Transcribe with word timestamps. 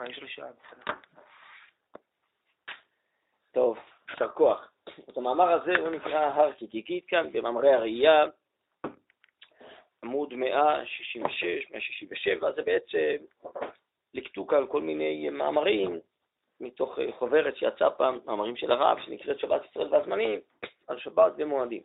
אה, 0.00 0.10
יש 0.10 0.18
לו 0.18 0.28
שעה, 0.28 0.48
בסדר. 0.48 0.92
טוב, 3.52 3.78
יישר 4.10 4.28
כוח. 4.28 4.72
את 5.10 5.16
המאמר 5.16 5.50
הזה 5.52 5.76
הוא 5.78 5.88
נקרא 5.88 6.18
הר 6.18 6.52
כגיגית 6.52 7.04
כאן, 7.08 7.32
במאמרי 7.32 7.72
הראי"ה, 7.72 8.24
עמוד 10.04 10.34
166, 10.34 11.70
167, 11.70 12.52
זה 12.52 12.62
בעצם 12.62 13.24
ליקטו 14.14 14.52
על 14.52 14.66
כל 14.66 14.80
מיני 14.80 15.30
מאמרים 15.30 16.00
מתוך 16.60 16.98
אה, 16.98 17.12
חוברת 17.12 17.56
שיצא 17.56 17.88
פעם, 17.98 18.18
מאמרים 18.24 18.56
של 18.56 18.72
הרב, 18.72 18.98
שנקראת 19.04 19.38
שבת 19.38 19.62
ישראל 19.70 19.94
והזמנים, 19.94 20.40
על 20.86 20.98
שבת 20.98 21.32
ומועדים. 21.36 21.82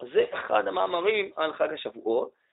אז 0.00 0.08
זה 0.14 0.24
אחד 0.34 0.66
המאמרים 0.66 1.32
על 1.36 1.52
חג 1.52 1.72
השבועות. 1.72 2.45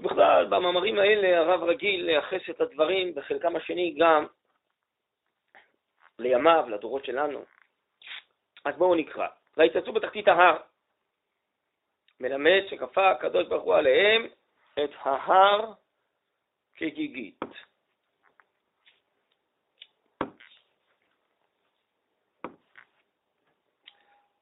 ובכלל, 0.00 0.46
במאמרים 0.46 0.98
האלה 0.98 1.38
הרב 1.38 1.62
רגיל 1.62 2.04
לייחס 2.04 2.50
את 2.50 2.60
הדברים, 2.60 3.14
בחלקם 3.14 3.56
השני 3.56 3.94
גם 3.98 4.26
לימיו, 6.18 6.64
לדורות 6.68 7.04
שלנו. 7.04 7.44
אז 8.64 8.76
בואו 8.76 8.94
נקרא. 8.94 9.28
ויצצו 9.56 9.92
בתחתית 9.92 10.28
ההר, 10.28 10.56
מלמד 12.20 12.62
שכפה 12.70 13.10
הקדוש 13.10 13.48
ברוך 13.48 13.64
הוא 13.64 13.74
עליהם 13.74 14.26
את 14.84 14.90
ההר 15.02 15.72
כגיגית. 16.74 17.40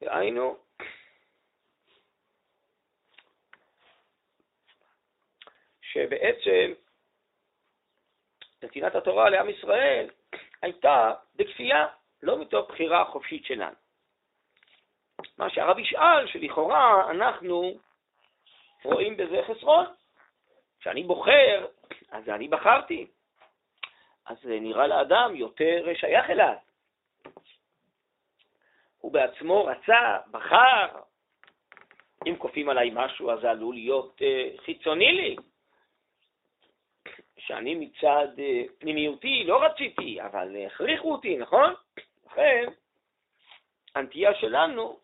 דהיינו, 0.00 0.56
שבעצם 5.92 6.72
נתינת 8.62 8.94
התורה 8.94 9.30
לעם 9.30 9.48
ישראל 9.48 10.10
הייתה 10.62 11.12
בכפייה, 11.36 11.86
לא 12.22 12.40
מתוך 12.40 12.70
בחירה 12.70 13.04
חופשית 13.04 13.44
שלנו. 13.44 13.76
מה 15.38 15.50
שהרב 15.50 15.78
ישאל, 15.78 16.26
שלכאורה 16.26 17.10
אנחנו 17.10 17.78
רואים 18.84 19.16
בזה 19.16 19.40
חסרון. 19.48 19.86
כשאני 20.80 21.02
בוחר, 21.02 21.66
אז 22.10 22.28
אני 22.28 22.48
בחרתי. 22.48 23.06
אז 24.26 24.36
זה 24.42 24.60
נראה 24.60 24.86
לאדם 24.86 25.36
יותר 25.36 25.84
שייך 25.94 26.30
אליו. 26.30 26.54
הוא 28.98 29.12
בעצמו 29.12 29.64
רצה, 29.64 30.18
בחר. 30.30 30.86
אם 32.26 32.36
כופים 32.36 32.68
עליי 32.68 32.90
משהו, 32.94 33.30
אז 33.30 33.40
זה 33.40 33.50
עלול 33.50 33.74
להיות 33.74 34.20
uh, 34.20 34.60
חיצוני 34.60 35.12
לי. 35.12 35.36
שאני 37.38 37.74
מצד 37.74 38.28
uh, 38.36 38.72
פנימיותי 38.78 39.44
לא 39.44 39.62
רציתי, 39.64 40.22
אבל 40.22 40.56
הכריחו 40.66 41.12
אותי, 41.12 41.36
נכון? 41.36 41.74
לכן, 42.26 42.64
הנטייה 43.94 44.34
שלנו 44.34 44.98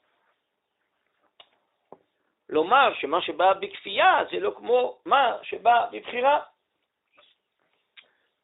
לומר 2.48 2.94
שמה 2.94 3.22
שבא 3.22 3.52
בכפייה 3.52 4.18
זה 4.30 4.40
לא 4.40 4.54
כמו 4.56 4.98
מה 5.04 5.38
שבא 5.42 5.86
בבחירה. 5.92 6.40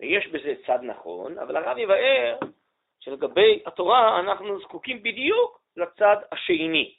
ויש 0.00 0.26
בזה 0.26 0.54
צד 0.66 0.78
נכון, 0.82 1.38
אבל 1.38 1.56
הרב 1.56 1.78
יבאר 1.78 2.38
שלגבי 3.00 3.62
התורה 3.66 4.20
אנחנו 4.20 4.60
זקוקים 4.60 5.02
בדיוק 5.02 5.60
לצד 5.76 6.16
השני. 6.32 6.94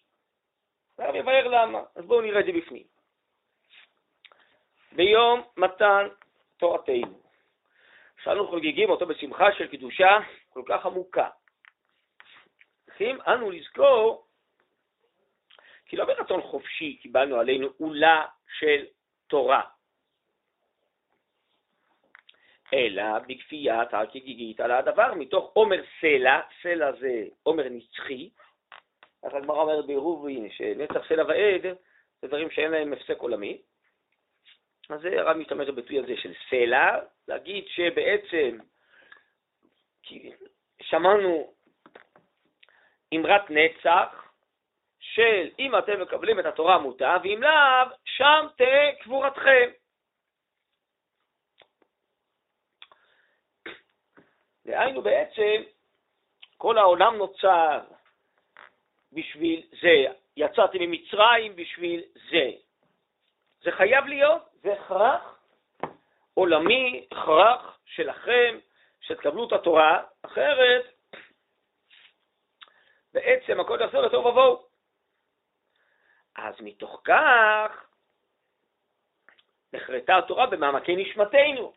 הרב 0.98 1.16
יבאר 1.16 1.48
למה, 1.48 1.80
אז 1.95 2.05
בואו 2.05 2.22
נראה 2.22 2.39
את 2.39 2.45
זה 2.45 2.52
בפנים. 2.52 2.83
ביום 4.92 5.42
מתן 5.58 6.08
תורתנו, 6.62 7.20
שאנו 8.23 8.48
חוגגים 8.48 8.90
אותו 8.90 9.06
בשמחה 9.06 9.52
של 9.58 9.67
קדושה 9.67 10.20
כל 10.50 10.64
כך 10.67 10.86
עמוקה. 10.86 11.30
צריכים 12.86 13.17
אנו 13.28 13.52
לזכור 13.52 14.28
כי 15.86 15.98
לא 15.98 16.05
ברצון 16.05 16.42
חופשי 16.42 16.98
קיבלנו 17.02 17.39
עלינו 17.39 17.67
עולה 17.77 18.26
של 18.58 18.86
תורה, 19.27 19.61
אלא 22.73 23.20
בכפיית 23.20 23.94
הכגיגית 23.94 24.60
על 24.60 24.71
הדבר, 24.71 25.14
מתוך 25.14 25.52
עומר 25.54 25.83
סלע, 26.02 26.42
סלע 26.61 26.92
זה 26.92 27.26
עומר 27.44 27.70
נצחי, 27.70 28.30
אז 29.23 29.32
הגמרא 29.33 29.61
אומרת 29.61 29.86
בעירובין 29.86 30.50
שנצח 30.52 31.08
סלע 31.08 31.23
ועד 31.27 31.61
זה 32.21 32.27
דברים 32.27 32.52
שאין 32.52 32.71
להם 32.71 32.94
הפסק 32.94 33.17
עולמי, 33.17 33.61
אז 34.91 35.05
הרב 35.05 35.37
משתמש 35.37 35.67
בביטוי 35.67 35.99
הזה 35.99 36.13
של 36.17 36.33
סלע, 36.49 36.99
להגיד 37.27 37.65
שבעצם 37.67 38.57
שמענו 40.81 41.53
אמרת 43.15 43.49
נצח, 43.49 44.31
של 44.99 45.49
אם 45.59 45.77
אתם 45.77 46.02
מקבלים 46.02 46.39
את 46.39 46.45
התורה 46.45 46.77
מוטב, 46.77 47.19
ואם 47.23 47.39
לאו, 47.41 47.95
שם 48.05 48.47
תהא 48.57 48.91
קבורתכם. 49.03 49.69
דהיינו 54.65 55.02
בעצם, 55.02 55.63
כל 56.58 56.77
העולם 56.77 57.15
נוצר 57.15 57.79
בשביל 59.11 59.67
זה. 59.81 60.13
יצאתי 60.37 60.77
ממצרים 60.81 61.55
בשביל 61.55 62.03
זה. 62.31 62.52
זה 63.63 63.71
חייב 63.71 64.05
להיות, 64.05 64.51
זה 64.61 64.73
הכרח 64.73 65.39
עולמי, 66.33 67.08
הכרח 67.11 67.80
שלכם, 67.86 68.58
שתקבלו 69.02 69.48
את 69.48 69.54
התורה, 69.54 70.04
אחרת 70.22 70.86
בעצם 73.14 73.60
הכל 73.60 73.80
יחזור 73.83 74.02
לתוהו 74.02 74.26
ובוהו. 74.26 74.66
אז 76.36 76.55
מתוך 76.60 77.02
כך 77.04 77.86
נחרטה 79.73 80.17
התורה 80.17 80.45
במעמקי 80.45 80.95
נשמתנו. 80.95 81.73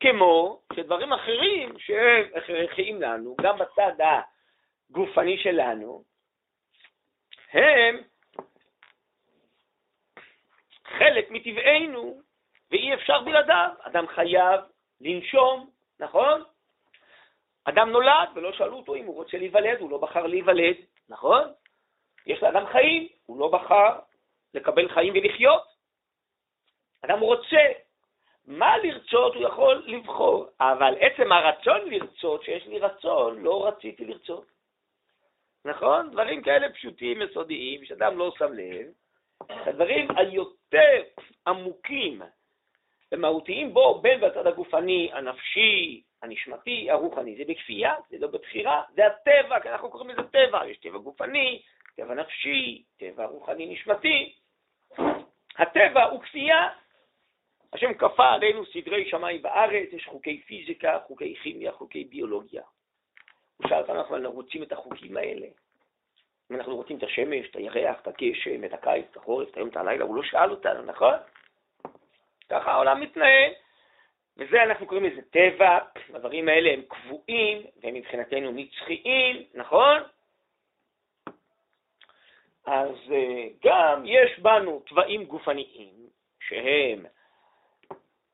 כמו 0.00 0.62
שדברים 0.76 1.12
אחרים 1.12 1.78
שהם 1.78 2.30
הכרחיים 2.36 3.02
לנו, 3.02 3.36
גם 3.40 3.58
בצד 3.58 3.92
הגופני 4.90 5.38
שלנו, 5.38 6.04
הם 7.52 8.02
חלק 10.98 11.30
מטבענו, 11.30 12.20
ואי 12.70 12.94
אפשר 12.94 13.20
בלעדיו. 13.20 13.70
אדם 13.80 14.06
חייב 14.06 14.60
לנשום, 15.00 15.70
נכון? 16.00 16.42
אדם 17.64 17.90
נולד 17.90 18.28
ולא 18.34 18.52
שאלו 18.52 18.76
אותו 18.76 18.94
אם 18.94 19.04
הוא 19.06 19.14
רוצה 19.14 19.38
להיוולד, 19.38 19.80
הוא 19.80 19.90
לא 19.90 19.98
בחר 19.98 20.26
להיוולד, 20.26 20.76
נכון? 21.08 21.52
יש 22.26 22.42
לאדם 22.42 22.66
חיים, 22.66 23.08
הוא 23.26 23.40
לא 23.40 23.48
בחר 23.48 23.98
לקבל 24.54 24.88
חיים 24.88 25.12
ולחיות. 25.16 25.62
אדם 27.04 27.20
רוצה. 27.20 27.60
מה 28.46 28.78
לרצות 28.78 29.34
הוא 29.34 29.42
יכול 29.42 29.82
לבחור, 29.86 30.46
אבל 30.60 30.94
עצם 31.00 31.32
הרצון 31.32 31.90
לרצות, 31.90 32.42
שיש 32.42 32.66
לי 32.66 32.78
רצון, 32.78 33.42
לא 33.42 33.66
רציתי 33.66 34.04
לרצות. 34.04 34.46
נכון? 35.64 36.10
דברים 36.10 36.42
כאלה 36.42 36.72
פשוטים, 36.72 37.22
יסודיים, 37.22 37.84
שאדם 37.84 38.18
לא 38.18 38.32
שם 38.38 38.52
לב. 38.52 38.86
הדברים 39.48 40.08
היותר 40.16 41.02
עמוקים 41.46 42.22
ומהותיים 43.12 43.74
בו, 43.74 44.00
בין 44.02 44.20
בצד 44.20 44.46
הגופני, 44.46 45.10
הנפשי, 45.12 46.02
הנשמתי, 46.22 46.90
הרוחני, 46.90 47.36
זה 47.36 47.42
בכפייה, 47.48 47.94
זה 48.10 48.16
לא 48.20 48.28
בבחירה, 48.28 48.82
זה 48.94 49.06
הטבע, 49.06 49.60
כי 49.60 49.68
אנחנו 49.68 49.90
קוראים 49.90 50.10
לזה 50.10 50.22
טבע, 50.22 50.66
יש 50.66 50.78
טבע 50.78 50.98
גופני, 50.98 51.62
טבע 51.96 52.14
נפשי, 52.14 52.84
טבע 52.96 53.26
רוחני 53.26 53.66
נשמתי. 53.66 54.34
הטבע 55.56 56.04
הוא 56.04 56.20
כפייה. 56.22 56.68
השם 57.72 57.94
כפה 57.94 58.32
עלינו 58.32 58.66
סדרי 58.66 59.10
שמיים 59.10 59.42
בארץ, 59.42 59.92
יש 59.92 60.06
חוקי 60.06 60.40
פיזיקה, 60.40 60.98
חוקי 61.06 61.36
כימיה, 61.42 61.72
חוקי 61.72 62.04
ביולוגיה. 62.04 62.62
הוא 63.56 63.68
שאל 63.68 63.80
אותנו, 63.80 64.00
אנחנו 64.00 64.30
רוצים 64.30 64.62
את 64.62 64.72
החוקים 64.72 65.16
האלה. 65.16 65.46
אם 66.50 66.56
אנחנו 66.56 66.76
רוצים 66.76 66.98
את 66.98 67.02
השמש, 67.02 67.50
את 67.50 67.56
הירח, 67.56 68.00
את 68.02 68.08
הגשם, 68.08 68.64
את 68.64 68.72
הקיץ, 68.72 69.06
את 69.10 69.16
החורף, 69.16 69.48
את 69.50 69.56
היום, 69.56 69.68
את 69.68 69.76
הלילה, 69.76 70.04
הוא 70.04 70.16
לא 70.16 70.22
שאל 70.22 70.50
אותנו, 70.50 70.82
נכון? 70.82 71.14
ככה 72.48 72.72
העולם 72.72 73.00
מתנהל. 73.00 73.52
וזה 74.36 74.62
אנחנו 74.62 74.86
קוראים 74.86 75.04
לזה 75.04 75.22
טבע, 75.30 75.78
הדברים 76.14 76.48
האלה 76.48 76.72
הם 76.72 76.82
קבועים, 76.88 77.62
והם 77.82 77.94
מבחינתנו 77.94 78.52
נצחיים, 78.52 79.42
נכון? 79.54 80.02
אז 82.66 82.94
אה, 83.10 83.48
גם 83.64 84.02
יש 84.06 84.38
בנו 84.38 84.80
תוואים 84.80 85.24
גופניים 85.24 85.94
שהם 86.40 87.06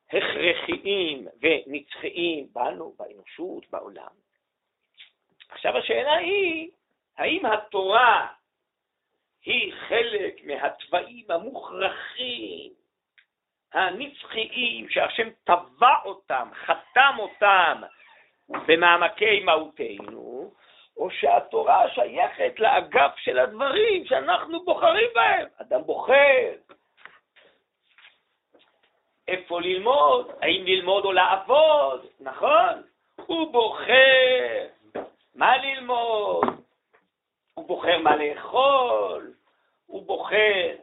הכרחיים 0.09 1.27
ונצחיים 1.41 2.47
בנו, 2.53 2.95
באנושות, 2.99 3.69
בעולם. 3.69 4.13
עכשיו 5.49 5.77
השאלה 5.77 6.13
היא, 6.13 6.71
האם 7.17 7.45
התורה 7.45 8.27
היא 9.45 9.73
חלק 9.87 10.35
מהתוואים 10.43 11.25
המוכרחים 11.29 12.71
הנצחיים 13.73 14.89
שהשם 14.89 15.29
טבע 15.43 15.95
אותם, 16.05 16.49
חתם 16.53 17.15
אותם 17.19 17.81
במעמקי 18.49 19.39
מהותנו, 19.39 20.53
או 20.97 21.11
שהתורה 21.11 21.89
שייכת 21.89 22.59
לאגף 22.59 23.17
של 23.17 23.39
הדברים 23.39 24.05
שאנחנו 24.05 24.65
בוחרים 24.65 25.09
בהם. 25.15 25.47
אדם 25.61 25.83
בוחר 25.83 26.51
איפה 29.27 29.61
ללמוד, 29.61 30.31
האם 30.41 30.65
ללמוד 30.65 31.05
או 31.05 31.11
לעבוד, 31.11 32.05
נכון? 32.19 32.81
הוא 33.15 33.51
בוחר 33.51 34.67
מה 35.35 35.57
ללמוד, 35.57 36.62
הוא 37.53 37.67
בוחר 37.67 37.97
מה 37.97 38.15
לאכול, 38.15 39.33
הוא 39.85 40.05
בוחר 40.05 40.75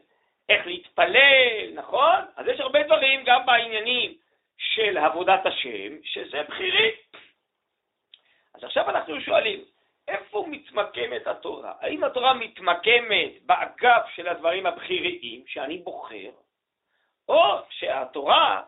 איך 0.48 0.66
להתפלל, 0.66 1.72
נכון? 1.74 2.18
אז 2.36 2.46
יש 2.46 2.60
הרבה 2.60 2.82
דברים 2.82 3.24
גם 3.24 3.46
בעניינים 3.46 4.14
של 4.58 4.98
עבודת 4.98 5.46
השם, 5.46 6.02
שזה 6.02 6.42
בכירי. 6.42 6.90
אז 8.54 8.64
עכשיו 8.64 8.90
אנחנו 8.90 9.20
שואלים, 9.20 9.64
איפה 10.08 10.46
מתמקמת 10.48 11.26
התורה? 11.26 11.72
האם 11.80 12.04
התורה 12.04 12.34
מתמקמת 12.34 13.32
באגף 13.42 14.06
של 14.14 14.28
הדברים 14.28 14.66
הבכיריים 14.66 15.44
שאני 15.46 15.78
בוחר, 15.78 16.30
או 17.28 17.58
שהתורה 17.70 18.62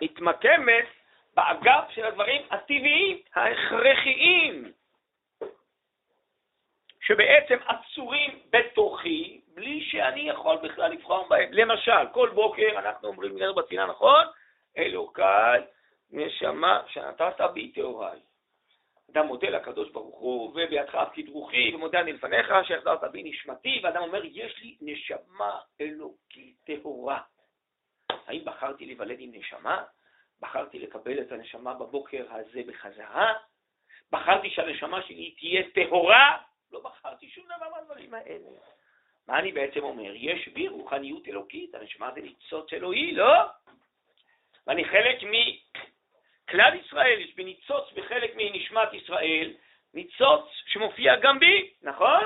מתמקמת 0.00 0.84
באגף 1.34 1.90
של 1.90 2.04
הדברים 2.04 2.42
הטבעיים, 2.50 3.18
ההכרחיים, 3.34 4.72
שבעצם 7.02 7.58
עצורים 7.66 8.38
בתוכי, 8.50 9.40
בלי 9.54 9.80
שאני 9.84 10.28
יכול 10.28 10.56
בכלל 10.56 10.90
לבחור 10.92 11.28
בהם. 11.28 11.52
למשל, 11.52 12.08
כל 12.12 12.30
בוקר 12.34 12.78
אנחנו 12.78 13.08
אומרים 13.08 13.38
נר 13.38 13.52
בצינה, 13.52 13.86
נכון? 13.86 14.24
אלוקיי, 14.78 15.62
נשמה 16.10 16.82
שנתת 16.86 17.40
בי 17.54 17.72
טהוריי. 17.72 18.20
אדם 19.10 19.26
מודה 19.26 19.48
לקדוש 19.48 19.90
ברוך 19.90 20.18
הוא, 20.18 20.50
ובידך 20.50 20.94
הפקיד 20.94 21.28
רוחי, 21.28 21.74
ומודה 21.74 22.00
אני 22.00 22.12
לפניך 22.12 22.52
שהחזרת 22.64 23.04
בי 23.12 23.22
נשמתי, 23.22 23.80
ואדם 23.84 24.02
אומר, 24.02 24.20
יש 24.24 24.58
לי 24.58 24.76
נשמה 24.80 25.58
אלוקית 25.80 26.56
טהורה. 26.66 27.20
האם 28.26 28.44
בחרתי 28.44 28.86
להיוולד 28.86 29.16
עם 29.18 29.30
נשמה? 29.34 29.84
בחרתי 30.40 30.78
לקבל 30.78 31.20
את 31.20 31.32
הנשמה 31.32 31.74
בבוקר 31.74 32.24
הזה 32.30 32.60
בחזרה? 32.66 33.32
בחרתי 34.12 34.50
שהנשמה 34.50 35.02
שלי 35.02 35.34
תהיה 35.38 35.62
טהורה? 35.74 36.38
לא 36.72 36.80
בחרתי 36.80 37.28
שום 37.28 37.44
דבר 37.44 37.68
מהדברים 37.70 38.14
האלה. 38.14 38.48
מה 39.28 39.38
אני 39.38 39.52
בעצם 39.52 39.80
אומר? 39.80 40.12
יש 40.14 40.48
בי 40.48 40.68
רוחניות 40.68 41.28
אלוקית, 41.28 41.74
הנשמה 41.74 42.10
זה 42.14 42.20
ניצוץ 42.20 42.72
אלוהי, 42.72 43.12
לא? 43.12 43.34
ואני 44.66 44.84
חלק 44.84 45.18
מכלל 45.22 46.74
ישראל, 46.74 47.20
יש 47.20 47.34
בי 47.34 47.44
ניצוץ 47.44 47.92
בחלק 47.92 48.32
מנשמת 48.36 48.92
ישראל, 48.92 49.54
ניצוץ 49.94 50.44
שמופיע 50.66 51.16
גם 51.16 51.38
בי, 51.38 51.70
נכון? 51.82 52.24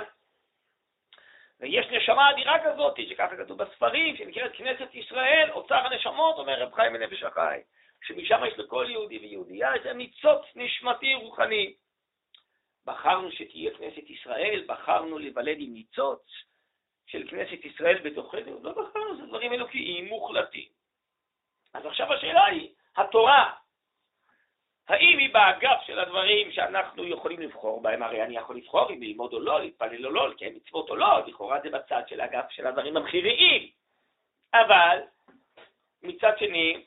ויש 1.61 1.87
נשמה 1.87 2.31
אדירה 2.31 2.65
כזאת, 2.65 2.97
שככה 3.09 3.37
כתוב 3.37 3.63
בספרים, 3.63 4.17
שנקראת 4.17 4.53
כנסת 4.55 4.95
ישראל, 4.95 5.51
אוצר 5.51 5.87
הנשמות, 5.87 6.39
אומר 6.39 6.63
רב 6.63 6.75
חיים 6.75 6.93
מנפש 6.93 7.23
החי, 7.23 7.61
שמשם 8.03 8.41
יש 8.49 8.59
לכל 8.59 8.87
יהודי 8.89 9.19
ויהודייה 9.19 9.77
את 9.77 9.87
הניצוץ 9.87 10.43
נשמתי 10.55 11.15
רוחני. 11.15 11.75
בחרנו 12.87 13.33
שתהיה 13.33 13.71
כנסת 13.79 14.11
ישראל, 14.11 14.65
בחרנו 14.67 15.19
להיוולד 15.19 15.57
עם 15.59 15.75
ניצוץ 15.75 16.23
של 17.07 17.29
כנסת 17.29 17.65
ישראל 17.65 17.99
בתוכנו, 17.99 18.61
לא 18.63 18.73
בחרנו, 18.73 19.17
זה 19.17 19.27
דברים 19.27 19.53
אלוקיים 19.53 20.07
מוחלטים. 20.07 20.69
אז 21.75 21.87
עכשיו 21.87 22.13
השאלה 22.13 22.45
היא, 22.45 22.71
התורה, 22.97 23.53
האם 24.89 25.19
היא 25.19 25.35
באגף 25.35 25.83
של 25.87 25.99
הדברים 25.99 26.53
שאנחנו 26.53 27.05
יכולים 27.05 27.41
לבחור 27.41 27.83
בהם? 27.83 28.03
הרי 28.03 28.23
אני 28.23 28.37
יכול 28.37 28.57
לבחור 28.57 28.91
אם 28.91 29.03
ללמוד 29.03 29.33
או 29.33 29.41
לא, 29.41 29.61
להתפלל 29.61 30.07
או 30.07 30.11
לא, 30.11 30.29
לקיים 30.29 30.55
מצוות 30.55 30.91
או 30.91 30.97
לא, 30.97 31.27
לכאורה 31.27 31.61
זה 31.61 31.71
בצד 31.71 32.03
של 32.09 32.21
האגף 32.21 32.51
של 32.51 32.67
הדברים 32.67 32.97
הבכיריים. 32.97 33.71
אבל 34.55 34.99
מצד 36.03 36.39
שני, 36.39 36.85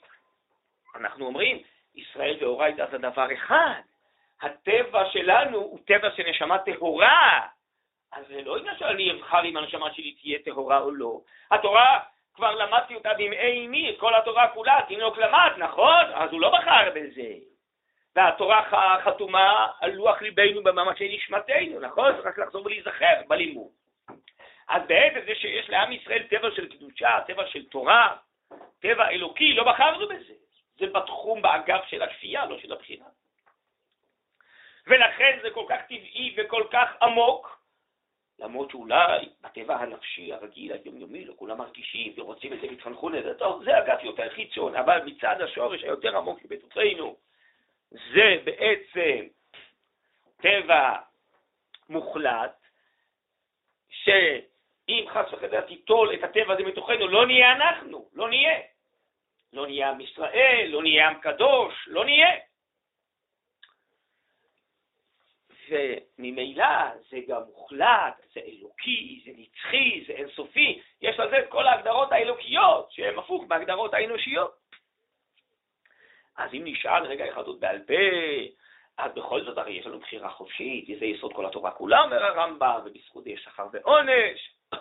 אנחנו 0.95 1.25
אומרים, 1.25 1.63
ישראל 1.95 2.37
ואורייתא 2.41 2.85
זה 2.91 2.97
דבר 2.97 3.33
אחד. 3.33 3.81
הטבע 4.41 5.09
שלנו 5.11 5.57
הוא 5.57 5.79
טבע 5.85 6.09
של 6.15 6.23
נשמה 6.29 6.57
טהורה. 6.57 7.47
אז 8.11 8.27
זה 8.27 8.41
לא 8.41 8.57
עניין 8.57 8.77
שאני 8.77 9.11
אבחר 9.11 9.45
אם 9.45 9.57
הנשמה 9.57 9.93
שלי 9.93 10.11
תהיה 10.11 10.39
טהורה 10.45 10.79
או 10.79 10.91
לא. 10.91 11.21
התורה, 11.51 11.99
כבר 12.33 12.55
למדתי 12.55 12.95
אותה 12.95 13.13
בימי 13.13 13.37
אמי, 13.37 13.89
את 13.89 13.99
כל 13.99 14.15
התורה 14.15 14.47
כולה, 14.47 14.79
תינוק 14.87 15.17
למד, 15.17 15.51
נכון? 15.57 16.05
אז 16.13 16.31
הוא 16.31 16.41
לא 16.41 16.51
בחר 16.57 16.89
בזה. 16.95 17.33
והתורה 18.15 18.63
חתומה 19.03 19.67
על 19.81 19.91
לוח 19.91 20.21
ליבנו 20.21 20.63
בממשי 20.63 21.15
נשמתנו, 21.15 21.79
נכון? 21.79 22.21
צריך 22.21 22.37
לחזור 22.37 22.65
ולהיזכר 22.65 23.13
בלימוד. 23.27 23.71
אז 24.69 24.81
בעצם 24.87 25.19
זה 25.25 25.35
שיש 25.35 25.69
לעם 25.69 25.91
ישראל 25.91 26.23
טבע 26.23 26.51
של 26.55 26.67
קדושה, 26.67 27.19
טבע 27.27 27.47
של 27.47 27.65
תורה, 27.65 28.15
טבע 28.81 29.09
אלוקי, 29.09 29.53
לא 29.53 29.63
בחרנו 29.63 30.07
בזה. 30.07 30.33
זה 30.79 30.87
בתחום, 30.87 31.41
באגף 31.41 31.85
של 31.87 32.01
הכפייה, 32.01 32.45
לא 32.45 32.59
של 32.59 32.73
הבחירה. 32.73 33.05
ולכן 34.89 35.39
זה 35.41 35.49
כל 35.49 35.65
כך 35.69 35.81
טבעי 35.85 36.35
וכל 36.37 36.63
כך 36.71 36.89
עמוק, 37.01 37.59
למרות 38.39 38.71
שאולי 38.71 39.29
בטבע 39.41 39.75
הנפשי 39.75 40.33
הרגיל, 40.33 40.73
היומיומי, 40.73 41.25
לא 41.25 41.33
כולם 41.35 41.57
מרגישים 41.57 42.13
ורוצים 42.17 42.53
את 42.53 42.61
זה 42.61 42.67
והתחנכו 42.67 43.09
לזה, 43.09 43.33
טוב, 43.33 43.63
זה 43.63 43.79
אגף 43.79 44.03
יותר 44.03 44.29
חיצון, 44.29 44.75
אבל 44.75 45.01
מצד 45.05 45.41
השורש 45.41 45.83
היותר 45.83 46.17
עמוק 46.17 46.39
שבתוכנו, 46.43 47.15
זה 47.91 48.37
בעצם 48.43 49.27
טבע 50.41 50.95
מוחלט, 51.89 52.55
שאם 53.89 55.05
חס 55.07 55.33
וחלילה 55.33 55.61
תיטול 55.61 56.13
את 56.13 56.23
הטבע 56.23 56.53
הזה 56.53 56.63
מתוכנו, 56.63 57.07
לא 57.07 57.25
נהיה 57.25 57.51
אנחנו, 57.51 58.09
לא 58.13 58.29
נהיה. 58.29 58.59
לא 59.53 59.67
נהיה 59.67 59.89
עם 59.89 60.01
ישראל, 60.01 60.67
לא 60.69 60.81
נהיה 60.81 61.09
עם 61.09 61.19
קדוש, 61.19 61.73
לא 61.87 62.05
נהיה. 62.05 62.48
וממילא 65.69 66.65
זה 67.09 67.17
גם 67.27 67.41
מוחלט, 67.43 68.21
זה 68.33 68.39
אלוקי, 68.39 69.21
זה 69.25 69.31
נצחי, 69.37 70.03
זה 70.07 70.13
אינסופי, 70.13 70.81
יש 71.01 71.19
לזה 71.19 71.39
את 71.39 71.49
כל 71.49 71.67
ההגדרות 71.67 72.11
האלוקיות, 72.11 72.91
שהן 72.91 73.19
הפוך 73.19 73.45
מהגדרות 73.49 73.93
האנושיות. 73.93 74.57
אז 76.37 76.53
אם 76.53 76.61
נשאל 76.65 77.05
רגע 77.05 77.29
אחד 77.29 77.41
עוד 77.41 77.59
בעל 77.59 77.79
פה, 77.79 77.93
אז 78.97 79.11
בכל 79.13 79.43
זאת 79.43 79.57
הרי 79.57 79.73
יש 79.73 79.85
לנו 79.85 79.99
בחירה 79.99 80.29
חופשית, 80.29 80.89
וזה 80.89 81.05
יסוד 81.05 81.33
כל 81.33 81.45
התורה 81.45 81.71
כולה, 81.71 82.01
אומר 82.01 82.23
הרמב"ם, 82.23 82.79
ובזכות 82.85 83.27
יש 83.27 83.43
שכר 83.43 83.67
ועונש. 83.71 84.51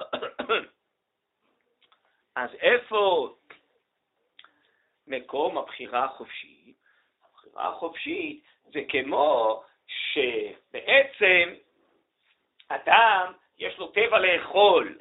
אז 2.36 2.50
איפה 2.54 3.34
מקום 5.06 5.58
הבחירה 5.58 6.04
החופשית? 6.04 6.76
הבחירה 7.24 7.68
החופשית 7.68 8.44
זה 8.64 8.80
כמו 8.88 9.62
שבעצם 9.88 11.54
אדם 12.68 13.32
יש 13.58 13.78
לו 13.78 13.88
טבע 13.88 14.18
לאכול. 14.18 14.98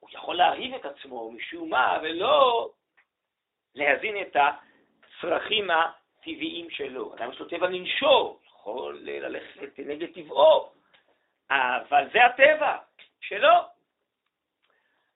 הוא 0.00 0.10
יכול 0.12 0.36
להרעיב 0.36 0.74
את 0.74 0.84
עצמו 0.84 1.30
משום 1.32 1.70
מה, 1.70 1.98
ולא 2.02 2.70
להזין 3.74 4.22
את 4.22 4.36
הצרכים 4.36 5.68
הטבעיים 5.70 6.70
שלו. 6.70 7.14
אדם 7.14 7.32
יש 7.32 7.38
לו 7.38 7.48
טבע 7.48 7.66
לנשור, 7.66 8.40
יכול 8.46 8.98
ללכת 9.02 9.78
נגד 9.78 10.14
טבעו, 10.14 10.72
אבל 11.50 12.08
זה 12.12 12.24
הטבע 12.24 12.78
שלו. 13.20 13.54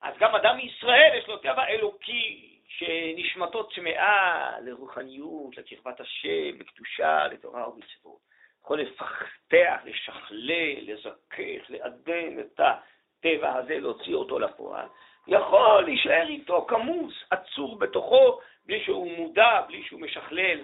אז 0.03 0.15
גם 0.19 0.35
אדם 0.35 0.57
מישראל 0.57 1.19
יש 1.19 1.29
לו 1.29 1.39
טבע 1.39 1.67
אלוקי, 1.69 2.58
שנשמתו 2.69 3.69
צמאה 3.69 4.61
לרוחניות, 4.61 5.57
לקרבת 5.57 6.01
השם, 6.01 6.61
לקדושה, 6.61 7.27
לתורה 7.27 7.69
ומצוות. 7.69 8.19
יכול 8.63 8.81
לפתח, 8.81 9.81
לשכלל, 9.85 10.81
לזכך, 10.81 11.71
לעדן 11.71 12.41
את 12.41 12.61
הטבע 12.61 13.55
הזה, 13.55 13.79
להוציא 13.79 14.15
אותו 14.15 14.39
לפועל. 14.39 14.87
יכול 15.27 15.85
להישאר 15.85 16.27
איתו 16.29 16.67
כמוס, 16.69 17.15
עצור 17.31 17.79
בתוכו, 17.79 18.41
בלי 18.65 18.85
שהוא 18.85 19.17
מודע, 19.17 19.61
בלי 19.69 19.83
שהוא 19.83 20.01
משכלל 20.01 20.61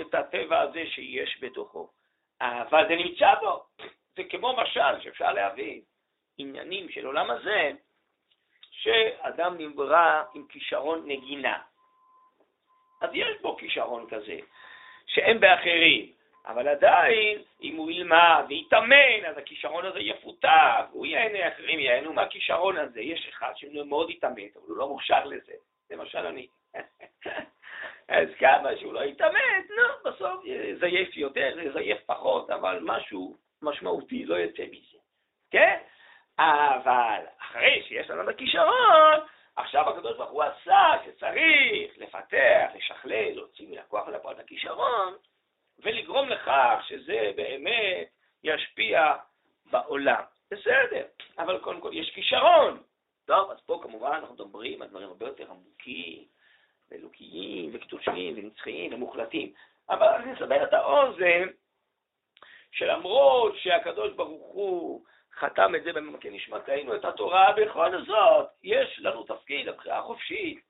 את 0.00 0.14
הטבע 0.14 0.60
הזה 0.60 0.86
שיש 0.86 1.38
בתוכו. 1.40 1.90
אבל 2.40 2.88
זה 2.88 2.96
נמצא 2.96 3.34
בו. 3.40 3.64
זה 4.16 4.24
כמו 4.24 4.56
משל 4.56 5.00
שאפשר 5.00 5.32
להבין. 5.32 5.80
עניינים 6.38 6.88
של 6.88 7.06
עולם 7.06 7.30
הזה, 7.30 7.70
שאדם 8.86 9.54
נברא 9.58 10.22
עם 10.34 10.46
כישרון 10.48 11.02
נגינה. 11.06 11.58
אז 13.00 13.10
יש 13.12 13.40
בו 13.40 13.56
כישרון 13.56 14.06
כזה, 14.10 14.38
שאין 15.06 15.40
באחרים, 15.40 16.12
אבל 16.46 16.68
עדיין, 16.68 17.38
אם 17.62 17.76
הוא 17.76 17.90
ילמד 17.90 18.44
ויתאמן, 18.48 19.24
אז 19.28 19.38
הכישרון 19.38 19.84
הזה 19.84 20.00
יפותח, 20.00 20.84
הוא 20.90 21.06
ייהנה, 21.06 21.48
אחרים 21.48 21.78
ייהנו 21.78 22.12
מהכישרון 22.12 22.76
הזה. 22.76 23.00
יש 23.00 23.28
אחד 23.28 23.52
שמאוד 23.56 24.10
יתאמץ, 24.10 24.56
אבל 24.56 24.64
הוא 24.66 24.76
לא 24.76 24.88
מוכשר 24.88 25.24
לזה. 25.24 25.52
למשל 25.90 26.26
אני. 26.26 26.46
אז 28.08 28.28
כמה 28.38 28.76
שהוא 28.76 28.92
לא 28.92 29.04
יתאמץ, 29.04 29.70
נו, 29.70 30.10
בסוף 30.10 30.44
יזייף 30.44 31.16
יותר, 31.16 31.58
יזייף 31.60 31.98
פחות, 32.06 32.50
אבל 32.50 32.78
משהו 32.82 33.36
משמעותי 33.62 34.24
לא 34.24 34.34
יוצא 34.34 34.62
מזה, 34.62 34.98
כן? 35.50 35.78
אבל 36.38 37.22
אחרי 37.40 37.82
שיש 37.88 38.10
לנו 38.10 38.22
את 38.22 38.28
הכישרון, 38.28 39.20
עכשיו 39.56 39.90
הקדוש 39.90 40.16
ברוך 40.16 40.30
הוא 40.30 40.42
עשה 40.42 40.92
שצריך 41.04 41.98
לפתח, 41.98 42.70
לשכלל, 42.74 43.30
להוציא 43.34 43.68
מן 43.68 43.78
הכוח 43.78 44.08
לפועל 44.08 44.34
את 44.34 44.40
הכישרון, 44.40 45.14
ולגרום 45.78 46.28
לכך 46.28 46.78
שזה 46.88 47.30
באמת 47.36 48.08
ישפיע 48.44 49.14
בעולם. 49.70 50.22
בסדר, 50.50 51.06
אבל 51.38 51.58
קודם 51.58 51.80
כל 51.80 51.90
יש 51.92 52.10
כישרון. 52.10 52.82
טוב, 53.26 53.50
אז 53.50 53.60
פה 53.66 53.80
כמובן 53.82 54.12
אנחנו 54.12 54.34
מדברים 54.34 54.82
על 54.82 54.88
דברים 54.88 55.08
הרבה 55.08 55.26
יותר 55.26 55.50
עמוקים, 55.50 56.24
ואלוקיים, 56.90 57.70
וקדושים, 57.72 58.34
ונצחיים, 58.36 58.94
ומוחלטים. 58.94 59.52
אבל 59.90 60.06
אני 60.06 60.34
אסבר 60.34 60.64
את 60.64 60.72
האוזן, 60.72 61.48
שלמרות 62.72 63.56
שהקדוש 63.56 64.12
ברוך 64.12 64.52
הוא 64.54 65.04
חתם 65.38 65.74
את 65.74 65.82
זה 65.84 65.92
בממקן 65.92 66.32
נשמתנו, 66.32 66.96
את 66.96 67.04
התורה, 67.04 67.52
בכל 67.52 68.04
זאת 68.06 68.48
יש 68.64 69.00
לנו 69.02 69.22
תפקיד, 69.22 69.68
הבחירה 69.68 69.98
החופשית, 69.98 70.60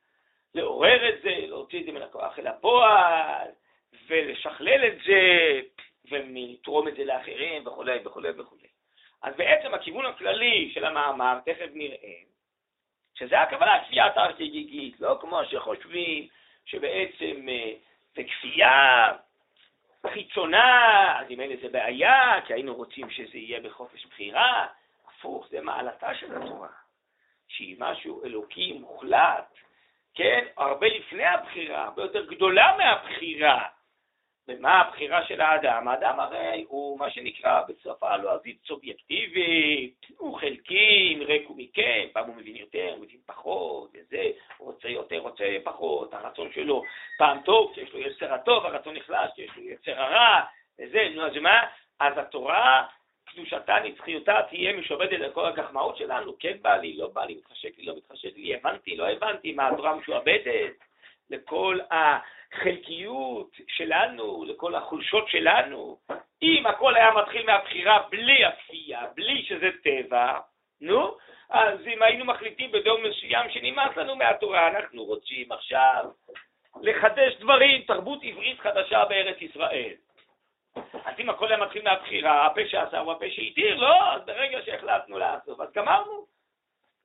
לעורר 0.54 1.08
את 1.08 1.22
זה, 1.22 1.34
להוציא 1.46 1.80
את 1.80 1.86
זה 1.86 1.92
מן 1.92 2.02
הכוח 2.02 2.38
אל 2.38 2.46
הפועל, 2.46 3.48
ולשכלל 4.08 4.86
את 4.86 4.98
זה, 5.06 5.60
ולתרום 6.10 6.88
את 6.88 6.96
זה 6.96 7.04
לאחרים, 7.04 7.66
וכולי 7.66 7.98
וכולי 8.04 8.28
וכולי. 8.30 8.68
אז 9.22 9.34
בעצם 9.36 9.74
הכיוון 9.74 10.06
הכללי 10.06 10.70
של 10.74 10.84
המאמר, 10.84 11.38
תכף 11.44 11.68
נראה, 11.74 12.18
שזה 13.14 13.40
הכוונה 13.40 13.84
כפייה 13.84 14.12
תרתי-גיגית, 14.14 15.00
לא 15.00 15.18
כמו 15.20 15.40
שחושבים 15.44 16.28
שבעצם 16.64 17.48
אה, 17.48 17.72
זה 18.16 18.22
כפייה 18.24 19.12
חיצונה, 20.08 21.20
אז 21.20 21.26
אם 21.30 21.40
אין 21.40 21.50
איזה 21.50 21.68
בעיה, 21.68 22.40
כי 22.46 22.54
היינו 22.54 22.74
רוצים 22.74 23.10
שזה 23.10 23.38
יהיה 23.38 23.60
בחופש 23.60 24.06
בחירה, 24.06 24.66
הפוך, 25.08 25.46
זה 25.50 25.60
מעלתה 25.60 26.14
של 26.14 26.36
התורה, 26.36 26.68
שהיא 27.48 27.76
משהו 27.78 28.24
אלוקי 28.24 28.72
מוחלט, 28.72 29.54
כן, 30.14 30.44
הרבה 30.56 30.86
לפני 30.86 31.24
הבחירה, 31.24 31.84
הרבה 31.84 32.02
יותר 32.02 32.26
גדולה 32.26 32.76
מהבחירה. 32.78 33.68
ומה 34.48 34.80
הבחירה 34.80 35.26
של 35.26 35.40
האדם? 35.40 35.88
האדם 35.88 36.20
הרי 36.20 36.64
הוא 36.68 36.98
מה 36.98 37.10
שנקרא 37.10 37.62
בשפה 37.68 38.10
הלועזית 38.10 38.58
סובייקטיבית, 38.66 40.06
הוא 40.18 40.38
חלקי, 40.38 41.18
ריק 41.26 41.50
ומכם, 41.50 42.06
פעם 42.12 42.26
הוא 42.26 42.36
מבין 42.36 42.56
יותר, 42.56 42.88
הוא 42.96 43.04
מבין 43.04 43.20
פחות, 43.26 43.90
וזה, 43.94 44.30
הוא 44.56 44.72
רוצה 44.72 44.88
יותר, 44.88 45.18
רוצה 45.18 45.44
פחות, 45.64 46.14
הרצון 46.14 46.52
שלו 46.52 46.82
פעם 47.18 47.40
טוב, 47.44 47.72
כשיש 47.72 47.92
לו 47.92 48.00
יצר 48.00 48.34
הטוב, 48.34 48.66
הרצון 48.66 48.96
נחלש, 48.96 49.30
כשיש 49.32 49.50
לו 49.56 49.62
יצר 49.62 50.00
הרע, 50.02 50.40
וזה, 50.80 51.08
נו 51.14 51.26
אז 51.26 51.36
מה? 51.36 51.62
אז 52.00 52.18
התורה, 52.18 52.86
קדושתה, 53.24 53.76
נצחיותה, 53.84 54.40
תהיה 54.48 54.72
משועבדת 54.72 55.20
לכל 55.20 55.46
הגחמאות 55.46 55.96
שלנו, 55.96 56.38
כן 56.38 56.56
בא 56.62 56.76
לי, 56.76 56.96
לא 56.96 57.08
בא 57.08 57.24
לי, 57.24 57.34
מתחשק 57.34 57.78
לי, 57.78 57.84
לא 57.84 57.96
מתחשק 57.96 58.36
לי, 58.36 58.54
הבנתי, 58.54 58.96
לא 58.96 59.08
הבנתי, 59.08 59.52
מה 59.52 59.68
התורה 59.68 59.94
משועבדת 59.94 60.72
לכל 61.30 61.78
ה... 61.92 62.18
החלקיות 62.52 63.50
שלנו, 63.68 64.44
לכל 64.44 64.74
החולשות 64.74 65.28
שלנו. 65.28 65.98
אם 66.42 66.66
הכל 66.66 66.96
היה 66.96 67.10
מתחיל 67.10 67.46
מהבחירה 67.46 68.02
בלי 68.10 68.44
הכפייה, 68.44 69.02
בלי 69.14 69.44
שזה 69.44 69.70
טבע, 69.82 70.38
נו, 70.80 71.16
אז 71.50 71.78
אם 71.86 72.02
היינו 72.02 72.24
מחליטים 72.24 72.72
בדור 72.72 72.98
מסוים 72.98 73.50
שנמאס 73.50 73.96
לנו 73.96 74.16
מהתורה, 74.16 74.68
אנחנו 74.68 75.04
רוצים 75.04 75.52
עכשיו 75.52 76.04
לחדש 76.82 77.34
דברים, 77.34 77.82
תרבות 77.82 78.18
עברית 78.22 78.60
חדשה 78.60 79.04
בארץ 79.04 79.36
ישראל. 79.40 79.92
אז 80.76 81.14
אם 81.18 81.30
הכל 81.30 81.48
היה 81.48 81.56
מתחיל 81.56 81.82
מהבחירה, 81.82 82.46
הפה 82.46 82.60
שעשה 82.68 82.98
הוא 82.98 83.12
הפה 83.12 83.24
שהתיר, 83.30 83.76
לא, 83.76 84.12
אז 84.12 84.22
ברגע 84.26 84.58
שהחלטנו 84.64 85.18
לעשות, 85.18 85.60
אז 85.60 85.72
גמרנו, 85.72 86.26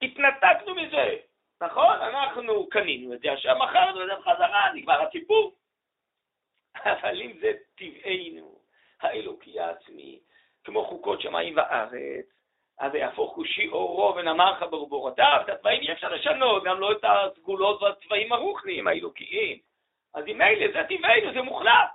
התנתקנו 0.02 0.76
מזה. 0.76 1.16
אנחנו 2.52 2.70
קנינו 2.70 3.14
את 3.14 3.20
זה, 3.20 3.32
עכשיו 3.32 3.56
מכרנו 3.60 4.02
את 4.02 4.08
זה 4.08 4.16
בחזרה, 4.16 4.74
נגמר 4.74 5.02
הסיפור. 5.02 5.56
אבל 6.86 7.22
אם 7.22 7.34
זה 7.42 7.52
טבענו, 7.76 8.60
האלוקי 9.02 9.60
העצמי, 9.60 10.20
כמו 10.64 10.86
חוקות 10.86 11.22
שמיים 11.22 11.58
וארץ, 11.58 12.26
אז 12.80 12.96
יהפוך 12.96 13.34
כושי 13.36 13.68
אורו 13.68 14.16
ונמר 14.16 14.68
ברבורותיו, 14.70 15.42
את 15.46 15.50
הצבעים 15.50 15.82
אי 15.82 15.92
אפשר 15.92 16.14
לשנות, 16.14 16.64
גם 16.64 16.80
לא 16.80 16.92
את 16.92 17.04
הסגולות 17.04 17.82
והצבעים 17.82 18.34
הרוחניים 18.34 18.88
האלוקיים. 18.88 19.60
אז 20.14 20.28
אם 20.28 20.42
אלה, 20.42 20.72
זה 20.74 20.88
טבענו, 20.90 21.34
זה 21.34 21.42
מוחלט. 21.42 21.92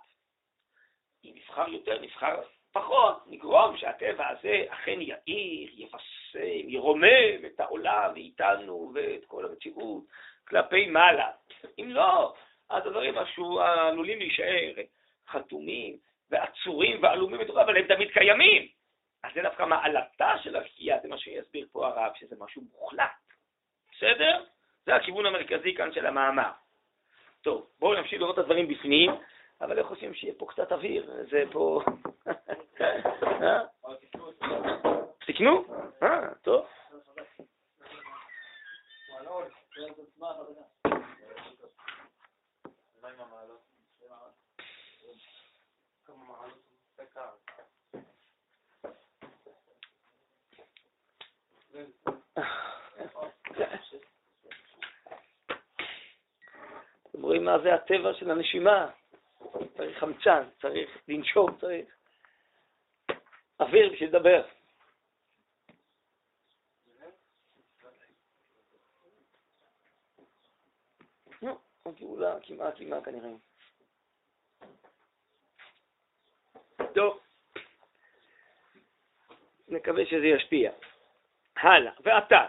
אם 1.25 1.33
נבחר 1.35 1.69
יותר, 1.69 2.01
נבחר 2.01 2.43
פחות, 2.73 3.23
נגרום 3.27 3.77
שהטבע 3.77 4.29
הזה 4.29 4.65
אכן 4.69 5.01
יאיר, 5.01 5.71
יפסם, 5.75 6.69
ירומם 6.69 7.47
את 7.47 7.61
העולם 7.61 8.11
ואיתנו 8.15 8.93
ואת 8.95 9.25
כל 9.25 9.45
המציאות 9.45 10.05
כלפי 10.49 10.87
מעלה. 10.87 11.31
אם 11.79 11.87
לא, 11.91 12.35
אז 12.71 12.87
הדברים 12.87 13.15
עלולים 13.61 14.19
להישאר 14.19 14.73
חתומים 15.29 15.97
ועצורים 16.31 17.03
ועלומים 17.03 17.41
בתוכה, 17.41 17.63
אבל 17.63 17.77
הם 17.77 17.85
תמיד 17.85 18.11
קיימים. 18.11 18.69
אז 19.25 19.31
זה 19.35 19.43
דווקא 19.43 19.63
מעלתה 19.63 20.35
של 20.43 20.57
השקיעה, 20.57 20.99
זה 21.03 21.09
מה 21.09 21.19
שיסביר 21.19 21.67
פה 21.73 21.87
הרב, 21.87 22.13
שזה 22.15 22.37
משהו 22.39 22.63
מוחלט. 22.73 23.11
בסדר? 23.93 24.45
זה 24.87 24.95
הכיוון 24.95 25.27
המרכזי 25.27 25.75
כאן 25.75 25.93
של 25.93 26.07
המאמר. 26.07 26.51
טוב, 27.43 27.67
בואו 27.79 28.01
נמשיך 28.01 28.21
לראות 28.21 28.35
את 28.35 28.39
הדברים 28.39 28.69
בפנים. 28.69 29.11
אבל 29.61 29.79
איך 29.79 29.87
עושים 29.87 30.15
שיהיה 30.15 30.35
פה 30.39 30.47
קצת 30.49 30.73
אוויר? 30.73 31.11
זה 31.31 31.45
פה... 31.53 31.81
אה? 33.43 33.63
תקנו? 35.27 35.65
אה, 36.03 36.35
טוב. 36.43 36.67
אתם 39.77 39.85
רואים 57.23 57.45
מה 57.45 57.59
זה 57.63 57.75
הטבע 57.75 58.15
של 58.15 58.31
הנשימה? 58.31 58.91
צריך 59.77 59.99
חמצן, 59.99 60.49
צריך 60.61 60.91
לנשום, 61.09 61.59
צריך 61.61 61.87
אוויר 63.61 63.93
בשביל 63.93 64.09
לדבר. 64.09 64.47
נו, 71.43 71.59
הגאולה 71.87 72.37
כמעט 72.43 72.75
כמעט 72.79 73.05
כנראה. 73.05 73.31
טוב, 76.95 77.21
נקווה 79.69 80.07
שזה 80.07 80.27
ישפיע. 80.27 80.73
הלאה, 81.57 81.93
ועתה. 82.01 82.47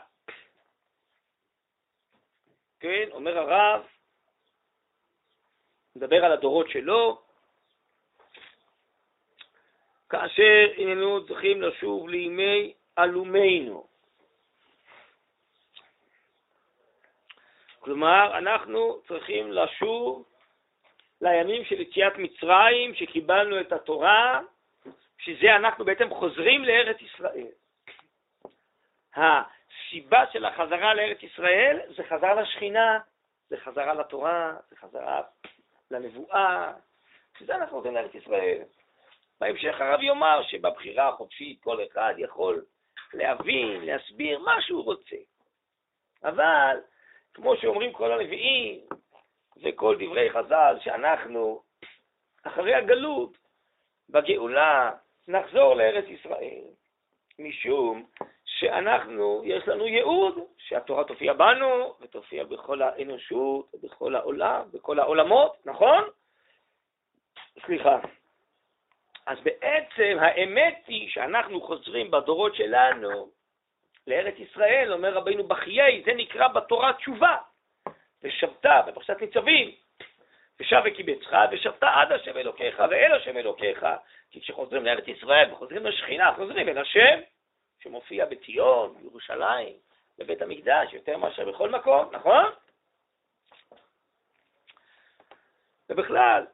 כן, 2.79 3.07
אומר 3.11 3.37
הרב, 3.37 3.87
מדבר 5.95 6.25
על 6.25 6.31
הדורות 6.31 6.69
שלו, 6.69 7.21
כאשר 10.09 10.73
הננו 10.77 11.27
צריכים 11.27 11.61
לשוב 11.61 12.09
לימי 12.09 12.73
עלומינו. 12.95 13.87
כלומר, 17.87 18.37
אנחנו 18.37 19.01
צריכים 19.07 19.51
לשוב 19.51 20.25
לימים 21.21 21.65
של 21.65 21.81
יציאת 21.81 22.13
מצרים, 22.17 22.95
שקיבלנו 22.95 23.61
את 23.61 23.71
התורה, 23.71 24.41
שזה 25.17 25.55
אנחנו 25.55 25.85
בעצם 25.85 26.09
חוזרים 26.09 26.63
לארץ 26.63 26.97
ישראל. 27.01 27.47
הסיבה 29.15 30.23
של 30.33 30.45
החזרה 30.45 30.93
לארץ 30.93 31.23
ישראל 31.23 31.79
זה 31.95 32.03
חזרה 32.03 32.41
לשכינה, 32.41 32.99
זה 33.49 33.57
חזרה 33.57 33.93
לתורה, 33.93 34.53
זה 34.69 34.75
חזרה 34.75 35.21
לנבואה, 35.91 36.73
שזה 37.39 37.55
אנחנו 37.55 37.77
נותנים 37.77 37.95
לארץ 37.95 38.15
ישראל. 38.15 38.61
בהמשך 39.39 39.81
הרב 39.81 40.01
יאמר 40.01 40.43
שבבחירה 40.43 41.09
החופשית 41.09 41.61
כל 41.63 41.77
אחד 41.91 42.13
יכול 42.17 42.65
להבין, 43.13 43.85
להסביר 43.85 44.39
מה 44.39 44.61
שהוא 44.61 44.83
רוצה. 44.83 45.17
אבל, 46.23 46.77
כמו 47.37 47.57
שאומרים 47.57 47.93
כל 47.93 48.11
הנביאים 48.11 48.79
וכל 49.63 49.95
דברי 49.99 50.29
חז"ל, 50.29 50.75
שאנחנו, 50.83 51.61
אחרי 52.43 52.75
הגלות, 52.75 53.37
בגאולה 54.09 54.91
נחזור 55.27 55.73
לארץ 55.73 56.05
ישראל, 56.07 56.63
משום 57.39 58.05
שאנחנו, 58.45 59.41
יש 59.45 59.67
לנו 59.67 59.87
ייעוד 59.87 60.39
שהתורה 60.57 61.03
תופיע 61.03 61.33
בנו 61.33 61.95
ותופיע 62.01 62.43
בכל 62.43 62.81
האנושות, 62.81 63.71
בכל 63.83 64.15
העולם, 64.15 64.61
בכל 64.73 64.99
העולמות, 64.99 65.57
נכון? 65.65 66.03
סליחה. 67.65 67.99
אז 69.25 69.37
בעצם 69.43 70.17
האמת 70.19 70.83
היא 70.87 71.09
שאנחנו 71.09 71.61
חוזרים 71.61 72.11
בדורות 72.11 72.55
שלנו 72.55 73.29
לארץ 74.07 74.35
ישראל, 74.37 74.93
אומר 74.93 75.13
רבינו 75.13 75.43
בחיי, 75.43 76.03
זה 76.05 76.13
נקרא 76.13 76.47
בתורה 76.47 76.93
תשובה. 76.93 77.37
ושבתה 78.23 78.81
בפרשת 78.87 79.21
ניצבים, 79.21 79.71
ושב 80.59 80.81
וקיבצך, 80.85 81.35
ושבת 81.51 81.83
עד 81.83 82.11
השם 82.11 82.37
אלוקיך 82.37 82.79
ואל 82.89 83.13
השם 83.13 83.37
אלוקיך. 83.37 83.85
כי 84.31 84.41
כשחוזרים 84.41 84.85
לארץ 84.85 85.07
ישראל 85.07 85.53
וחוזרים 85.53 85.85
לשכינה, 85.85 86.33
חוזרים 86.35 86.69
אל 86.69 86.77
השם, 86.77 87.19
שמופיע 87.83 88.25
בציון, 88.25 88.97
בירושלים, 88.97 89.73
בבית 90.17 90.41
המקדש, 90.41 90.93
יותר 90.93 91.17
מאשר 91.17 91.51
בכל 91.51 91.69
מקום, 91.69 92.09
נכון? 92.11 92.45
ובכלל, 95.89 96.45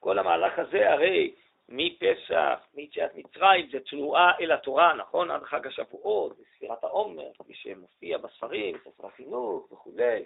כל 0.00 0.18
המהלך 0.18 0.58
הזה 0.58 0.92
הרי 0.92 1.34
מפסח, 1.70 2.66
מיציאת 2.74 3.10
מצרים, 3.14 3.68
זה 3.72 3.80
תנועה 3.80 4.32
אל 4.40 4.52
התורה, 4.52 4.94
נכון? 4.94 5.30
עד 5.30 5.42
חג 5.42 5.66
השבועות, 5.66 6.38
בספירת 6.38 6.84
העומר, 6.84 7.30
כפי 7.38 7.54
שמופיע 7.54 8.18
בספרים, 8.18 8.76
בספר 8.76 9.06
החינוך 9.06 9.72
וכולי. 9.72 10.24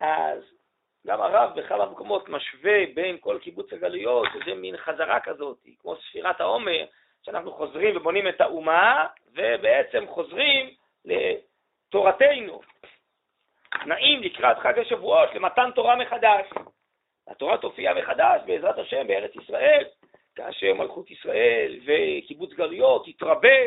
אז 0.00 0.42
גם 1.06 1.20
הרב 1.20 1.50
בכמה 1.56 1.86
מקומות 1.86 2.28
משווה 2.28 2.86
בין 2.94 3.16
כל 3.20 3.38
קיבוץ 3.42 3.72
הגלויות, 3.72 4.28
שזה 4.32 4.54
מין 4.54 4.76
חזרה 4.76 5.20
כזאת, 5.20 5.58
כמו 5.78 5.96
ספירת 5.96 6.40
העומר, 6.40 6.84
שאנחנו 7.22 7.52
חוזרים 7.52 7.96
ובונים 7.96 8.28
את 8.28 8.40
האומה, 8.40 9.06
ובעצם 9.32 10.04
חוזרים 10.08 10.70
לתורתנו. 11.04 12.60
נעים 13.86 14.22
לקראת 14.22 14.58
חג 14.58 14.78
השבועות 14.78 15.34
למתן 15.34 15.70
תורה 15.74 15.96
מחדש. 15.96 16.46
התורה 17.28 17.58
תופיע 17.58 17.94
מחדש 17.94 18.40
בעזרת 18.46 18.78
השם 18.78 19.06
בארץ 19.06 19.36
ישראל, 19.36 19.84
כאשר 20.34 20.74
מלכות 20.74 21.10
ישראל 21.10 21.80
וקיבוץ 21.84 22.52
גלויות 22.52 23.08
יתרבה, 23.08 23.58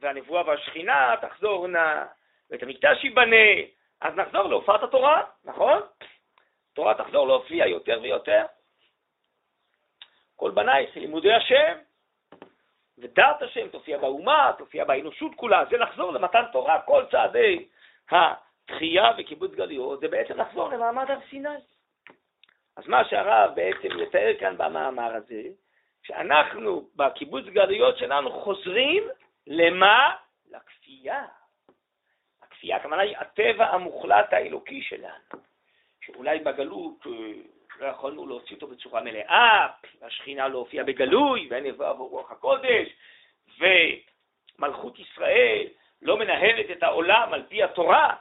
והנבואה 0.00 0.42
והשכינה 0.46 1.14
תחזורנה, 1.20 2.06
ואת 2.50 2.62
המקדש 2.62 3.04
ייבנה, 3.04 3.46
אז 4.00 4.14
נחזור 4.14 4.42
להופעת 4.42 4.82
התורה, 4.82 5.24
נכון? 5.44 5.82
התורה 6.72 6.94
תחזור 6.94 7.26
להופיע 7.26 7.66
יותר 7.66 7.98
ויותר. 8.02 8.44
כל 10.36 10.50
בנייך 10.50 10.96
לימודי 10.96 11.32
השם, 11.32 11.78
ודעת 12.98 13.42
השם 13.42 13.68
תופיע 13.68 13.98
באומה, 13.98 14.52
תופיע 14.58 14.84
באנושות 14.84 15.32
כולה, 15.36 15.64
זה 15.70 15.76
לחזור 15.76 16.12
למתן 16.12 16.42
תורה, 16.52 16.82
כל 16.82 17.04
צעדי 17.10 17.68
התחייה 18.10 19.10
וקיבוץ 19.18 19.50
גלויות, 19.50 20.00
זה 20.00 20.08
בעצם 20.08 20.40
לחזור 20.40 20.68
למעמד 20.68 21.10
הר 21.10 21.18
סיני. 21.30 21.48
אז 22.78 22.88
מה 22.88 23.04
שהרב 23.04 23.54
בעצם 23.54 23.88
יתאר 23.98 24.32
כאן 24.40 24.56
במאמר 24.56 25.14
הזה, 25.14 25.42
שאנחנו 26.02 26.88
בקיבוץ 26.96 27.44
גלויות 27.44 27.98
שלנו 27.98 28.30
חוזרים 28.30 29.02
למה? 29.46 30.14
לכפייה. 30.50 31.24
הכפייה, 32.42 32.76
הכוונה 32.76 33.02
היא 33.02 33.16
הטבע 33.16 33.66
המוחלט 33.66 34.32
האלוקי 34.32 34.82
שלנו, 34.82 35.42
שאולי 36.00 36.38
בגלות 36.38 37.06
אה, 37.06 37.32
לא 37.80 37.86
יכולנו 37.86 38.26
להוציא 38.26 38.56
אותו 38.56 38.66
בצורה 38.66 39.02
מלאה, 39.02 39.66
השכינה 40.02 40.48
לא 40.48 40.58
הופיעה 40.58 40.84
בגלוי, 40.84 41.48
ואין 41.50 41.66
יבוא 41.66 41.86
עבור 41.86 42.10
רוח 42.10 42.30
הקודש, 42.30 42.88
ומלכות 43.58 44.98
ישראל 44.98 45.66
לא 46.02 46.18
מנהלת 46.18 46.70
את 46.70 46.82
העולם 46.82 47.32
על 47.32 47.42
פי 47.48 47.62
התורה, 47.62 48.14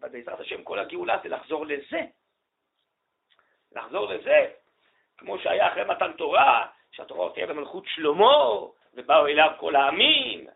אבל 0.00 0.08
בעזרת 0.08 0.40
השם 0.40 0.62
כל 0.62 0.78
הגאולה 0.78 1.18
זה 1.22 1.28
לחזור 1.28 1.66
לזה. 1.66 2.00
לחזור 3.74 4.08
לזה, 4.08 4.46
כמו 5.18 5.38
שהיה 5.38 5.68
אחרי 5.68 5.84
מתן 5.84 6.12
תורה, 6.12 6.66
שהתורה 6.92 7.32
תהיה 7.32 7.46
במלכות 7.46 7.84
שלמה, 7.86 8.36
ובאו 8.94 9.26
אליו 9.26 9.50
כל 9.58 9.76
העמים, 9.76 10.46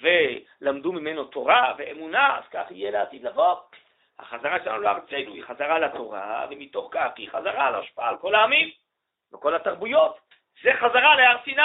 ולמדו 0.00 0.92
ממנו 0.92 1.24
תורה 1.24 1.74
ואמונה, 1.78 2.38
אז 2.38 2.44
כך 2.50 2.70
יהיה 2.70 2.90
לעתיד 2.90 3.26
לבוא. 3.26 3.56
החזרה 4.18 4.64
שלנו 4.64 4.80
לארצנו 4.80 5.34
היא 5.34 5.44
חזרה 5.44 5.78
לתורה, 5.78 6.46
ומתוך 6.50 6.88
כך 6.90 7.10
היא 7.16 7.28
חזרה 7.30 7.70
להשפעה 7.70 8.08
על 8.08 8.16
כל 8.18 8.34
העמים 8.34 8.70
וכל 9.32 9.54
התרבויות. 9.54 10.18
זה 10.62 10.70
חזרה 10.74 11.16
להר 11.16 11.36
סיני, 11.44 11.62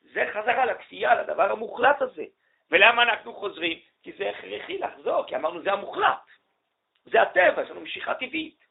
זה 0.00 0.24
חזרה 0.32 0.64
לכפייה, 0.64 1.14
לדבר 1.14 1.52
המוחלט 1.52 2.02
הזה. 2.02 2.24
ולמה 2.70 3.02
אנחנו 3.02 3.34
חוזרים? 3.34 3.78
כי 4.02 4.12
זה 4.12 4.30
הכרחי 4.30 4.78
לחזור, 4.78 5.24
כי 5.26 5.36
אמרנו 5.36 5.62
זה 5.62 5.72
המוחלט. 5.72 6.26
זה 7.04 7.22
הטבע, 7.22 7.62
יש 7.62 7.70
לנו 7.70 7.80
משיכה 7.80 8.14
טבעית. 8.14 8.65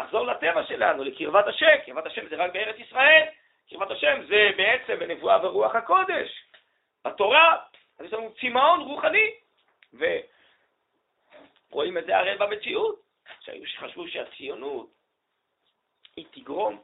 לחזור 0.00 0.26
לטבע 0.26 0.66
שלנו, 0.66 1.04
לקרבת 1.04 1.46
השם, 1.46 1.76
קרבת 1.86 2.06
השם 2.06 2.28
זה 2.28 2.36
רק 2.36 2.52
בארץ 2.52 2.76
ישראל, 2.78 3.24
קרבת 3.70 3.90
השם 3.90 4.22
זה 4.28 4.50
בעצם 4.56 4.98
בנבואה 4.98 5.46
ורוח 5.46 5.74
הקודש. 5.74 6.44
בתורה, 7.04 7.56
אז 7.98 8.06
יש 8.06 8.12
לנו 8.12 8.32
צמאון 8.40 8.80
רוחני, 8.80 9.30
ורואים 11.70 11.98
את 11.98 12.06
זה 12.06 12.18
הרי 12.18 12.38
במציאות, 12.38 13.00
שהיו 13.40 13.66
שחשבו 13.66 14.08
שהציונות 14.08 14.90
היא 16.16 16.26
תגרום 16.30 16.82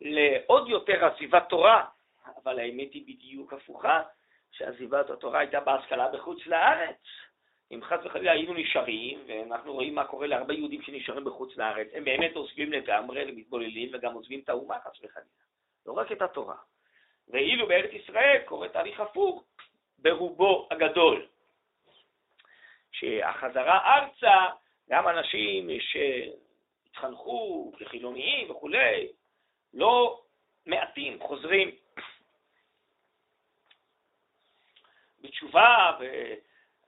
לעוד 0.00 0.68
יותר 0.68 1.04
עזיבת 1.04 1.48
תורה, 1.48 1.84
אבל 2.44 2.58
האמת 2.58 2.92
היא 2.92 3.02
בדיוק 3.02 3.52
הפוכה, 3.52 4.02
שעזיבת 4.52 5.10
התורה 5.10 5.40
הייתה 5.40 5.60
בהשכלה 5.60 6.08
בחוץ 6.08 6.46
לארץ. 6.46 6.96
אם 7.70 7.80
חס 7.82 7.98
וחלילה 8.04 8.32
היינו 8.32 8.54
נשארים, 8.54 9.24
ואנחנו 9.26 9.72
רואים 9.72 9.94
מה 9.94 10.04
קורה 10.04 10.26
להרבה 10.26 10.54
יהודים 10.54 10.82
שנשארים 10.82 11.24
בחוץ 11.24 11.56
לארץ, 11.56 11.88
הם 11.92 12.04
באמת 12.04 12.36
עוזבים 12.36 12.72
לגמרי, 12.72 13.24
למתבוללים, 13.24 13.90
וגם 13.92 14.14
עוזבים 14.14 14.40
את 14.40 14.48
האומה 14.48 14.78
חס 14.84 15.04
וחלילה, 15.04 15.28
לא 15.86 15.92
רק 15.92 16.12
את 16.12 16.22
התורה. 16.22 16.56
ואילו 17.28 17.68
בארץ 17.68 17.90
ישראל 17.92 18.42
קורה 18.44 18.68
תהליך 18.68 19.00
הפוך, 19.00 19.44
ברובו 19.98 20.68
הגדול, 20.70 21.26
שהחזרה 22.92 23.96
ארצה, 23.96 24.46
גם 24.90 25.08
אנשים 25.08 25.68
שהתחנכו 25.80 27.72
כחילוניים 27.78 28.50
וכולי, 28.50 29.08
לא 29.74 30.22
מעטים 30.66 31.20
חוזרים. 31.20 31.70
בתשובה 35.20 35.96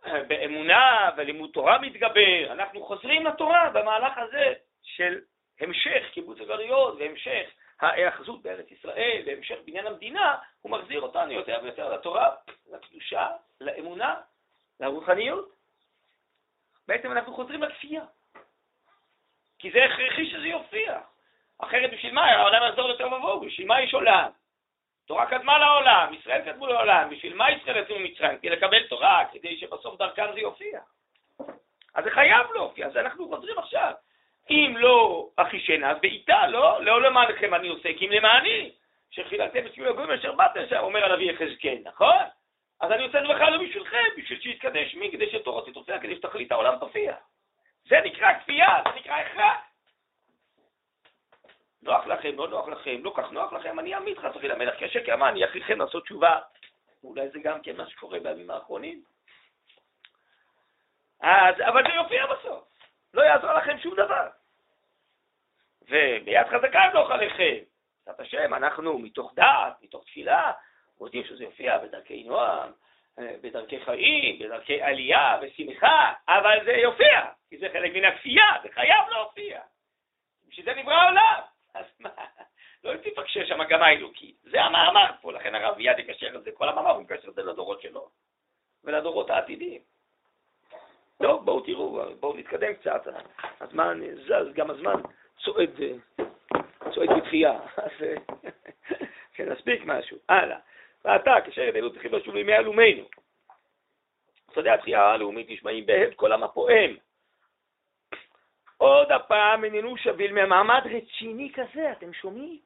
באמונה 0.07 1.11
ולימוד 1.17 1.51
תורה 1.51 1.79
מתגבר, 1.79 2.53
אנחנו 2.53 2.85
חוזרים 2.85 3.27
לתורה 3.27 3.71
במהלך 3.71 4.19
הזה 4.19 4.53
של 4.83 5.21
המשך 5.61 6.05
קיבוץ 6.13 6.41
הגלויות 6.41 6.97
והמשך 6.99 7.51
ההאחזות 7.81 8.43
בארץ 8.43 8.71
ישראל 8.71 9.23
והמשך 9.27 9.57
בניין 9.65 9.87
המדינה, 9.87 10.37
הוא 10.61 10.73
מחזיר 10.73 11.01
אותנו 11.01 11.33
יותר 11.33 11.61
ויותר 11.63 11.95
לתורה, 11.95 12.31
לקדושה, 12.73 13.29
לאמונה, 13.61 14.15
לרוחניות. 14.81 15.49
בעצם 16.89 17.13
אנחנו 17.13 17.35
חוזרים 17.35 17.63
לכפייה. 17.63 18.05
כי 19.59 19.71
זה 19.71 19.85
הכרחי 19.85 20.31
שזה 20.31 20.47
יופיע. 20.47 21.01
אחרת 21.59 21.91
בשביל 21.91 22.15
מה? 22.15 22.25
העולם 22.25 22.69
יחזור 22.69 22.89
לתוהו 22.89 23.13
ובוהו, 23.13 23.41
בשביל 23.41 23.67
מה 23.67 23.83
יש 23.83 23.95
עולם? 23.95 24.31
תורה 25.09 25.27
קדמה 25.27 25.59
לעולם, 25.59 26.15
ישראל 26.15 26.41
קדמו 26.41 26.67
לעולם, 26.67 27.11
בשביל 27.11 27.35
מה 27.35 27.51
ישראל 27.51 27.77
יצאו 27.77 27.99
ממצרים? 27.99 28.39
כדי 28.39 28.51
לקבל 28.51 28.87
תורה, 28.87 29.25
כדי 29.33 29.57
שבסוף 29.57 29.99
דרכם 29.99 30.27
זה 30.35 30.41
יופיע. 30.41 30.81
אז 31.95 32.05
זה 32.05 32.11
חייב 32.11 32.47
להופיע, 32.55 32.87
אז 32.87 32.97
אנחנו 32.97 33.29
חוזרים 33.29 33.59
עכשיו. 33.59 33.93
אם 34.51 34.75
לא 34.79 35.29
אחישנה, 35.37 35.91
אז 35.91 35.97
בעיטה, 36.03 36.47
לא? 36.47 36.85
לא 36.85 37.03
למענכם 37.03 37.55
אני 37.55 37.69
עושה, 37.69 37.89
כי 37.99 38.07
אם 38.07 38.13
למעני, 38.13 38.73
שחיללתם 39.11 39.67
את 39.67 39.75
סיום 39.75 39.89
הגויים 39.89 40.11
אשר 40.11 40.33
באתם 40.33 40.61
שם, 40.69 40.77
אומר 40.77 41.05
הנביא 41.05 41.33
יחזקאל, 41.33 41.79
נכון? 41.85 42.25
אז 42.81 42.93
אני 42.93 43.05
עושה 43.05 43.19
את 43.19 43.27
זה 43.27 43.35
בכלל 43.35 43.53
לא 43.53 43.63
בשבילכם, 43.65 44.05
בשביל 44.17 44.41
שיתקדש 44.41 44.95
מי, 44.95 45.13
כדי 45.13 45.31
שתורתי 45.31 45.73
תופיע, 45.73 45.99
כדי 45.99 46.17
שתכלית 46.17 46.53
העולם 46.53 46.79
תופיע. 46.81 47.15
זה 47.89 48.01
נקרא 48.05 48.33
כפייה, 48.39 48.77
זה 48.85 49.01
נקרא 49.01 49.15
הכרח. 49.15 49.68
נוח 51.83 52.07
לכם, 52.07 52.37
לא 52.37 52.49
נוח 52.49 52.69
לכם, 52.69 53.01
לא 53.05 53.13
כך 53.17 53.33
נוח 53.33 53.53
לכם, 53.53 53.79
אני 53.79 53.95
אעמיד 53.95 54.19
חס 54.19 54.37
וחלילה 54.37 54.55
מלך 54.55 54.75
כשקר, 54.79 55.17
מה 55.17 55.29
אני 55.29 55.45
אכריכם 55.45 55.79
לעשות 55.79 56.05
תשובה? 56.05 56.41
אולי 57.05 57.29
זה 57.29 57.39
גם 57.43 57.63
כן 57.63 57.77
מה 57.77 57.91
שקורה 57.91 58.21
בימים 58.21 58.51
האחרונים. 58.51 59.03
אז, 61.21 61.55
אבל 61.61 61.83
זה 61.83 61.95
יופיע 61.95 62.27
בסוף, 62.27 62.65
לא 63.15 63.23
יעזור 63.23 63.53
לכם 63.53 63.79
שום 63.79 63.95
דבר. 63.95 64.29
וביד 65.83 66.47
חזקה 66.47 66.79
ימלוך 66.89 67.11
עליכם. 67.11 67.55
בעזרת 68.07 68.21
השם, 68.21 68.55
אנחנו 68.55 68.99
מתוך 68.99 69.35
דעת, 69.35 69.83
מתוך 69.83 70.05
תפילה, 70.05 70.53
רוצים 70.99 71.25
שזה 71.25 71.45
יופיע 71.45 71.79
בדרכי 71.79 72.25
נועם, 72.25 72.73
בדרכי 73.19 73.85
חיים, 73.85 74.39
בדרכי 74.39 74.83
עלייה 74.83 75.39
ושמחה, 75.43 76.13
אבל 76.29 76.59
זה 76.65 76.73
יופיע, 76.73 77.27
כי 77.49 77.59
זה 77.59 77.69
חלק 77.73 77.95
מן 77.95 78.05
הכפייה, 78.05 78.47
זה 78.63 78.69
חייב 78.75 79.09
להופיע. 79.09 79.61
בשביל 80.49 80.65
זה 80.65 80.75
נברא 80.75 80.95
העולם. 80.95 81.41
אז 81.79 81.85
מה? 82.01 82.11
לא 82.85 82.97
תפקשר 82.97 83.47
שם 83.47 83.61
מגמה 83.61 83.87
האלוקית. 83.87 84.37
זה 84.43 84.63
המאמר 84.63 85.11
פה, 85.21 85.33
לכן 85.33 85.55
הרב 85.55 85.77
מיד 85.77 85.99
יקשר 85.99 86.37
את 86.37 86.45
זה, 86.45 86.51
כל 86.53 86.69
המאמר 86.69 86.91
הוא 86.91 87.03
מקשר 87.03 87.29
את 87.29 87.35
זה 87.35 87.43
לדורות 87.43 87.83
שלו 87.83 88.09
ולדורות 88.85 89.31
העתידיים. 89.31 89.81
טוב, 91.23 91.45
בואו 91.45 91.61
תראו, 91.61 92.03
בואו 92.21 92.37
נתקדם 92.37 92.75
קצת. 92.75 93.07
הזמן 93.61 94.01
זז, 94.15 94.55
גם 94.55 94.71
הזמן 94.71 95.01
צועד, 95.45 95.81
צועד 96.95 97.09
בתחייה. 97.17 97.59
אז 97.77 97.91
כן, 99.35 99.49
נספיק 99.49 99.83
משהו. 99.85 100.19
הלאה. 100.29 100.59
ועתה, 101.05 101.35
כשרת 101.45 101.77
אלו 101.77 101.93
צריכים 101.93 102.15
לשוב 102.15 102.35
לימי 102.35 102.53
עלומינו. 102.53 103.05
שדה 104.55 104.75
התחייה 104.75 105.03
הלאומית 105.03 105.51
נשמעים 105.51 105.87
בהד 105.87 106.15
קולם 106.15 106.43
הפועם. 106.45 106.97
עוד 108.79 109.13
הפעם 109.13 109.65
איננו 109.65 109.97
שביל 109.97 110.33
ממעמד 110.33 110.83
רציני 110.85 111.53
כזה, 111.55 111.93
אתם 111.93 112.13
שומעים? 112.13 112.59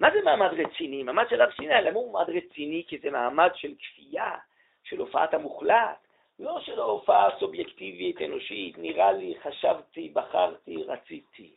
מה 0.00 0.10
זה 0.10 0.22
מעמד 0.24 0.50
רציני? 0.52 1.02
מעמד 1.02 1.24
של 1.30 1.40
הר 1.40 1.52
סיני, 1.56 1.74
למה 1.82 1.98
הוא 1.98 2.12
מעמד 2.12 2.30
רציני? 2.30 2.84
כי 2.88 2.98
זה 2.98 3.10
מעמד 3.10 3.50
של 3.54 3.74
כפייה, 3.78 4.36
של 4.84 4.98
הופעת 4.98 5.34
המוחלט, 5.34 6.06
לא 6.38 6.60
של 6.60 6.80
ההופעה 6.80 7.26
הסובייקטיבית, 7.26 8.22
אנושית, 8.22 8.78
נראה 8.78 9.12
לי, 9.12 9.34
חשבתי, 9.42 10.08
בחרתי, 10.08 10.84
רציתי. 10.86 11.50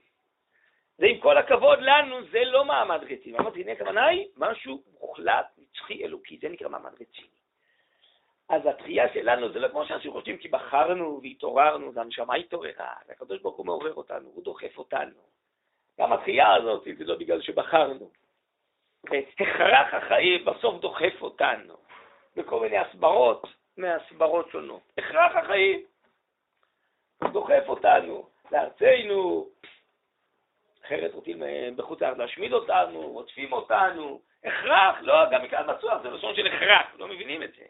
זה 0.98 1.06
עם 1.06 1.20
כל 1.20 1.38
הכבוד 1.38 1.80
לנו, 1.82 2.16
זה 2.32 2.44
לא 2.46 2.66
מעמד 2.66 3.04
רציני. 3.04 3.38
מעמד 3.38 3.52
רציני 3.52 3.72
הכוונה 3.72 4.06
היא 4.06 4.28
משהו 4.38 4.84
מוחלט, 5.02 5.46
נצחי, 5.58 6.06
אלוקי, 6.06 6.38
זה 6.42 6.50
נקרא 6.50 6.70
מעמד 6.70 6.94
רציני. 6.94 7.35
אז 8.50 8.66
התחייה 8.66 9.14
שלנו 9.14 9.52
זה 9.54 9.60
לא 9.60 9.68
כמו 9.68 9.86
שאנשים 9.86 10.12
חושבים 10.12 10.38
כי 10.38 10.48
בחרנו 10.48 11.20
והתעוררנו, 11.24 11.94
זה 11.94 12.02
הנשמה 12.02 12.36
התעוררה, 12.36 12.94
והקדוש 13.08 13.42
ברוך 13.42 13.58
הוא 13.58 13.66
מעורר 13.66 13.94
אותנו, 13.94 14.30
הוא 14.34 14.44
דוחף 14.44 14.78
אותנו. 14.78 15.20
גם 16.00 16.14
התחייה 16.14 16.54
הזאת 16.54 16.84
זה 16.98 17.04
לא 17.06 17.16
בגלל 17.16 17.42
שבחרנו. 17.42 18.10
הכרח 19.40 19.94
החיים 19.94 20.46
בסוף 20.46 20.82
דוחף 20.82 21.22
אותנו, 21.22 21.74
בכל 22.36 22.60
מיני 22.60 22.78
הסברות 22.78 23.48
מהסברות 23.78 24.50
שונות. 24.50 24.82
הכרח 24.98 25.36
החיים 25.36 25.86
דוחף 27.32 27.64
אותנו 27.68 28.30
לארצנו, 28.52 29.50
אחרת 30.86 31.14
רוצים 31.14 31.44
אה, 31.44 31.70
בחוץ 31.76 32.02
לארץ 32.02 32.18
להשמיד 32.18 32.54
אותנו, 32.54 33.02
רודפים 33.02 33.54
אותנו. 33.54 34.22
הכרח, 34.44 34.98
לא, 35.02 35.30
גם 35.32 35.44
מכאן 35.44 35.70
מצוח, 35.70 36.02
זה 36.02 36.10
לשון 36.10 36.36
של 36.36 36.48
הכרח, 36.48 36.96
לא 36.98 37.08
מבינים 37.08 37.44
את 37.44 37.54
זה. 37.56 37.66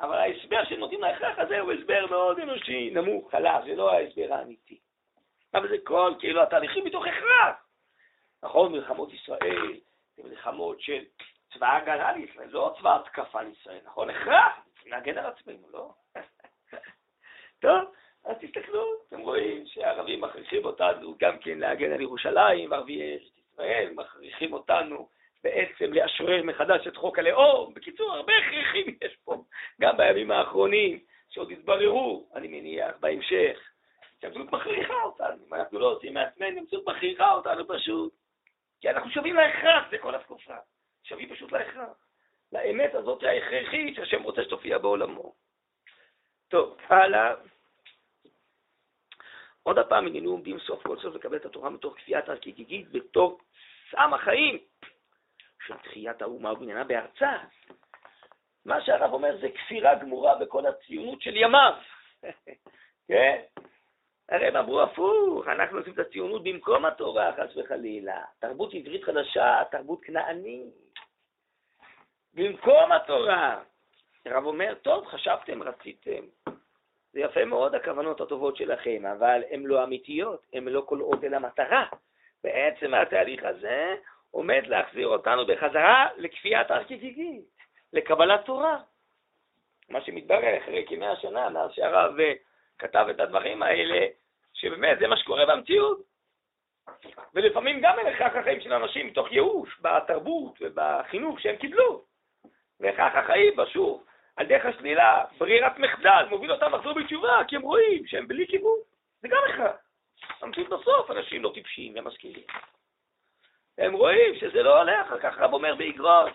אבל 0.00 0.14
ההסבר 0.18 0.64
שנותנים 0.64 1.00
להכרח 1.00 1.38
הזה 1.38 1.60
הוא 1.60 1.72
הסבר 1.72 2.06
מאוד 2.10 2.38
אנושי, 2.38 2.90
נמוך, 2.90 3.30
חלש, 3.30 3.64
זה 3.64 3.74
לא 3.74 3.92
ההסבר 3.92 4.34
האמיתי. 4.34 4.78
אבל 5.54 5.68
זה 5.68 5.76
כל, 5.84 6.14
כאילו, 6.18 6.42
התהליכים 6.42 6.84
מתוך 6.84 7.06
הכרח. 7.06 7.56
נכון, 8.42 8.72
מלחמות 8.72 9.12
ישראל, 9.12 9.80
זה 10.16 10.22
מלחמות 10.24 10.80
של 10.80 11.04
צבא 11.54 11.76
הגנה 11.76 12.12
לישראל, 12.12 12.48
לא 12.50 12.74
צבא 12.78 12.96
התקפה 12.96 13.42
לישראל, 13.42 13.80
נכון? 13.84 14.10
הכרח, 14.10 14.52
להגן 14.86 15.18
על 15.18 15.26
עצמנו, 15.26 15.70
לא? 15.70 15.90
טוב, 17.62 17.92
אז 18.24 18.36
תסתכלו, 18.40 18.92
אתם 19.08 19.20
רואים 19.20 19.66
שהערבים 19.66 20.20
מכריחים 20.20 20.64
אותנו 20.64 21.14
גם 21.18 21.38
כן 21.38 21.58
להגן 21.58 21.92
על 21.92 22.00
ירושלים, 22.00 22.72
ערביי 22.72 23.12
ארץ 23.12 23.22
ישראל 23.22 23.92
מכריחים 23.94 24.52
אותנו 24.52 25.08
בעצם 25.44 25.92
לאשרר 25.92 26.42
מחדש 26.42 26.86
את 26.86 26.96
חוק 26.96 27.18
הלאום. 27.18 27.74
בקיצור, 27.74 28.12
הרבה 28.12 28.32
הכרחים 28.38 28.96
יש 29.04 29.16
פה, 29.24 29.44
גם 29.80 29.96
בימים 29.96 30.30
האחרונים, 30.30 30.98
שעוד 31.28 31.50
יתבררו, 31.50 32.28
אני 32.34 32.48
מניח, 32.48 32.96
בהמשך, 33.00 33.70
שהמציאות 34.20 34.52
מכריחה 34.52 35.02
אותנו. 35.02 35.46
אם 35.48 35.54
אנחנו 35.54 35.78
לא 35.78 35.92
עושים 35.92 36.14
מעצמנו, 36.14 36.58
המציאות 36.58 36.88
מכריחה 36.88 37.32
אותנו 37.32 37.68
פשוט. 37.68 38.12
כי 38.80 38.90
אנחנו 38.90 39.10
שווים 39.10 39.34
להכרח, 39.34 39.90
זה 39.90 39.98
כל 39.98 40.14
התקופה. 40.14 40.54
שווים 41.04 41.34
פשוט 41.34 41.52
להכרח. 41.52 42.08
לאמת 42.52 42.94
הזאת 42.94 43.22
ההכרחית 43.22 43.94
שהשם 43.94 44.22
רוצה 44.22 44.44
שתופיע 44.44 44.78
בעולמו. 44.78 45.34
טוב, 46.48 46.76
הלאה. 46.88 47.34
עוד 49.62 49.78
הפעם 49.78 50.06
הננו 50.06 50.30
עומדים 50.30 50.58
סוף 50.58 50.82
כל 50.82 50.98
סוף 50.98 51.14
לקבל 51.14 51.36
את 51.36 51.46
התורה 51.46 51.70
מתוך 51.70 51.96
כפיית 51.96 52.28
הגיגית 52.28 52.92
בתור 52.92 53.40
סם 53.90 54.14
החיים 54.14 54.58
של 55.68 55.76
תחיית 55.76 56.22
האומה 56.22 56.52
ובניינה 56.52 56.84
בארצה. 56.84 57.32
מה 58.64 58.80
שהרב 58.80 59.12
אומר 59.12 59.36
זה 59.40 59.48
כפירה 59.48 59.94
גמורה 59.94 60.34
בכל 60.34 60.66
הציונות 60.66 61.22
של 61.22 61.36
ימיו. 61.36 61.72
כן? 63.08 63.40
הרי 64.28 64.46
הם 64.46 64.56
אמרו 64.56 64.82
הפוך, 64.82 65.48
אנחנו 65.48 65.78
עושים 65.78 65.92
את 65.92 65.98
הציונות 65.98 66.42
במקום 66.44 66.84
התורה, 66.84 67.32
חס 67.32 67.56
וחלילה. 67.56 68.24
תרבות 68.38 68.74
עברית 68.74 69.04
חדשה, 69.04 69.62
תרבות 69.70 70.04
כנענית. 70.04 70.74
במקום 72.34 72.92
התורה. 72.92 73.62
הרב 74.26 74.44
אומר, 74.44 74.74
טוב, 74.82 75.06
חשבתם, 75.06 75.62
רציתם. 75.62 76.24
זה 77.12 77.20
יפה 77.20 77.44
מאוד 77.44 77.74
הכוונות 77.74 78.20
הטובות 78.20 78.56
שלכם, 78.56 79.06
אבל 79.06 79.42
הן 79.50 79.62
לא 79.62 79.84
אמיתיות, 79.84 80.46
הן 80.52 80.68
לא 80.68 80.80
כל 80.80 81.00
עוד 81.00 81.24
אל 81.24 81.34
המטרה. 81.34 81.86
בעצם 82.44 82.94
התהליך 82.94 83.44
הזה 83.44 83.96
עומד 84.30 84.62
להחזיר 84.66 85.08
אותנו 85.08 85.46
בחזרה 85.46 86.08
לכפיית 86.16 86.70
ארכיטיגית, 86.70 87.44
לקבלת 87.92 88.44
תורה. 88.44 88.78
מה 89.88 90.00
שמתברר 90.00 90.58
אחרי 90.58 90.84
כמאה 90.88 91.16
שנה, 91.16 91.48
מאז 91.48 91.70
שהרב 91.72 92.20
אה, 92.20 92.32
כתב 92.78 93.06
את 93.10 93.20
הדברים 93.20 93.62
האלה, 93.62 94.06
שבאמת 94.54 94.98
זה 94.98 95.06
מה 95.06 95.16
שקורה 95.16 95.46
במציאות. 95.46 95.98
ולפעמים 97.34 97.80
גם 97.80 97.98
אין 97.98 98.06
הכרח 98.06 98.36
החיים 98.36 98.60
של 98.60 98.72
אנשים 98.72 99.06
מתוך 99.06 99.32
ייאוש, 99.32 99.80
בתרבות 99.80 100.58
ובחינוך 100.60 101.40
שהם 101.40 101.56
קיבלו. 101.56 102.04
והכרח 102.80 103.14
החיים, 103.14 103.56
בשוב, 103.56 104.04
על 104.36 104.46
דרך 104.46 104.66
השלילה, 104.66 105.24
ברירת 105.38 105.78
מחדל, 105.78 106.26
מוביל 106.30 106.52
אותם 106.52 106.74
לחזור 106.74 106.92
בתשובה, 106.92 107.40
כי 107.48 107.56
הם 107.56 107.62
רואים 107.62 108.06
שהם 108.06 108.28
בלי 108.28 108.46
כיוון. 108.46 108.78
זה 109.22 109.28
גם 109.28 109.38
הכרח. 109.48 109.76
המציאות 110.40 110.68
בסוף, 110.68 111.10
אנשים 111.10 111.42
לא 111.42 111.50
טיפשים, 111.54 111.96
הם 111.96 112.04
משכילים. 112.04 112.44
הם 113.78 113.92
רואים 113.92 114.34
שזה 114.34 114.62
לא 114.62 114.78
הולך, 114.78 115.14
כך 115.22 115.38
רב 115.38 115.52
אומר 115.52 115.74
באגרות, 115.74 116.32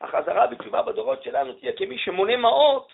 שהחזרה 0.00 0.46
בתשובה 0.46 0.82
בדורות 0.82 1.22
שלנו 1.22 1.52
תהיה 1.52 1.72
כמי 1.76 1.98
שמונה 1.98 2.36
מעות, 2.36 2.92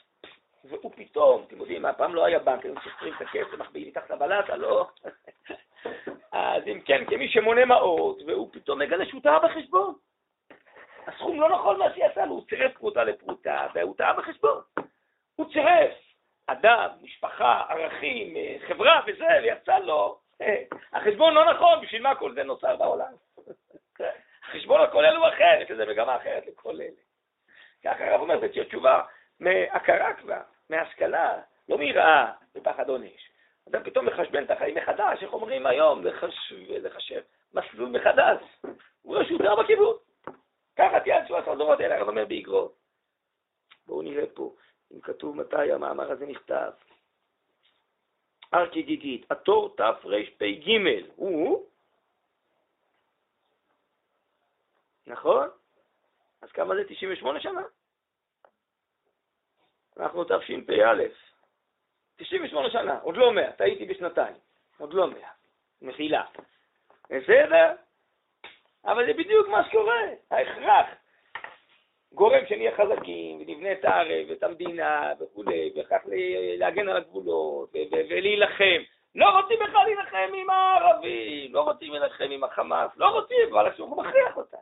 והוא 0.64 0.92
פתאום, 0.96 1.44
אתם 1.46 1.56
יודעים, 1.60 1.84
הפעם 1.84 2.14
לא 2.14 2.24
היה 2.24 2.38
בנק, 2.38 2.64
היו 2.64 2.74
סופרים 2.84 3.14
את 3.16 3.20
הכסף, 3.20 3.58
מחביאים 3.58 3.88
מתחת 3.88 4.10
לבלטה, 4.10 4.56
לא. 4.56 4.88
אז 6.32 6.62
אם 6.66 6.80
כן, 6.80 7.04
כמי 7.04 7.28
שמונה 7.28 7.64
מעות, 7.64 8.22
והוא 8.26 8.48
פתאום 8.52 8.78
מגלה 8.78 9.06
שהוא 9.06 9.22
טעה 9.22 9.38
בחשבון. 9.38 9.94
הסכום 11.06 11.40
לא 11.40 11.48
נכון 11.48 11.78
מה 11.78 11.94
שיצא 11.94 12.24
לו, 12.24 12.32
הוא 12.32 12.44
צירף 12.48 12.72
פרוטה 12.78 13.04
לפרוטה, 13.04 13.66
והוא 13.74 13.94
טעה 13.96 14.12
בחשבון. 14.12 14.60
הוא 15.36 15.52
צירף 15.52 15.90
אדם, 16.46 16.88
משפחה, 17.02 17.62
ערכים, 17.68 18.34
חברה 18.68 19.00
וזה, 19.06 19.28
ויצא 19.42 19.78
לו, 19.78 20.18
החשבון 20.92 21.34
לא 21.34 21.52
נכון, 21.52 21.80
בשביל 21.80 22.02
מה 22.02 22.14
כל 22.14 22.34
זה 22.34 22.42
נוצר 22.42 22.76
בעולם? 22.76 23.12
החשבון 24.48 24.80
הכולל 24.80 25.16
הוא 25.16 25.28
אחר, 25.28 25.58
יש 25.62 25.70
לזה 25.70 25.86
מגמה 25.86 26.16
אחרת 26.16 26.46
לכל 26.46 26.80
אלה. 26.80 27.02
ככה 27.84 28.04
הרב 28.04 28.20
אומר, 28.20 28.40
זה 28.40 28.64
תשובה 28.64 29.02
מהכרה 29.40 30.14
כבר, 30.14 30.40
מהשכלה, 30.70 31.40
לא 31.68 31.78
מיראה 31.78 32.32
ופחד 32.54 32.88
עונש. 32.88 33.30
אתה 33.68 33.80
פתאום 33.80 34.06
מחשבן 34.06 34.44
את 34.44 34.50
החיים 34.50 34.74
מחדש, 34.74 35.22
איך 35.22 35.32
אומרים 35.32 35.66
היום, 35.66 36.04
לחשב 36.68 37.20
מסלול 37.54 37.88
מחדש. 37.88 38.40
הוא 39.02 39.24
שהוא 39.24 39.38
טעה 39.38 39.56
בכיוון. 39.56 39.94
ככה 40.76 41.00
תהיה 41.00 41.24
תשובת 41.24 41.48
הדורות 41.48 41.80
האלה, 41.80 41.96
הרב 41.96 42.08
אומר 42.08 42.24
באגרות. 42.24 42.74
בואו 43.86 44.02
נראה 44.02 44.24
פה, 44.34 44.54
אם 44.94 45.00
כתוב 45.00 45.36
מתי 45.36 45.72
המאמר 45.72 46.12
הזה 46.12 46.26
נכתב. 46.26 46.70
ארכי 48.54 48.82
גיגית, 48.82 49.30
התור 49.30 49.74
תרפ"ג, 49.76 50.70
הוא, 51.16 51.66
נכון? 55.06 55.48
אז 56.42 56.50
כמה 56.50 56.74
זה 56.74 56.84
98 56.88 57.40
שנה? 57.40 57.62
אנחנו 59.96 60.24
תשפ"א. 60.24 61.02
98 62.16 62.70
שנה, 62.70 62.98
עוד 62.98 63.16
לא 63.16 63.32
100, 63.32 63.52
טעיתי 63.52 63.84
בשנתיים, 63.84 64.36
עוד 64.78 64.94
לא 64.94 65.10
100, 65.10 65.28
מחילה. 65.82 66.24
בסדר? 67.10 67.74
אבל 68.84 69.06
זה 69.06 69.12
בדיוק 69.12 69.48
מה 69.48 69.68
שקורה, 69.68 70.00
ההכרח. 70.30 70.86
גורם 72.18 72.46
שנהיה 72.48 72.76
חזקים, 72.76 73.36
ונבנה 73.40 73.72
את 73.72 73.84
הארץ 73.84 74.26
ואת 74.28 74.42
המדינה 74.42 75.12
וכולי, 75.20 75.72
וכך 75.76 76.00
להגן 76.58 76.88
על 76.88 76.96
הגבולות 76.96 77.70
ולהילחם. 77.92 78.82
לא 79.14 79.40
רוצים 79.40 79.58
בכלל 79.58 79.84
להילחם 79.84 80.34
עם 80.34 80.50
הערבים, 80.50 81.54
לא 81.54 81.60
רוצים 81.60 81.92
להילחם 81.92 82.30
עם 82.30 82.44
החמאס, 82.44 82.90
לא 82.96 83.08
רוצים, 83.08 83.36
אבל 83.50 83.70
הוא 83.78 83.96
מכריח 83.96 84.36
אותנו. 84.36 84.60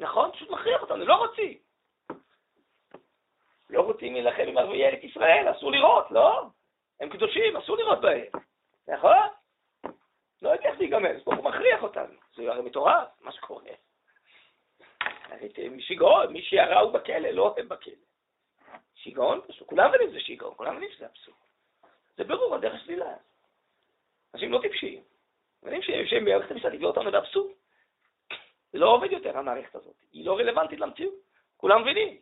נכון? 0.00 0.32
פשוט 0.32 0.50
מכריח 0.50 0.82
אותנו, 0.82 1.04
לא 1.04 1.14
רוצים. 1.14 1.58
לא 3.70 3.80
רוצים 3.80 4.12
להילחם 4.12 4.42
עם 4.48 4.58
ערביי 4.58 4.86
ארץ 4.86 5.02
ישראל, 5.02 5.50
אסור 5.50 5.72
לראות, 5.72 6.10
לא? 6.10 6.42
הם 7.00 7.08
קדושים, 7.08 7.56
אסור 7.56 7.76
לראות 7.76 8.00
בהם, 8.00 8.26
נכון? 8.88 9.28
לא 10.42 10.50
יודע 10.50 10.68
איך 10.68 10.78
זה 10.78 10.84
ייגמר, 10.84 11.12
הוא 11.24 11.34
מכריח 11.34 11.82
אותנו. 11.82 12.14
זה 12.34 12.50
הרי 12.50 12.62
מטורף, 12.62 13.08
מה 13.20 13.32
שקורה. 13.32 13.72
שיגעון, 15.80 16.32
מי 16.32 16.42
שירה 16.42 16.80
הוא 16.80 16.92
בכלא, 16.92 17.28
לא 17.28 17.54
הם 17.58 17.68
בכלא. 17.68 17.94
שיגעון 18.94 19.40
פשוט, 19.46 19.68
כולם 19.68 19.88
מבינים 19.88 20.10
שזה 20.10 20.20
שיגעון, 20.20 20.54
כולם 20.56 20.76
מבינים 20.76 20.90
שזה 20.96 21.06
אבסורד. 21.06 21.36
זה 22.16 22.24
ברור, 22.24 22.54
הדרך 22.54 22.84
שלילה. 22.84 23.14
אנשים 24.34 24.52
לא 24.52 24.60
טיפשיים. 24.62 25.02
מבינים 25.62 26.24
מערכת 26.24 26.50
המשפט 26.50 26.72
הביאו 26.74 26.88
אותנו 26.88 27.10
לאבסורד. 27.10 27.52
זה 28.72 28.78
לא 28.78 28.94
עובד 28.94 29.12
יותר, 29.12 29.38
המערכת 29.38 29.74
הזאת. 29.74 29.94
היא 30.12 30.26
לא 30.26 30.38
רלוונטית 30.38 30.80
למציאות. 30.80 31.14
כולם 31.56 31.82
מבינים. 31.82 32.18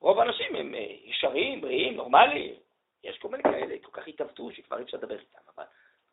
רוב 0.00 0.18
האנשים 0.18 0.56
הם 0.56 0.74
אה, 0.74 0.86
ישרים, 1.04 1.60
בריאים, 1.60 1.94
נורמליים. 1.94 2.54
יש 3.04 3.18
כל 3.18 3.28
מיני 3.28 3.42
כאלה, 3.42 3.74
כל 3.82 3.90
כך 3.92 4.08
התעוותו 4.08 4.52
שכבר 4.52 4.78
אי 4.78 4.82
אפשר 4.82 4.96
לדבר 4.96 5.18
איתם, 5.18 5.38
אבל 5.56 5.64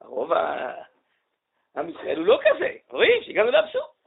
הרוב 0.01 0.31
עם 1.77 1.89
ישראל 1.89 2.17
הוא 2.17 2.25
לא 2.25 2.39
כזה. 2.41 2.77
רואים 2.89 3.23
שהגענו 3.23 3.51
לאבסורד. 3.51 4.00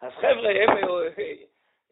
אז 0.00 0.12
חבר'ה, 0.12 0.50
הם, 0.50 0.70
אה, 0.70 1.08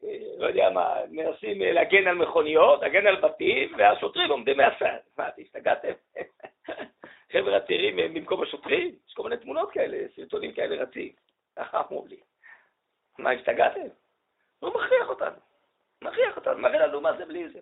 אה, 0.04 0.18
לא 0.38 0.46
יודע 0.46 0.70
מה, 0.70 0.94
מנסים 1.10 1.60
להגן 1.60 2.06
על 2.06 2.14
מכוניות, 2.14 2.82
להגן 2.82 3.06
על 3.06 3.20
בתים, 3.20 3.74
והשוטרים 3.78 4.30
עומדים 4.30 4.56
מהסד. 4.56 4.98
מה, 5.18 5.28
אתם 5.28 5.42
השתגעתם? 5.42 5.92
חבר'ה 7.32 7.56
הצעירים 7.56 7.96
במקום 8.14 8.42
השוטרים? 8.42 8.94
יש 9.08 9.14
כל 9.14 9.22
מיני 9.22 9.36
תמונות 9.36 9.70
כאלה, 9.70 10.08
סרטונים 10.16 10.52
כאלה 10.52 10.82
רצים. 10.82 11.12
ככה 11.56 11.80
אמרו 11.80 12.06
לי. 12.06 12.16
מה, 13.18 13.30
השתגעתם? 13.30 13.86
הוא 14.58 14.70
מכריח 14.70 15.08
אותנו. 15.08 15.36
מכריח 16.02 16.36
אותנו, 16.36 16.58
מראה 16.58 16.86
לנו 16.86 17.00
מה 17.00 17.16
זה 17.16 17.24
בלי 17.24 17.48
זה. 17.48 17.60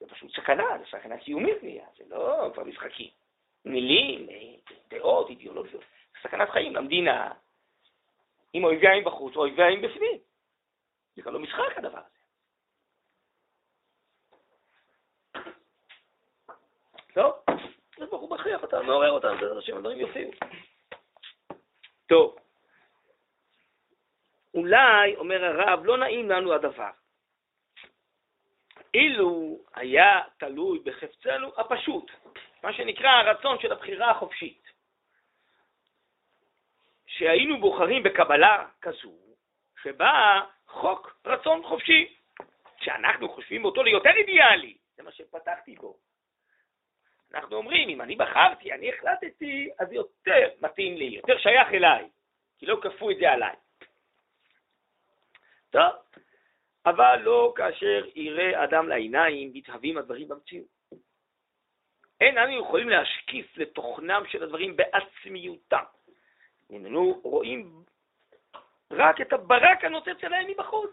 זה 0.00 0.06
פשוט 0.06 0.30
סכנה, 0.30 0.64
זה 0.78 0.84
סכנה 0.98 1.18
קיומית 1.18 1.62
נהיה, 1.62 1.86
זה 1.96 2.04
לא 2.08 2.50
כבר 2.54 2.64
משחקים. 2.64 3.08
מילים, 3.64 4.26
דעות, 4.90 5.30
אידיאולוגיות. 5.30 5.82
סכנת 6.22 6.50
חיים 6.50 6.76
למדינה, 6.76 7.32
עם 8.54 8.64
אויביים 8.64 9.04
בחוץ 9.04 9.36
או 9.36 9.40
אויביים 9.40 9.82
בפנים. 9.82 10.18
זה 11.16 11.22
כבר 11.22 11.30
לא 11.30 11.38
משחק 11.38 11.78
הדבר 11.78 11.98
הזה. 11.98 12.14
טוב, 17.14 17.32
זה 17.98 18.06
ברוך 18.06 18.22
הוא 18.22 18.30
מכריח 18.30 18.62
אותנו, 18.62 18.82
מעורר 18.84 19.10
אותנו, 19.10 19.40
זה 19.40 19.52
אנשים, 19.56 19.76
הדברים 19.76 19.98
יופיעו. 19.98 20.30
טוב, 22.06 22.36
אולי, 24.54 25.16
אומר 25.16 25.44
הרב, 25.44 25.84
לא 25.84 25.98
נעים 25.98 26.30
לנו 26.30 26.52
הדבר. 26.52 26.90
אילו 28.94 29.58
היה 29.74 30.20
תלוי 30.38 30.78
בחפצנו 30.78 31.52
הפשוט, 31.56 32.10
מה 32.62 32.72
שנקרא 32.72 33.08
הרצון 33.08 33.58
של 33.60 33.72
הבחירה 33.72 34.10
החופשית, 34.10 34.63
שהיינו 37.18 37.60
בוחרים 37.60 38.02
בקבלה 38.02 38.66
כזו, 38.80 39.14
שבה 39.82 40.40
חוק 40.66 41.16
רצון 41.26 41.62
חופשי, 41.62 42.16
שאנחנו 42.80 43.28
חושבים 43.28 43.64
אותו 43.64 43.82
ליותר 43.82 44.10
אידיאלי, 44.10 44.76
זה 44.96 45.02
מה 45.02 45.12
שפתחתי 45.12 45.74
בו. 45.74 45.96
אנחנו 47.34 47.56
אומרים, 47.56 47.88
אם 47.88 48.00
אני 48.00 48.16
בחרתי, 48.16 48.72
אני 48.72 48.92
החלטתי, 48.92 49.70
אז 49.78 49.92
יותר 49.92 50.48
מתאים 50.60 50.96
לי, 50.96 51.04
יותר 51.04 51.38
שייך 51.38 51.68
אליי, 51.68 52.08
כי 52.58 52.66
לא 52.66 52.78
כפו 52.82 53.10
את 53.10 53.16
זה 53.16 53.30
עליי. 53.32 53.56
טוב, 55.70 55.92
אבל 56.86 57.20
לא 57.22 57.52
כאשר 57.56 58.04
יראה 58.14 58.64
אדם 58.64 58.88
לעיניים, 58.88 59.50
מתהווים 59.54 59.98
הדברים 59.98 60.28
במציאות. 60.28 60.66
אין 62.20 62.38
אנו 62.38 62.60
יכולים 62.60 62.88
להשקיף 62.88 63.56
לתוכנם 63.56 64.22
של 64.28 64.42
הדברים 64.42 64.76
בעצמיותם. 64.76 65.84
איננו 66.74 67.20
רואים 67.22 67.84
רק 68.90 69.20
את 69.20 69.32
הברק 69.32 69.84
הנוצץ 69.84 70.20
שלהם 70.20 70.46
מבחוץ. 70.50 70.90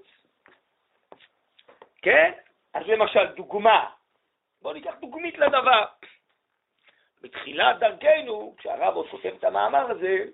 כן? 2.01 2.31
אז 2.73 2.87
למשל, 2.87 3.25
דוגמה. 3.25 3.89
בואו 4.61 4.73
ניקח 4.73 4.93
דוגמית 5.01 5.37
לדבר. 5.37 5.85
בתחילת 7.21 7.79
דרכנו, 7.79 8.55
כשהרב 8.57 8.95
עוד 8.95 9.09
כותב 9.09 9.33
את 9.37 9.43
המאמר 9.43 9.91
הזה, 9.91 10.25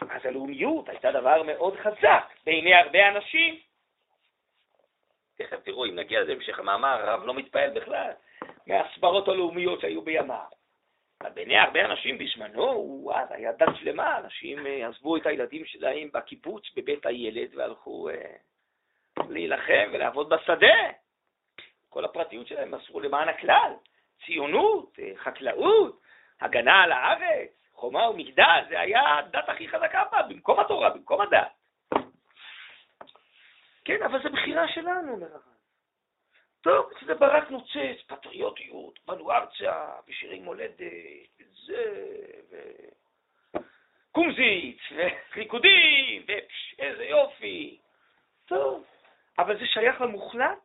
אז 0.00 0.26
הלאומיות 0.26 0.88
הייתה 0.88 1.12
דבר 1.12 1.42
מאוד 1.42 1.76
חזק 1.76 2.24
בעיני 2.46 2.74
הרבה 2.74 3.08
אנשים. 3.08 3.60
תכף 5.34 5.60
תראו, 5.64 5.84
אם 5.84 5.94
נגיע 5.94 6.20
לזה 6.20 6.34
בהמשך 6.34 6.58
המאמר, 6.58 6.88
הרב 6.88 7.24
לא 7.24 7.34
מתפעל 7.34 7.70
בכלל 7.70 8.12
מהסברות 8.66 9.28
הלאומיות 9.28 9.80
שהיו 9.80 10.02
בימיו. 10.02 10.61
אבל 11.22 11.30
בעיני 11.30 11.58
הרבה 11.58 11.84
אנשים 11.84 12.18
בזמנו, 12.18 13.10
אז 13.14 13.28
היה 13.30 13.52
דת 13.52 13.68
שלמה, 13.80 14.18
אנשים 14.18 14.66
אה, 14.66 14.88
עזבו 14.88 15.16
את 15.16 15.26
הילדים 15.26 15.64
שלהם 15.64 16.08
בקיבוץ 16.12 16.64
בבית 16.76 17.06
הילד 17.06 17.54
והלכו 17.54 18.08
אה, 18.08 18.32
להילחם 19.28 19.90
ולעבוד 19.92 20.28
בשדה. 20.28 20.74
כל 21.88 22.04
הפרטיות 22.04 22.46
שלהם 22.46 22.70
מסרו 22.70 23.00
למען 23.00 23.28
הכלל, 23.28 23.72
ציונות, 24.26 24.98
אה, 24.98 25.12
חקלאות, 25.16 26.00
הגנה 26.40 26.82
על 26.82 26.92
הארץ, 26.92 27.50
חומה 27.72 28.10
ומגדל, 28.10 28.64
זה 28.68 28.80
היה 28.80 29.18
הדת 29.18 29.48
הכי 29.48 29.68
חזקה 29.68 30.02
בה, 30.12 30.22
במקום 30.22 30.60
התורה, 30.60 30.90
במקום 30.90 31.20
הדת. 31.20 31.48
כן, 33.84 34.02
אבל 34.02 34.22
זו 34.22 34.30
בחירה 34.30 34.68
שלנו, 34.68 35.12
אומר 35.12 35.26
הרב. 35.26 35.51
טוב, 36.62 36.90
זה 37.06 37.14
ברק 37.14 37.50
נוצץ, 37.50 38.02
פטריוטיות, 38.06 38.98
בנו 39.06 39.32
ארצה, 39.32 39.86
בשירי 40.08 40.40
מולדת, 40.40 40.80
וזה, 41.40 41.82
ו... 42.50 42.56
קומזיץ, 44.12 44.78
וריקודים, 44.96 46.22
ואיזה 46.28 47.04
יופי. 47.04 47.78
טוב, 48.46 48.84
אבל 49.38 49.58
זה 49.58 49.66
שייך 49.66 50.00
למוחלט? 50.00 50.58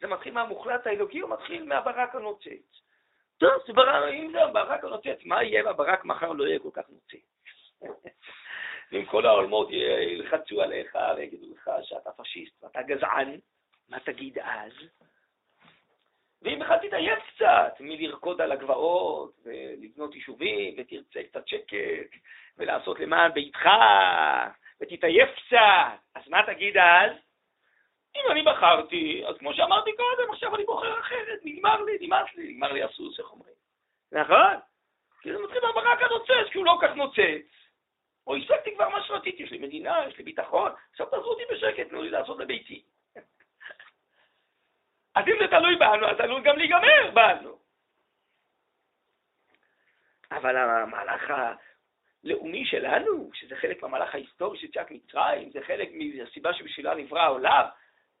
זה 0.00 0.06
מתחיל 0.06 0.34
מהמוחלט 0.34 0.86
האלוקי 0.86 1.22
או 1.22 1.28
מתחיל 1.28 1.64
מהברק 1.64 2.14
הנוצץ? 2.14 2.80
טוב, 3.38 3.50
זה 3.66 3.72
ברק, 3.72 4.12
אם 4.12 4.32
זה 4.32 4.42
הברק 4.42 4.84
הנוצץ, 4.84 5.24
מה 5.24 5.42
יהיה 5.42 5.60
אם 5.60 5.66
הברק 5.68 6.04
מחר 6.04 6.32
לא 6.32 6.44
יהיה 6.44 6.58
כל 6.58 6.70
כך 6.72 6.84
נוצץ? 6.88 7.26
אם 8.92 9.04
כל 9.04 9.26
העולמות 9.26 9.68
ילחצו 9.70 10.62
עליך 10.62 10.98
ויגידו 11.16 11.46
לך 11.54 11.70
שאתה 11.82 12.10
פשיסט 12.12 12.64
ואתה 12.64 12.82
גזען, 12.82 13.38
מה 13.88 14.00
תגיד 14.00 14.38
אז? 14.38 14.72
ואם 16.44 16.58
בכלל 16.58 16.78
תתעייף 16.78 17.18
קצת 17.34 17.74
מלרקוד 17.80 18.40
על 18.40 18.52
הגבעות 18.52 19.32
ולבנות 19.44 20.14
יישובים 20.14 20.74
ותרצה 20.76 21.22
קצת 21.28 21.48
שקט 21.48 22.16
ולעשות 22.58 23.00
למען 23.00 23.32
ביתך 23.32 23.68
ותתעייף 24.80 25.28
קצת, 25.36 25.98
אז 26.14 26.28
מה 26.28 26.42
תגיד 26.46 26.76
אז? 26.76 27.12
אם 28.16 28.30
אני 28.30 28.42
בחרתי, 28.42 29.24
אז 29.26 29.38
כמו 29.38 29.54
שאמרתי 29.54 29.90
קודם, 29.96 30.32
עכשיו 30.32 30.54
אני 30.54 30.64
בוחר 30.64 31.00
אחרת, 31.00 31.40
נגמר 31.44 31.82
לי, 31.82 31.98
נמאס 32.00 32.34
לי, 32.36 32.52
נגמר 32.52 32.72
לי 32.72 32.82
הסוס, 32.82 33.18
איך 33.18 33.32
אומרים? 33.32 33.54
נכון? 34.12 34.54
כי 35.22 35.32
זה 35.32 35.38
מתחיל 35.38 35.60
מהברק 35.62 36.02
הנוצץ, 36.02 36.52
כי 36.52 36.58
הוא 36.58 36.66
לא 36.66 36.78
כך 36.82 36.96
נוצץ. 36.96 37.46
או 38.26 38.36
השגתי 38.36 38.74
כבר 38.74 38.88
מה 38.88 39.02
שרציתי, 39.02 39.42
יש 39.42 39.50
לי 39.50 39.58
מדינה, 39.58 40.04
יש 40.08 40.18
לי 40.18 40.24
ביטחון, 40.24 40.72
עכשיו 40.90 41.06
תעזרו 41.06 41.30
אותי 41.30 41.42
בשקט, 41.52 41.88
תנו 41.88 42.02
לי 42.02 42.10
לעשות 42.10 42.38
לביתי. 42.38 42.82
אז 45.14 45.24
אם 45.28 45.34
זה 45.40 45.48
תלוי 45.48 45.76
בנו, 45.76 46.06
אז 46.06 46.20
עלול 46.20 46.42
גם 46.42 46.56
להיגמר 46.58 47.10
בנו. 47.14 47.58
אבל 50.32 50.56
המהלך 50.56 51.32
הלאומי 52.24 52.64
שלנו, 52.66 53.30
שזה 53.34 53.56
חלק 53.56 53.82
מהמהלך 53.82 54.14
ההיסטורי 54.14 54.58
של 54.58 54.66
יציאת 54.66 54.90
מצרים, 54.90 55.50
זה 55.50 55.60
חלק 55.66 55.88
מהסיבה 55.92 56.54
שבשבילה 56.54 56.94
נברא 56.94 57.20
העולם, 57.20 57.64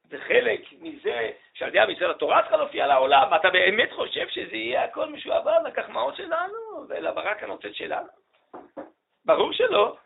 זה 0.04 0.18
חלק 0.18 0.60
מזה 0.80 1.30
שעל 1.54 1.68
ידי 1.68 1.80
המצווה 1.80 2.10
התורה 2.10 2.40
צריכה 2.40 2.56
להופיע 2.56 2.86
לעולם, 2.86 3.34
אתה 3.34 3.50
באמת 3.50 3.92
חושב 3.92 4.28
שזה 4.28 4.56
יהיה 4.56 4.84
הכל 4.84 5.08
משועבד 5.08 5.60
לקחמאות 5.64 6.16
שלנו 6.16 6.86
ולברק 6.88 7.42
הנוצץ 7.42 7.72
שלנו? 7.72 8.08
ברור 9.24 9.52
שלא. 9.52 9.96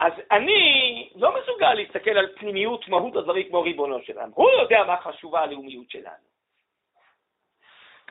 אז 0.00 0.12
אני 0.30 1.10
לא 1.14 1.34
מסוגל 1.40 1.74
להסתכל 1.74 2.10
על 2.10 2.28
פנימיות 2.36 2.88
מהות 2.88 3.16
הדברים 3.16 3.48
כמו 3.48 3.62
ריבונו 3.62 4.02
שלנו. 4.02 4.32
הוא 4.34 4.50
יודע 4.50 4.84
מה 4.86 4.96
חשובה 4.96 5.40
הלאומיות 5.40 5.90
שלנו. 5.90 6.26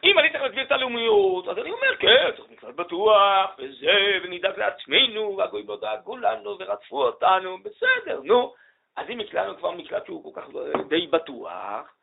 אם 0.04 0.19
אני 0.19 0.30
צריך 0.30 0.43
להסביר 0.43 0.63
את 0.63 0.71
הלאומיות, 0.71 1.48
אז 1.48 1.58
אני 1.58 1.71
אומר, 1.71 1.95
כן, 2.00 2.32
צריך 2.38 2.50
מקלט 2.52 2.76
בטוח, 2.76 3.56
וזה, 3.58 4.19
ונדאג 4.24 4.60
לעצמנו, 4.60 5.38
והגויים 5.38 5.67
לא 5.67 5.78
דאגו 5.82 6.17
לנו, 6.17 6.58
ורדפו 6.60 7.04
אותנו, 7.06 7.58
בסדר, 7.63 8.21
נו. 8.24 8.54
אז 8.95 9.10
אם 9.10 9.17
מקלטנו 9.17 9.58
כבר 9.58 9.71
מקלט 9.71 10.06
שהוא 10.06 10.34
כל 10.34 10.41
כך 10.41 10.48
די 10.89 11.08
בטוח, 11.08 11.95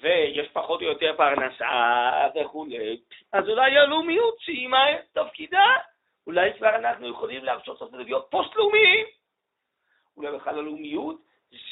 ויש 0.00 0.48
פחות 0.52 0.80
או 0.80 0.86
יותר 0.86 1.14
פרנסה 1.16 2.28
וכולי, 2.34 3.00
אז 3.32 3.48
אולי 3.48 3.78
הלאומיות 3.78 4.34
סיימה 4.44 4.92
את 4.92 5.00
תפקידה. 5.12 5.66
אולי 6.26 6.54
כבר 6.54 6.76
אנחנו 6.76 7.08
יכולים 7.08 7.44
להרשות 7.44 7.80
לעצמנו 7.80 8.04
להיות 8.04 8.26
פוסט-לאומיים. 8.30 9.06
אולי 10.16 10.32
בכלל 10.32 10.58
הלאומיות 10.58 11.16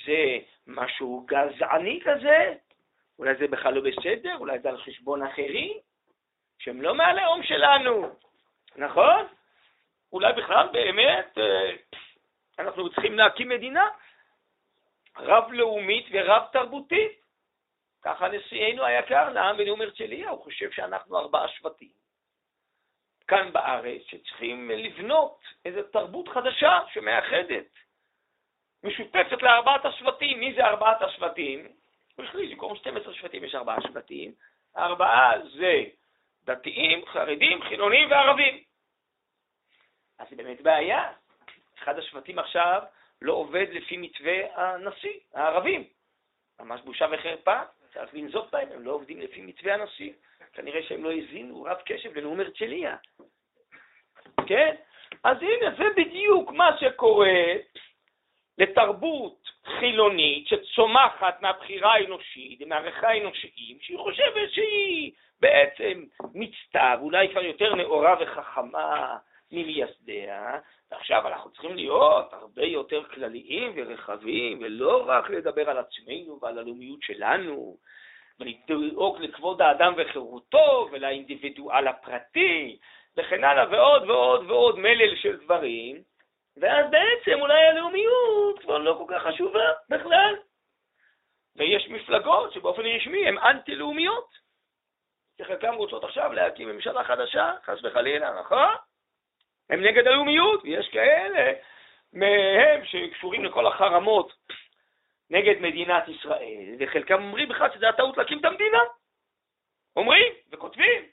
זה 0.06 0.38
משהו 0.66 1.26
גזעני 1.26 2.00
כזה, 2.04 2.54
אולי 3.18 3.34
זה 3.34 3.48
בכלל 3.48 3.74
לא 3.74 3.80
בסדר, 3.80 4.36
אולי 4.36 4.58
זה 4.58 4.68
על 4.68 4.82
חשבון 4.82 5.22
אחרים, 5.22 5.76
שהם 6.58 6.82
לא 6.82 6.94
מהלאום 6.94 7.42
שלנו, 7.42 8.14
נכון? 8.76 9.26
אולי 10.12 10.32
בכלל 10.32 10.68
באמת 10.72 11.38
אה, 11.38 11.70
אנחנו 12.58 12.90
צריכים 12.90 13.18
להקים 13.18 13.48
מדינה 13.48 13.88
רב-לאומית 15.16 16.06
ורב-תרבותית. 16.12 17.22
ככה 18.02 18.28
נשיאנו 18.28 18.84
היקר 18.84 19.30
נאם 19.30 19.56
בנאום 19.56 19.82
הרצליה, 19.82 20.30
הוא 20.30 20.44
חושב 20.44 20.70
שאנחנו 20.70 21.18
ארבעה 21.18 21.48
שבטים. 21.48 22.01
כאן 23.28 23.52
בארץ, 23.52 24.02
שצריכים 24.06 24.70
לבנות 24.70 25.38
איזו 25.64 25.82
תרבות 25.82 26.28
חדשה 26.28 26.80
שמאחדת, 26.92 27.66
משותפת 28.84 29.42
לארבעת 29.42 29.84
השבטים. 29.84 30.40
מי 30.40 30.54
זה 30.54 30.64
ארבעת 30.64 31.02
השבטים? 31.02 31.68
הוא 32.16 32.24
החליט 32.24 32.50
במקום 32.50 32.76
12 32.76 33.14
שבטים 33.14 33.44
יש 33.44 33.54
ארבעה 33.54 33.80
שבטים. 33.80 34.32
ארבעה 34.76 35.32
זה 35.54 35.84
דתיים, 36.44 37.06
חרדים, 37.06 37.62
חילונים 37.62 38.10
וערבים. 38.10 38.62
אז 40.18 40.26
זה 40.30 40.36
באמת 40.36 40.60
בעיה. 40.60 41.12
אחד 41.78 41.98
השבטים 41.98 42.38
עכשיו 42.38 42.82
לא 43.22 43.32
עובד 43.32 43.66
לפי 43.70 43.96
מתווה 43.96 44.34
הנשיא, 44.54 45.18
הערבים. 45.34 45.84
ממש 46.60 46.80
בושה 46.80 47.06
וחרפה, 47.12 47.60
צריך 47.94 48.14
לנזוף 48.14 48.50
בהם, 48.50 48.68
הם 48.72 48.82
לא 48.82 48.92
עובדים 48.92 49.20
לפי 49.20 49.40
מתווה 49.40 49.74
הנשיא. 49.74 50.12
כנראה 50.52 50.82
שהם 50.82 51.04
לא 51.04 51.10
האזינו 51.10 51.62
רב 51.62 51.76
קשב 51.86 52.18
לנאום 52.18 52.40
הרצליה. 52.40 52.96
כן? 54.46 54.74
אז 55.24 55.36
הנה, 55.40 55.76
זה 55.76 55.84
בדיוק 55.96 56.50
מה 56.50 56.76
שקורה 56.80 57.54
לתרבות 58.58 59.50
חילונית 59.78 60.46
שצומחת 60.46 61.42
מהבחירה 61.42 61.94
האנושית 61.94 62.62
ומהערכה 62.62 63.08
האנושיים, 63.08 63.78
שהיא 63.80 63.98
חושבת 63.98 64.52
שהיא 64.52 65.12
בעצם 65.40 66.04
מצטר, 66.34 66.94
אולי 67.00 67.28
כבר 67.28 67.42
יותר 67.42 67.74
נאורה 67.74 68.16
וחכמה 68.20 69.16
ממייסדיה, 69.52 70.58
ועכשיו 70.90 71.28
אנחנו 71.28 71.50
צריכים 71.50 71.76
להיות 71.76 72.32
הרבה 72.32 72.62
יותר 72.62 73.04
כלליים 73.04 73.72
ורחבים, 73.76 74.58
ולא 74.62 75.04
רק 75.06 75.30
לדבר 75.30 75.70
על 75.70 75.78
עצמנו 75.78 76.38
ועל 76.42 76.58
הלאומיות 76.58 77.02
שלנו, 77.02 77.76
ולדאוג 78.42 79.20
לכבוד 79.20 79.62
האדם 79.62 79.94
וחירותו 79.96 80.88
ולאינדיבידואל 80.92 81.88
הפרטי, 81.88 82.78
וכן 83.16 83.44
הלאה, 83.44 83.64
ועוד 83.70 84.10
ועוד 84.10 84.50
ועוד 84.50 84.78
מלל 84.78 85.16
של 85.16 85.36
דברים, 85.36 86.02
ואז 86.56 86.86
בעצם 86.90 87.40
אולי 87.40 87.66
הלאומיות 87.66 88.58
כבר 88.58 88.78
לא 88.78 88.94
כל 88.98 89.14
כך 89.14 89.22
חשובה 89.22 89.68
בכלל. 89.88 90.34
ויש 91.56 91.88
מפלגות 91.88 92.52
שבאופן 92.52 92.82
רשמי 92.82 93.28
הן 93.28 93.38
אנטי-לאומיות, 93.38 94.28
שחלקן 95.38 95.74
רוצות 95.74 96.04
עכשיו 96.04 96.32
להקים 96.32 96.68
ממשלה 96.68 97.04
חדשה, 97.04 97.52
חס 97.64 97.78
וחלילה, 97.82 98.40
נכון? 98.40 98.74
הם 99.70 99.82
נגד 99.82 100.06
הלאומיות, 100.06 100.62
ויש 100.64 100.88
כאלה 100.88 101.52
מהם 102.12 102.84
שקשורים 102.84 103.44
לכל 103.44 103.66
החרמות 103.66 104.32
נגד 105.32 105.60
מדינת 105.60 106.08
ישראל, 106.08 106.74
וחלקם 106.78 107.22
אומרים 107.22 107.48
בכלל 107.48 107.68
שזה 107.74 107.88
הטעות 107.88 108.16
להקים 108.16 108.38
את 108.38 108.44
המדינה. 108.44 108.78
אומרים 109.96 110.32
וכותבים, 110.50 111.04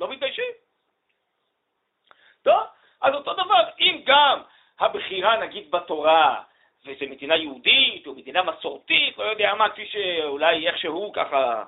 לא 0.00 0.08
מתביישים. 0.10 0.52
טוב, 2.42 2.60
אז 3.00 3.14
אותו 3.14 3.34
דבר, 3.34 3.62
אם 3.80 4.02
גם 4.06 4.42
הבחירה 4.78 5.36
נגיד 5.36 5.70
בתורה, 5.70 6.42
וזו 6.86 7.06
מדינה 7.10 7.36
יהודית 7.36 8.06
או 8.06 8.14
מדינה 8.14 8.42
מסורתית, 8.42 9.18
לא 9.18 9.24
יודע 9.24 9.54
מה, 9.54 9.70
כפי 9.70 9.86
שאולי 9.86 10.68
איכשהו 10.68 11.12
ככה 11.12 11.64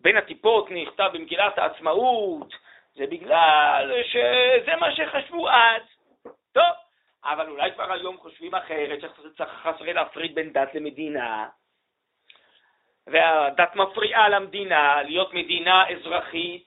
בין 0.00 0.16
הטיפות 0.16 0.70
נכתב 0.70 1.10
במגילת 1.12 1.58
העצמאות, 1.58 2.54
זה 2.94 3.06
בגלל 3.06 4.02
שזה 4.02 4.76
מה 4.76 4.96
שחשבו 4.96 5.50
אז. 5.50 5.82
טוב, 6.52 6.74
אבל 7.24 7.48
אולי 7.48 7.72
כבר 7.72 7.92
היום 7.92 8.16
חושבים 8.16 8.54
אחרת, 8.54 9.00
שצריך 9.00 9.50
חסרי 9.62 9.92
להפריד 9.92 10.34
בין 10.34 10.52
דת 10.52 10.74
למדינה, 10.74 11.48
והדת 13.06 13.76
מפריעה 13.76 14.28
למדינה 14.28 15.02
להיות 15.02 15.34
מדינה 15.34 15.88
אזרחית, 15.88 16.66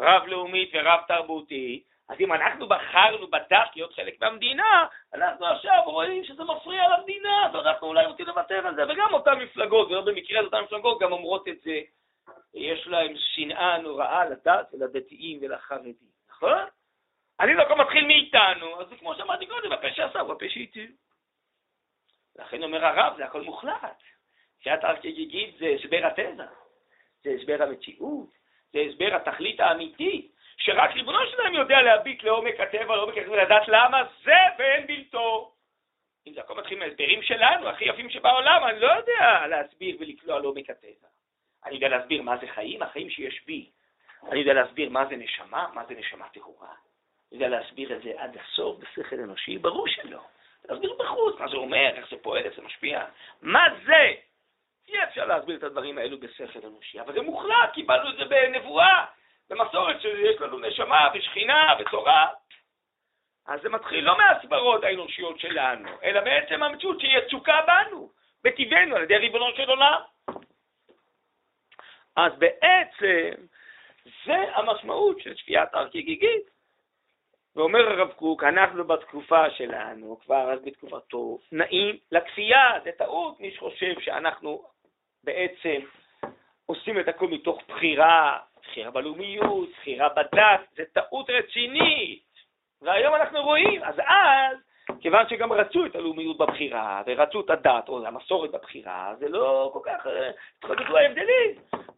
רב-לאומית 0.00 0.70
ורב-תרבותית, 0.74 1.88
אז 2.08 2.20
אם 2.20 2.32
אנחנו 2.32 2.68
בחרנו 2.68 3.26
בדת 3.26 3.70
להיות 3.76 3.92
חלק 3.92 4.20
מהמדינה, 4.20 4.86
אנחנו 5.14 5.46
עכשיו 5.46 5.82
רואים 5.84 6.24
שזה 6.24 6.44
מפריע 6.44 6.88
למדינה, 6.88 7.50
ואנחנו 7.52 7.86
אולי 7.86 8.06
רוצים 8.06 8.26
לוותר 8.26 8.66
על 8.66 8.74
זה, 8.74 8.82
וגם 8.88 9.14
אותן 9.14 9.38
מפלגות, 9.38 9.90
ולא 9.90 10.00
במקרה 10.00 10.40
אותן 10.40 10.60
מפלגות 10.60 11.00
גם 11.00 11.12
אומרות 11.12 11.48
את 11.48 11.60
זה, 11.60 11.80
יש 12.54 12.86
להם 12.86 13.12
שנאה 13.16 13.78
נוראה 13.78 14.24
לדת 14.24 14.68
ולדתיים 14.72 15.38
ולחרדים, 15.42 15.94
נכון? 16.30 16.58
אני 17.40 17.54
לא 17.54 17.64
כל 17.68 17.74
מתחיל 17.74 18.06
מאיתנו, 18.06 18.80
אז 18.80 18.88
זה 18.88 18.96
כמו 18.96 19.14
שאמרתי 19.14 19.46
קודם, 19.46 19.72
הפה 19.72 19.92
שעשה 19.94 20.20
הוא 20.20 20.32
הפה 20.32 20.48
שהתיר. 20.48 20.90
לכן 22.36 22.62
אומר 22.62 22.84
הרב, 22.84 23.16
זה 23.16 23.24
הכל 23.24 23.42
מוחלט. 23.42 24.02
שאת 24.60 24.84
ארכיגיגית 24.84 25.58
זה 25.58 25.66
הסבר 25.66 26.06
התזה, 26.06 26.44
זה 27.22 27.30
הסבר 27.30 27.62
המציאות, 27.62 28.28
זה 28.72 28.78
הסבר 28.78 29.14
התכלית 29.14 29.60
האמיתית, 29.60 30.32
שרק 30.56 30.90
ריבונו 30.90 31.18
שלהם 31.30 31.54
יודע 31.54 31.82
להביט 31.82 32.22
לעומק 32.22 32.60
הטבע, 32.60 32.96
לעומק 32.96 33.18
הטבע, 33.18 33.32
ולדעת 33.32 33.68
למה 33.68 34.02
זה 34.24 34.38
ואין 34.58 34.86
בלתו. 34.86 35.52
אם 36.26 36.32
זה 36.32 36.40
הכל 36.40 36.54
מתחיל 36.54 36.78
מההסברים 36.78 37.22
שלנו, 37.22 37.68
הכי 37.68 37.84
יפים 37.84 38.10
שבעולם, 38.10 38.64
אני 38.64 38.80
לא 38.80 38.92
יודע 38.92 39.46
להסביר 39.46 39.96
ולקלוע 40.00 40.40
לעומק 40.40 40.70
הטבע. 40.70 41.08
אני 41.64 41.74
יודע 41.74 41.88
להסביר 41.88 42.22
מה 42.22 42.36
זה 42.36 42.46
חיים, 42.46 42.82
החיים 42.82 43.10
שיש 43.10 43.44
בי. 43.44 43.70
אני 44.30 44.40
יודע 44.40 44.52
להסביר 44.52 44.90
מה 44.90 45.06
זה 45.06 45.16
נשמה, 45.16 45.66
מה 45.74 45.84
זה 45.84 45.94
נשמה 45.94 46.28
טהורה. 46.28 46.87
יודע 47.32 47.48
להסביר 47.48 47.96
את 47.96 48.02
זה 48.02 48.12
עד 48.16 48.36
הסוף 48.36 48.78
בשכל 48.78 49.16
אנושי, 49.16 49.58
ברור 49.58 49.88
שלא. 49.88 50.20
להסביר 50.68 50.94
בחוץ, 50.98 51.40
מה 51.40 51.48
זה 51.48 51.56
אומר, 51.56 51.90
איך 51.94 52.10
זה 52.10 52.16
פועל, 52.22 52.44
איך 52.44 52.56
זה 52.56 52.62
משפיע. 52.62 53.04
מה 53.42 53.64
זה? 53.86 54.12
אי 54.88 55.04
אפשר 55.04 55.26
להסביר 55.26 55.56
את 55.56 55.62
הדברים 55.62 55.98
האלו 55.98 56.20
בשכל 56.20 56.66
אנושי, 56.66 57.00
אבל 57.00 57.14
זה 57.14 57.22
מוחלט, 57.22 57.72
קיבלנו 57.74 58.10
את 58.10 58.16
זה 58.16 58.24
בנבואה, 58.24 59.04
במסורת 59.50 60.00
שיש 60.00 60.40
לנו 60.40 60.58
נשמה 60.58 61.08
ושכינה 61.14 61.74
ותורה. 61.80 62.28
אז 63.46 63.62
זה 63.62 63.68
מתחיל 63.68 64.04
לא 64.04 64.18
מהסברות 64.18 64.84
האנושיות 64.84 65.40
שלנו, 65.40 65.88
אלא 66.02 66.20
בעצם 66.20 66.62
המציאות 66.62 67.00
שהיא 67.00 67.18
יצוקה 67.18 67.60
בנו, 67.66 68.10
בטבענו, 68.44 68.96
על 68.96 69.02
ידי 69.02 69.16
ריבונו 69.16 69.46
של 69.56 69.70
עולם. 69.70 70.00
אז 72.16 72.32
בעצם 72.38 73.30
זה 74.24 74.36
המשמעות 74.54 75.20
של 75.20 75.36
שפיית 75.36 75.74
הר 75.74 75.88
כגיגית. 75.88 76.57
ואומר 77.56 77.88
הרב 77.88 78.12
קוק, 78.12 78.44
אנחנו 78.44 78.84
בתקופה 78.84 79.50
שלנו, 79.50 80.18
כבר 80.24 80.52
אז 80.52 80.62
בתקופתו, 80.64 81.38
נעים 81.52 81.96
לכפייה, 82.12 82.72
זה 82.84 82.90
טעות, 82.98 83.40
מי 83.40 83.50
שחושב 83.50 84.00
שאנחנו 84.00 84.62
בעצם 85.24 85.80
עושים 86.66 87.00
את 87.00 87.08
הכל 87.08 87.28
מתוך 87.28 87.58
בחירה, 87.68 88.38
בחירה 88.62 88.90
בלאומיות, 88.90 89.68
בחירה 89.80 90.08
בדת, 90.08 90.60
זה 90.76 90.84
טעות 90.92 91.30
רצינית. 91.30 92.22
והיום 92.82 93.14
אנחנו 93.14 93.42
רואים, 93.42 93.82
אז 93.84 93.94
אז, 93.98 94.56
כיוון 95.00 95.28
שגם 95.28 95.52
רצו 95.52 95.86
את 95.86 95.96
הלאומיות 95.96 96.38
בבחירה, 96.38 97.02
ורצו 97.06 97.40
את 97.40 97.50
הדת 97.50 97.88
או 97.88 98.06
המסורת 98.06 98.50
בבחירה, 98.50 99.14
זה 99.18 99.28
לא 99.28 99.70
כל 99.72 99.80
כך, 99.84 100.06
התחדדו 100.58 100.96
אה, 100.96 101.02
ההבדלים. 101.02 101.50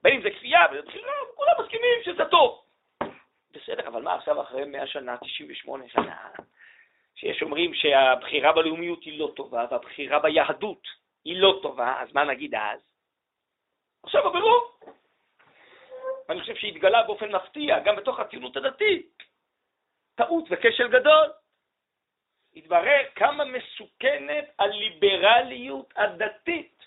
בין 0.03 0.15
אם 0.15 0.23
זה 0.23 0.31
כפייה 0.31 0.67
וזה 0.73 0.83
בחירה, 0.83 1.13
כולם 1.35 1.53
מסכימים 1.61 1.99
שזה 2.05 2.25
טוב. 2.25 2.63
בסדר, 3.53 3.89
אבל 3.89 4.03
מה 4.03 4.15
עכשיו 4.15 4.43
אחרי 4.43 4.65
100 4.65 4.87
שנה, 4.87 5.17
98 5.17 5.89
שנה, 5.89 6.29
שיש 7.15 7.43
אומרים 7.43 7.75
שהבחירה 7.75 8.53
בלאומיות 8.53 9.05
היא 9.05 9.19
לא 9.19 9.33
טובה, 9.37 9.67
והבחירה 9.71 10.19
ביהדות 10.19 10.89
היא 11.25 11.41
לא 11.41 11.59
טובה, 11.63 12.03
אז 12.03 12.13
מה 12.13 12.25
נגיד 12.25 12.55
אז? 12.55 12.81
עכשיו 14.03 14.29
הבירור. 14.29 14.79
ואני 16.29 16.41
חושב 16.41 16.55
שהתגלה 16.55 17.03
באופן 17.03 17.33
מפתיע, 17.35 17.79
גם 17.79 17.97
בתוך 17.97 18.21
הציונות 18.21 18.57
הדתית, 18.57 19.23
טעות 20.15 20.45
וכשל 20.51 20.89
גדול. 20.89 21.33
התברר 22.57 23.03
כמה 23.15 23.45
מסוכנת 23.45 24.45
הליברליות 24.59 25.93
הדתית. 25.97 26.80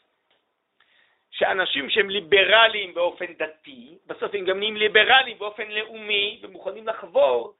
שאנשים 1.34 1.90
שהם 1.90 2.10
ליברליים 2.10 2.94
באופן 2.94 3.34
דתי, 3.34 3.98
בסוף 4.08 4.34
הם 4.34 4.46
גם 4.46 4.58
נהיים 4.60 4.78
ליברליים 4.78 5.40
באופן 5.40 5.72
לאומי 5.72 6.40
ומוכנים 6.44 6.88
לחבור 6.88 7.54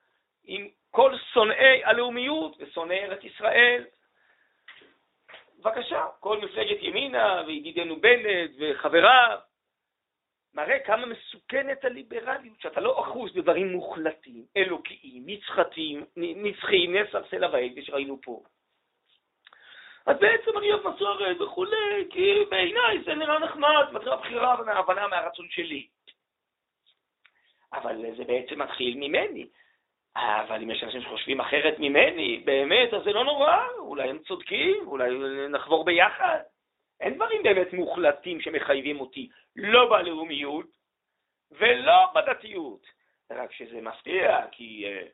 עם 0.46 0.68
כל 0.92 1.18
שונאי 1.34 1.84
הלאומיות 1.84 2.56
ושונאי 2.60 3.00
ארץ 3.00 3.24
ישראל. 3.24 3.84
בבקשה, 5.60 6.06
כל 6.20 6.42
מפלגת 6.42 6.78
ימינה 6.82 7.44
וידידנו 7.48 8.02
בנט 8.02 8.52
וחבריו, 8.60 9.40
מראה 10.54 10.80
כמה 10.80 11.06
מסוכנת 11.06 11.86
הליברליות, 11.86 12.62
שאתה 12.62 12.82
לא 12.82 13.00
אחוז 13.00 13.34
בדברים 13.34 13.72
מוחלטים, 13.72 14.46
אלוקיים, 14.58 15.24
נצחתיים, 15.26 16.06
נצחיים, 16.18 16.96
נס 16.96 17.16
ארסל 17.16 17.44
הוואי, 17.44 17.76
שראינו 17.82 18.22
פה. 18.22 18.44
אז 20.06 20.18
בעצם 20.20 20.58
אני 20.58 20.74
אוהב 20.74 20.88
מסורת 20.88 21.42
וכולי, 21.42 22.08
כי 22.10 22.46
בעיניי 22.50 23.04
זה 23.06 23.16
נראה 23.16 23.40
נחמד, 23.40 23.86
מתחילה 23.92 24.16
בחירה 24.16 24.62
ומההבנה 24.62 25.08
מהרצון 25.08 25.48
שלי. 25.50 25.88
אבל 27.74 28.16
זה 28.18 28.24
בעצם 28.24 28.62
מתחיל 28.62 28.98
ממני. 28.98 29.48
אבל 30.16 30.62
אם 30.62 30.72
יש 30.72 30.84
אנשים 30.84 31.02
שחושבים 31.02 31.42
אחרת 31.42 31.80
ממני, 31.80 32.42
באמת, 32.46 32.94
אז 32.94 33.04
זה 33.04 33.12
לא 33.12 33.24
נורא, 33.24 33.58
אולי 33.78 34.10
הם 34.10 34.20
צודקים, 34.20 34.88
אולי 34.88 35.10
נחבור 35.50 35.86
ביחד. 35.86 36.40
אין 37.02 37.16
דברים 37.16 37.44
באמת 37.44 37.74
מוחלטים 37.74 38.42
שמחייבים 38.42 39.00
אותי, 39.00 39.30
לא 39.56 39.90
בלאומיות 39.90 40.68
ולא 41.52 42.12
בדתיות. 42.16 42.86
רק 43.32 43.52
שזה 43.52 43.82
מפתיע, 43.82 44.48
כי 44.52 44.86
uh, 44.86 45.10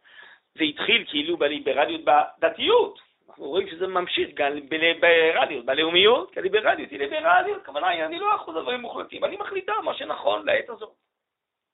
זה 0.57 0.63
התחיל 0.63 1.05
כאילו 1.09 1.37
בליברליות 1.37 2.01
בדתיות. 2.03 2.99
אנחנו 3.29 3.45
רואים 3.45 3.67
שזה 3.67 3.87
ממשיך 3.87 4.29
גם 4.33 4.69
בליברליות, 4.69 5.65
בלאומיות, 5.65 6.31
כי 6.31 6.39
הליברליות 6.39 6.91
היא 6.91 6.99
ליברליות, 6.99 7.61
הכוונה 7.61 7.87
היא, 7.87 8.05
אני 8.05 8.19
לא 8.19 8.35
אחוז 8.35 8.55
דברים 8.55 8.81
מוחלטים, 8.81 9.25
אני 9.25 9.37
מחליטה 9.37 9.73
מה 9.83 9.93
שנכון 9.93 10.45
לעת 10.45 10.69
הזאת. 10.69 10.93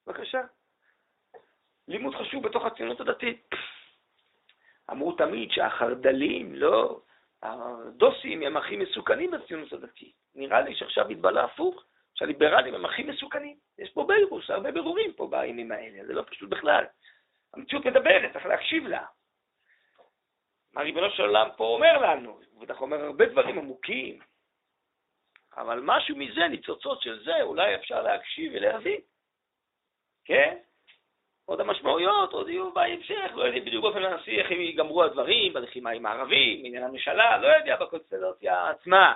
בבקשה. 0.07 0.41
לימוד 1.87 2.15
חשוב 2.15 2.43
בתוך 2.43 2.65
הציונות 2.65 3.01
הדתית. 3.01 3.49
אמרו 4.91 5.11
תמיד 5.11 5.51
שהחרד"לים, 5.51 6.55
לא, 6.55 6.99
הדוסים 7.43 8.41
הם 8.41 8.57
הכי 8.57 8.77
מסוכנים 8.77 9.31
בציונות 9.31 9.73
הדתית. 9.73 10.13
נראה 10.35 10.61
לי 10.61 10.75
שעכשיו 10.75 11.07
התבלה 11.07 11.43
הפוך, 11.43 11.83
שהליברלים 12.15 12.75
הם 12.75 12.85
הכי 12.85 13.03
מסוכנים. 13.03 13.55
יש 13.79 13.89
פה 13.89 14.05
בירוס, 14.07 14.49
הרבה 14.49 14.71
בירורים 14.71 15.13
פה 15.13 15.27
בימים 15.27 15.71
האלה, 15.71 16.05
זה 16.05 16.13
לא 16.13 16.23
פשוט 16.27 16.49
בכלל. 16.49 16.83
המציאות 17.53 17.85
מדברת, 17.85 18.33
צריך 18.33 18.45
להקשיב 18.45 18.87
לה. 18.87 19.05
מה 20.75 20.81
ריבונו 20.81 21.11
של 21.11 21.23
עולם 21.23 21.49
פה 21.57 21.63
אומר 21.63 21.97
לנו? 22.01 22.39
הוא 22.53 22.61
בטח 22.61 22.81
אומר 22.81 23.03
הרבה 23.03 23.25
דברים 23.25 23.57
עמוקים, 23.57 24.19
אבל 25.57 25.79
משהו 25.83 26.15
מזה, 26.15 26.47
ניצוצות 26.47 27.01
של 27.01 27.23
זה, 27.23 27.41
אולי 27.41 27.75
אפשר 27.75 28.01
להקשיב 28.01 28.51
ולהבין. 28.55 29.01
כן? 30.25 30.57
עוד 31.45 31.61
המשמעויות, 31.61 32.33
עוד 32.33 32.49
יהיו 32.49 32.71
בהמשך, 32.71 33.31
לא 33.35 33.43
יודע 33.43 33.59
בדיוק 33.59 33.83
באופן 33.83 34.01
מעשי 34.01 34.39
איך 34.39 34.51
הם 34.51 34.61
ייגמרו 34.61 35.03
הדברים, 35.03 35.53
בלחימה 35.53 35.89
עם 35.89 36.05
הערבים, 36.05 36.63
בעניין 36.63 36.83
הממשלה, 36.83 37.37
לא 37.37 37.47
יודע 37.47 37.75
בקונסטלציה 37.75 38.69
עצמה, 38.69 39.13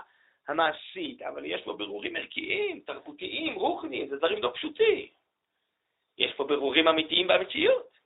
המעשית, 0.47 1.21
אבל 1.21 1.45
יש 1.45 1.61
פה 1.61 1.73
בירורים 1.73 2.15
ערכיים, 2.15 2.79
תרבותיים, 2.79 3.55
רוחניים, 3.55 4.07
זה 4.07 4.17
דברים 4.17 4.43
לא 4.43 4.51
פשוטים. 4.55 5.07
יש 6.17 6.33
פה 6.33 6.43
בירורים 6.43 6.87
אמיתיים 6.87 7.27
במציאות. 7.27 7.97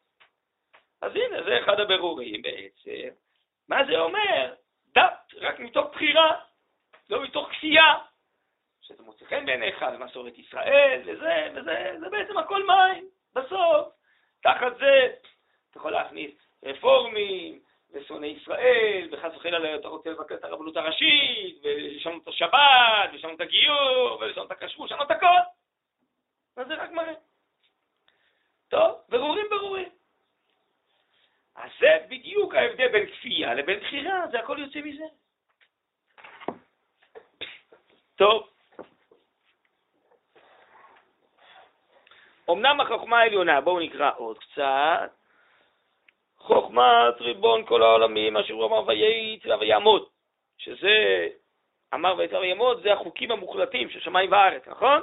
אז 1.02 1.12
הנה, 1.16 1.44
זה 1.44 1.60
אחד 1.60 1.80
הבירורים 1.80 2.42
בעצם. 2.42 3.23
מה 3.70 3.86
זה 3.86 4.00
אומר? 4.00 4.54
דת, 4.96 5.34
רק 5.42 5.60
מתוך 5.60 5.88
בחירה, 5.94 6.40
לא 7.10 7.24
מתוך 7.24 7.50
כפייה. 7.50 7.98
שזה 8.82 9.04
מוצא 9.04 9.26
חן 9.26 9.46
בעיניך, 9.46 9.82
למסורת 9.82 10.38
ישראל, 10.38 11.02
וזה, 11.06 11.50
וזה, 11.56 11.96
זה 12.00 12.10
בעצם 12.10 12.38
הכל 12.38 12.68
מים, 12.68 13.06
בסוף. 13.36 13.88
תחת 14.44 14.78
זה 14.78 15.14
אתה 15.70 15.78
יכול 15.80 15.92
להכניס 15.92 16.32
רפורמים 16.64 17.60
ושונאי 17.92 18.30
ישראל, 18.30 19.10
וחס 19.12 19.36
וחלילה 19.36 19.76
אתה 19.76 19.88
רוצה 19.88 20.10
לבקר 20.10 20.36
את 20.36 20.44
הרבנות 20.44 20.78
הראשית, 20.78 21.60
ולשנות 21.64 22.24
את 22.24 22.28
השבת, 22.28 23.10
ולשנות 23.12 23.36
את 23.36 23.42
הגיור, 23.42 24.18
ולשנות 24.22 24.48
את 24.48 24.52
הכשרות, 24.52 24.92
לשנות 24.92 25.12
הכל. 25.12 25.28
אז 26.58 26.68
זה 26.68 26.74
רק 26.74 26.92
מראה. 26.92 27.14
טוב, 28.70 28.98
ברורים 29.10 29.46
בדיוק 32.34 32.56
ההבדל 32.56 32.88
בין 32.88 33.06
כפייה 33.06 33.54
לבין 33.54 33.80
בחירה, 33.80 34.28
זה 34.32 34.40
הכל 34.40 34.60
יוצא 34.60 34.80
מזה. 34.80 35.04
טוב. 38.16 38.50
אמנם 42.50 42.82
החוכמה 42.82 43.20
העליונה, 43.20 43.62
בואו 43.62 43.80
נקרא 43.80 44.12
עוד 44.18 44.38
קצת. 44.38 45.12
חוכמת 46.38 47.22
ריבון 47.22 47.66
כל 47.66 47.84
העולמים, 47.84 48.38
אשר 48.38 48.54
הוא 48.54 48.66
אמר 48.66 48.88
ויהי 48.88 49.34
יצא 49.34 49.58
ויעמוד, 49.60 50.10
שזה, 50.58 51.28
אמר 51.94 52.16
ויצא 52.18 52.36
ויעמוד, 52.36 52.84
זה 52.84 52.94
החוקים 52.94 53.32
המוחלטים 53.32 53.90
של 53.90 54.00
שמיים 54.00 54.32
וארץ, 54.32 54.68
נכון? 54.68 55.02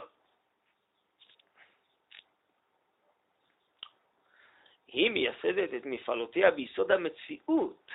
היא 4.92 5.10
מייסדת 5.10 5.74
את 5.74 5.86
מפעלותיה 5.86 6.50
ביסוד 6.50 6.92
המציאות 6.92 7.92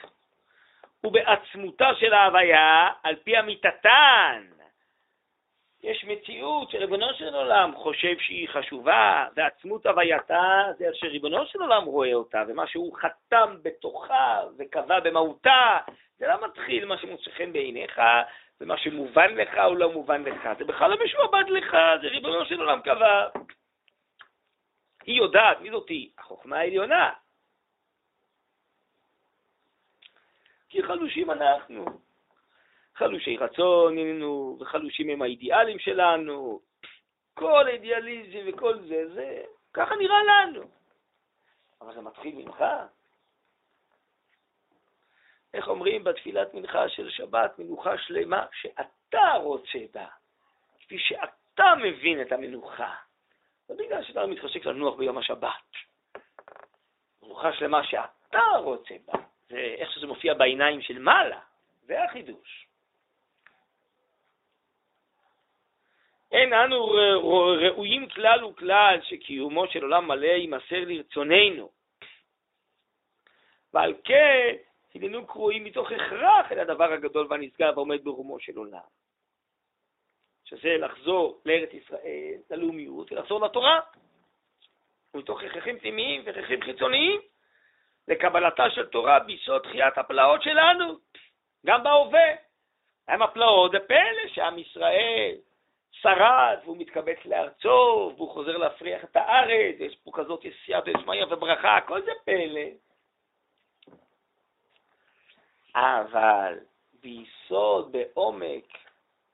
ובעצמותה 1.03 1.95
של 1.99 2.13
ההוויה 2.13 2.89
על 3.03 3.15
פי 3.15 3.39
אמיתתן. 3.39 4.43
יש 5.83 6.05
מציאות 6.05 6.71
שריבונו 6.71 7.13
של 7.13 7.35
עולם 7.35 7.75
חושב 7.75 8.17
שהיא 8.19 8.49
חשובה, 8.49 9.25
ועצמות 9.35 9.85
הווייתה 9.85 10.63
זה 10.77 10.85
איך 10.85 10.95
שריבונו 10.95 11.45
של 11.45 11.61
עולם 11.61 11.83
רואה 11.85 12.13
אותה, 12.13 12.43
ומה 12.47 12.67
שהוא 12.67 12.97
חתם 12.97 13.55
בתוכה 13.61 14.41
וקבע 14.57 14.99
במהותה, 14.99 15.77
זה 16.17 16.27
לא 16.27 16.45
מתחיל 16.45 16.85
מה 16.85 16.97
שמוצא 16.97 17.31
חן 17.31 17.53
בעיניך, 17.53 18.01
ומה 18.61 18.77
שמובן 18.77 19.35
לך 19.35 19.57
או 19.57 19.75
לא 19.75 19.91
מובן 19.91 20.23
לך, 20.23 20.49
זה 20.57 20.65
בכלל 20.65 20.89
לא 20.89 20.97
משועבד 21.05 21.49
לך, 21.49 21.77
זה 22.01 22.07
ריבונו 22.07 22.45
של 22.45 22.59
עולם 22.59 22.81
קבע. 22.81 23.27
היא 25.05 25.17
יודעת, 25.17 25.61
מי 25.61 25.71
זאתי? 25.71 26.11
החוכמה 26.17 26.57
העליונה. 26.57 27.13
כי 30.69 30.83
חלושים 30.83 31.31
אנחנו. 31.31 31.85
חלושי 32.95 33.37
רצון 33.37 33.97
הננו, 33.97 34.57
וחלושים 34.59 35.09
הם 35.09 35.21
האידיאלים 35.21 35.79
שלנו. 35.79 36.59
כל 37.33 37.67
אידיאליזם 37.67 38.49
וכל 38.49 38.79
זה, 38.79 39.13
זה 39.13 39.43
ככה 39.73 39.95
נראה 39.95 40.23
לנו. 40.23 40.63
אבל 41.81 41.93
זה 41.93 42.01
מתחיל 42.01 42.35
ממך. 42.35 42.63
איך 45.53 45.67
אומרים 45.67 46.03
בתפילת 46.03 46.53
מנחה 46.53 46.89
של 46.89 47.09
שבת, 47.09 47.59
מנוחה 47.59 47.97
שלמה, 47.97 48.45
שאתה 48.51 49.33
רוצה 49.43 49.79
בה, 49.93 50.07
כפי 50.79 50.99
שאתה 50.99 51.73
מבין 51.83 52.21
את 52.21 52.31
המנוחה. 52.31 52.95
לא 53.69 53.75
בגלל 53.75 54.03
שאתה 54.03 54.25
מתחשק 54.25 54.65
לנוח 54.65 54.95
ביום 54.95 55.17
השבת. 55.17 55.49
מנוחה 57.23 57.53
שלמה 57.53 57.83
שאתה 57.83 58.41
רוצה 58.57 58.95
בה. 59.05 59.13
זה 59.49 59.75
איך 59.77 59.91
שזה 59.91 60.07
מופיע 60.07 60.33
בעיניים 60.33 60.81
של 60.81 60.99
מעלה, 60.99 61.39
זה 61.83 62.03
החידוש. 62.03 62.67
אין 66.31 66.53
אנו 66.53 66.85
ראויים 67.57 68.09
כלל 68.09 68.43
וכלל 68.43 68.99
שקיומו 69.03 69.67
של 69.67 69.83
עולם 69.83 70.07
מלא 70.07 70.25
יימסר 70.25 70.85
לרצוננו. 70.85 71.71
ועל 73.73 73.93
כן 74.03 74.55
הננו 74.95 75.27
קרואים 75.27 75.63
מתוך 75.63 75.91
הכרח 75.91 76.51
אל 76.51 76.59
הדבר 76.59 76.93
הגדול 76.93 77.27
והנשגב 77.29 77.73
העומד 77.73 78.03
ברומו 78.03 78.39
של 78.39 78.57
עולם. 78.57 78.87
שזה 80.45 80.77
לחזור 80.79 81.41
לארץ 81.45 81.69
ישראל, 81.73 82.37
ללאומיות, 82.49 83.11
ולחזור 83.11 83.45
לתורה. 83.45 83.79
ומתוך 85.13 85.43
הכרחים 85.43 85.79
פנימיים 85.79 86.21
והכרחים 86.25 86.61
חיצוניים, 86.61 87.21
לקבלתה 88.07 88.69
של 88.69 88.85
תורה 88.85 89.19
ביסוד 89.19 89.61
תחיית 89.61 89.97
הפלאות 89.97 90.43
שלנו, 90.43 90.93
גם 91.65 91.83
בהווה. 91.83 92.29
הם 93.07 93.21
הפלאות, 93.21 93.71
זה 93.71 93.79
פלא 93.79 94.27
שעם 94.27 94.59
ישראל 94.59 95.35
שרד, 95.91 96.57
והוא 96.63 96.77
מתקבץ 96.77 97.17
לארצו, 97.25 98.13
והוא 98.15 98.29
חוזר 98.29 98.57
להפריח 98.57 99.03
את 99.03 99.15
הארץ, 99.15 99.75
יש 99.79 99.95
פה 100.03 100.11
כזאת 100.13 100.45
יסיעה 100.45 100.81
ושמעיה 100.85 101.25
וברכה, 101.25 101.77
הכל 101.77 102.01
זה 102.01 102.11
פלא. 102.25 102.61
אבל 105.75 106.59
ביסוד, 107.01 107.91
בעומק, 107.91 108.84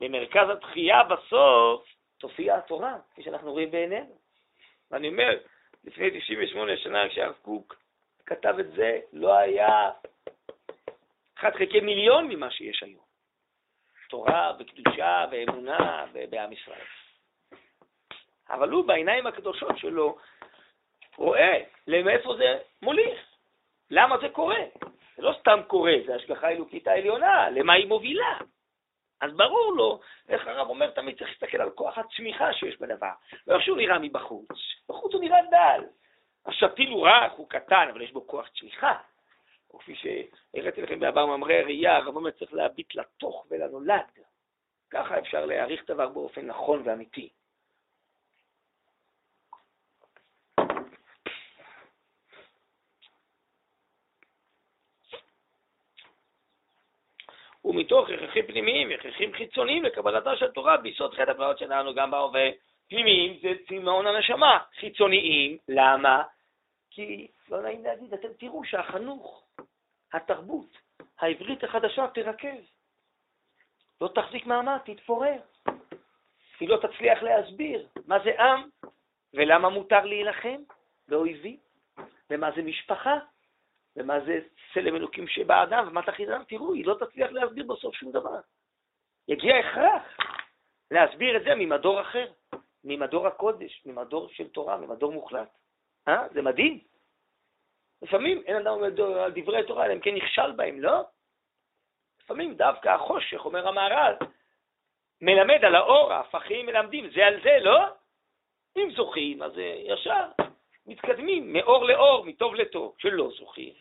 במרכז 0.02 0.50
התחייה 0.50 1.04
בסוף, 1.04 1.86
תופיע 2.18 2.56
התורה, 2.56 2.96
כפי 3.12 3.24
שאנחנו 3.24 3.52
רואים 3.52 3.72
בעינינו. 3.72 4.18
ואני 4.92 5.08
אומר, 5.08 5.38
לפני 5.84 6.20
98 6.20 6.78
שנה 6.78 7.10
כשהרב 7.10 7.36
קוק 7.42 7.76
כתב 8.26 8.56
את 8.60 8.72
זה, 8.72 9.00
לא 9.14 9.34
היה 9.38 9.90
אחד 11.38 11.52
חלקי 11.52 11.80
מיליון 11.80 12.28
ממה 12.28 12.52
שיש 12.52 12.84
היום. 12.84 13.04
תורה 14.10 14.54
וקדושה 14.60 15.26
ואמונה 15.32 16.06
בעם 16.30 16.52
ישראל. 16.54 16.86
אבל 18.50 18.70
הוא 18.70 18.88
בעיניים 18.88 19.28
הקדושות 19.28 19.78
שלו 19.78 20.18
רואה 21.18 21.64
למאיפה 21.88 22.36
זה 22.38 22.58
מוליך, 22.82 23.20
למה 23.92 24.18
זה 24.18 24.30
קורה. 24.30 24.64
זה 25.16 25.22
לא 25.22 25.34
סתם 25.40 25.60
קורה, 25.68 25.94
זה 26.06 26.16
השגחה 26.16 26.50
אלוקית 26.50 26.88
העליונה, 26.88 27.50
למה 27.50 27.74
היא 27.74 27.88
מובילה. 27.88 28.38
אז 29.22 29.32
ברור 29.34 29.74
לו, 29.78 30.00
איך 30.30 30.48
הרב 30.48 30.70
אומר, 30.70 30.90
תמיד 30.90 31.18
צריך 31.18 31.30
להסתכל 31.30 31.62
על 31.62 31.70
כוח 31.70 31.98
הצמיחה 31.98 32.54
שיש 32.54 32.78
בדבר. 32.80 33.12
לא 33.48 33.56
איך 33.56 33.64
שהוא 33.64 33.78
נראה 33.78 34.00
מבחוץ, 34.00 34.50
בחוץ 34.90 35.14
הוא 35.14 35.22
נראה 35.22 35.40
דל. 35.52 35.84
השתיל 36.46 36.90
הוא 36.90 37.08
רך, 37.08 37.32
הוא 37.32 37.50
קטן, 37.50 37.88
אבל 37.92 38.02
יש 38.02 38.12
בו 38.12 38.28
כוח 38.28 38.50
צמיחה. 38.60 38.98
או 39.74 39.80
כפי 39.80 39.96
שהראיתי 39.96 40.82
לכם 40.82 41.00
בעבר 41.00 41.26
מאמרי 41.26 41.60
הראייה, 41.60 41.98
הרב 41.98 42.16
אומר 42.16 42.32
צריך 42.32 42.54
להביט 42.54 42.96
לתוך 42.96 43.46
ולנולד. 43.50 44.06
ככה 44.90 45.20
אפשר 45.20 45.46
להעריך 45.46 45.84
דבר 45.88 46.08
באופן 46.10 46.46
נכון 46.46 46.82
ואמיתי. 46.86 47.30
ומתוך 57.66 58.10
הכרחים 58.10 58.48
פנימיים 58.48 58.90
והכרחים 58.90 59.34
חיצוניים 59.34 59.84
לקבלתה 59.84 60.38
של 60.38 60.52
תורה 60.52 60.78
ביסוד 60.78 61.14
חטא 61.14 61.32
הפלאות 61.32 61.58
שלנו 61.58 61.94
גם 61.94 62.12
בהווה. 62.12 62.50
פנימיים 62.90 63.38
זה 63.42 63.50
צמאון 63.68 64.08
הנשמה, 64.08 64.60
חיצוניים, 64.80 65.58
למה? 65.68 66.24
כי, 66.92 67.28
לא 67.50 67.62
נעים 67.62 67.84
להגיד, 67.84 68.14
אתם 68.14 68.28
תראו 68.40 68.66
שהחנוך, 68.66 69.44
התרבות, 70.14 70.78
העברית 71.20 71.64
החדשה 71.64 72.08
תרכז. 72.08 72.64
לא 74.02 74.08
תחזיק 74.08 74.46
מעמד, 74.46 74.78
תתפורר. 74.86 75.40
היא 76.60 76.70
לא 76.70 76.78
תצליח 76.78 77.24
להסביר 77.24 77.88
מה 78.08 78.20
זה 78.24 78.42
עם 78.42 78.70
ולמה 79.34 79.70
מותר 79.70 80.06
להילחם 80.06 80.58
באויבים, 81.08 81.58
ומה 82.30 82.52
זה 82.56 82.62
משפחה, 82.62 83.20
ומה 83.96 84.20
זה 84.20 84.40
צלם 84.74 84.96
אלוקים 84.96 85.28
שבאדם, 85.28 85.88
ומה 85.88 86.02
תחילה, 86.02 86.44
תראו, 86.48 86.74
היא 86.74 86.86
לא 86.86 86.98
תצליח 87.00 87.32
להסביר 87.32 87.66
בסוף 87.68 87.96
שום 87.96 88.12
דבר. 88.12 88.40
יגיע 89.28 89.56
הכרח 89.56 90.18
להסביר 90.92 91.38
את 91.38 91.44
זה 91.44 91.56
ממדור 91.56 92.02
אחר, 92.02 92.32
ממדור 92.84 93.28
הקודש, 93.28 93.82
ממדור 93.86 94.30
של 94.30 94.48
תורה, 94.48 94.78
ממדור 94.78 95.12
מוחלט. 95.12 95.50
אה? 96.08 96.28
זה 96.34 96.42
מדהים. 96.42 96.80
לפעמים 98.02 98.44
אין 98.46 98.56
אדם 98.56 98.68
עומד 98.68 99.00
על 99.00 99.32
דברי 99.36 99.68
תורה, 99.68 99.86
אלא 99.86 99.94
אם 99.94 100.00
כן 100.00 100.16
נכשל 100.16 100.52
בהם, 100.52 100.82
לא? 100.82 101.02
לפעמים 102.24 102.54
דווקא 102.54 102.90
החושך, 102.90 103.46
אומר 103.46 103.68
המהר"ל, 103.68 104.16
מלמד 105.22 105.66
על 105.66 105.76
האור, 105.76 106.14
ההפכים 106.14 106.66
מלמדים, 106.66 107.10
זה 107.10 107.26
על 107.26 107.42
זה, 107.44 107.58
לא? 107.62 107.80
אם 108.78 108.92
זוכים, 108.96 109.44
אז 109.44 109.52
ישר 109.86 110.26
מתקדמים 110.86 111.54
מאור 111.54 111.86
לאור, 111.86 112.26
מטוב 112.26 112.56
לטוב. 112.56 112.96
שלא 112.98 113.30
זוכים, 113.40 113.74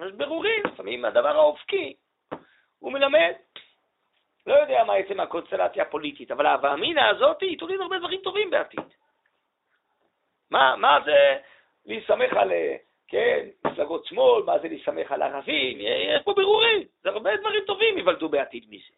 יש 0.00 0.12
ברורים, 0.12 0.62
לפעמים 0.64 1.04
הדבר 1.04 1.36
האופקי, 1.36 1.94
הוא 2.78 2.92
מלמד. 2.92 3.32
לא 4.46 4.54
יודע 4.54 4.84
מה 4.84 4.94
עצם 4.94 5.20
הקונסטלציה 5.20 5.82
הפוליטית, 5.82 6.30
אבל 6.30 6.46
ההווה 6.46 6.74
אמינא 6.74 7.00
הזאת 7.00 7.40
היא 7.40 7.58
תוליד 7.58 7.80
הרבה 7.80 7.98
דברים 7.98 8.20
טובים 8.20 8.50
בעתיד. 8.50 8.94
מה, 10.50 10.76
מה 10.76 10.98
זה 11.04 11.38
להסתמך 11.86 12.32
על, 12.32 12.52
כן, 13.08 13.48
מפלגות 13.66 14.06
שמאל, 14.06 14.42
מה 14.42 14.58
זה 14.58 14.68
להסתמך 14.68 15.12
על 15.12 15.22
ערבים, 15.22 15.78
יש 15.80 16.22
פה 16.24 16.34
בירורים, 16.36 16.82
זה 17.02 17.08
הרבה 17.08 17.36
דברים 17.36 17.64
טובים 17.66 17.98
ייוולדו 17.98 18.28
בעתיד 18.28 18.64
מזה. 18.68 18.94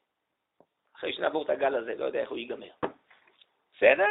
אחרי 0.96 1.12
שנעבור 1.12 1.44
את 1.44 1.50
הגל 1.50 1.74
הזה, 1.74 1.94
לא 1.94 2.04
יודע 2.04 2.20
איך 2.20 2.30
הוא 2.30 2.38
ייגמר. 2.38 2.70
בסדר? 3.76 4.08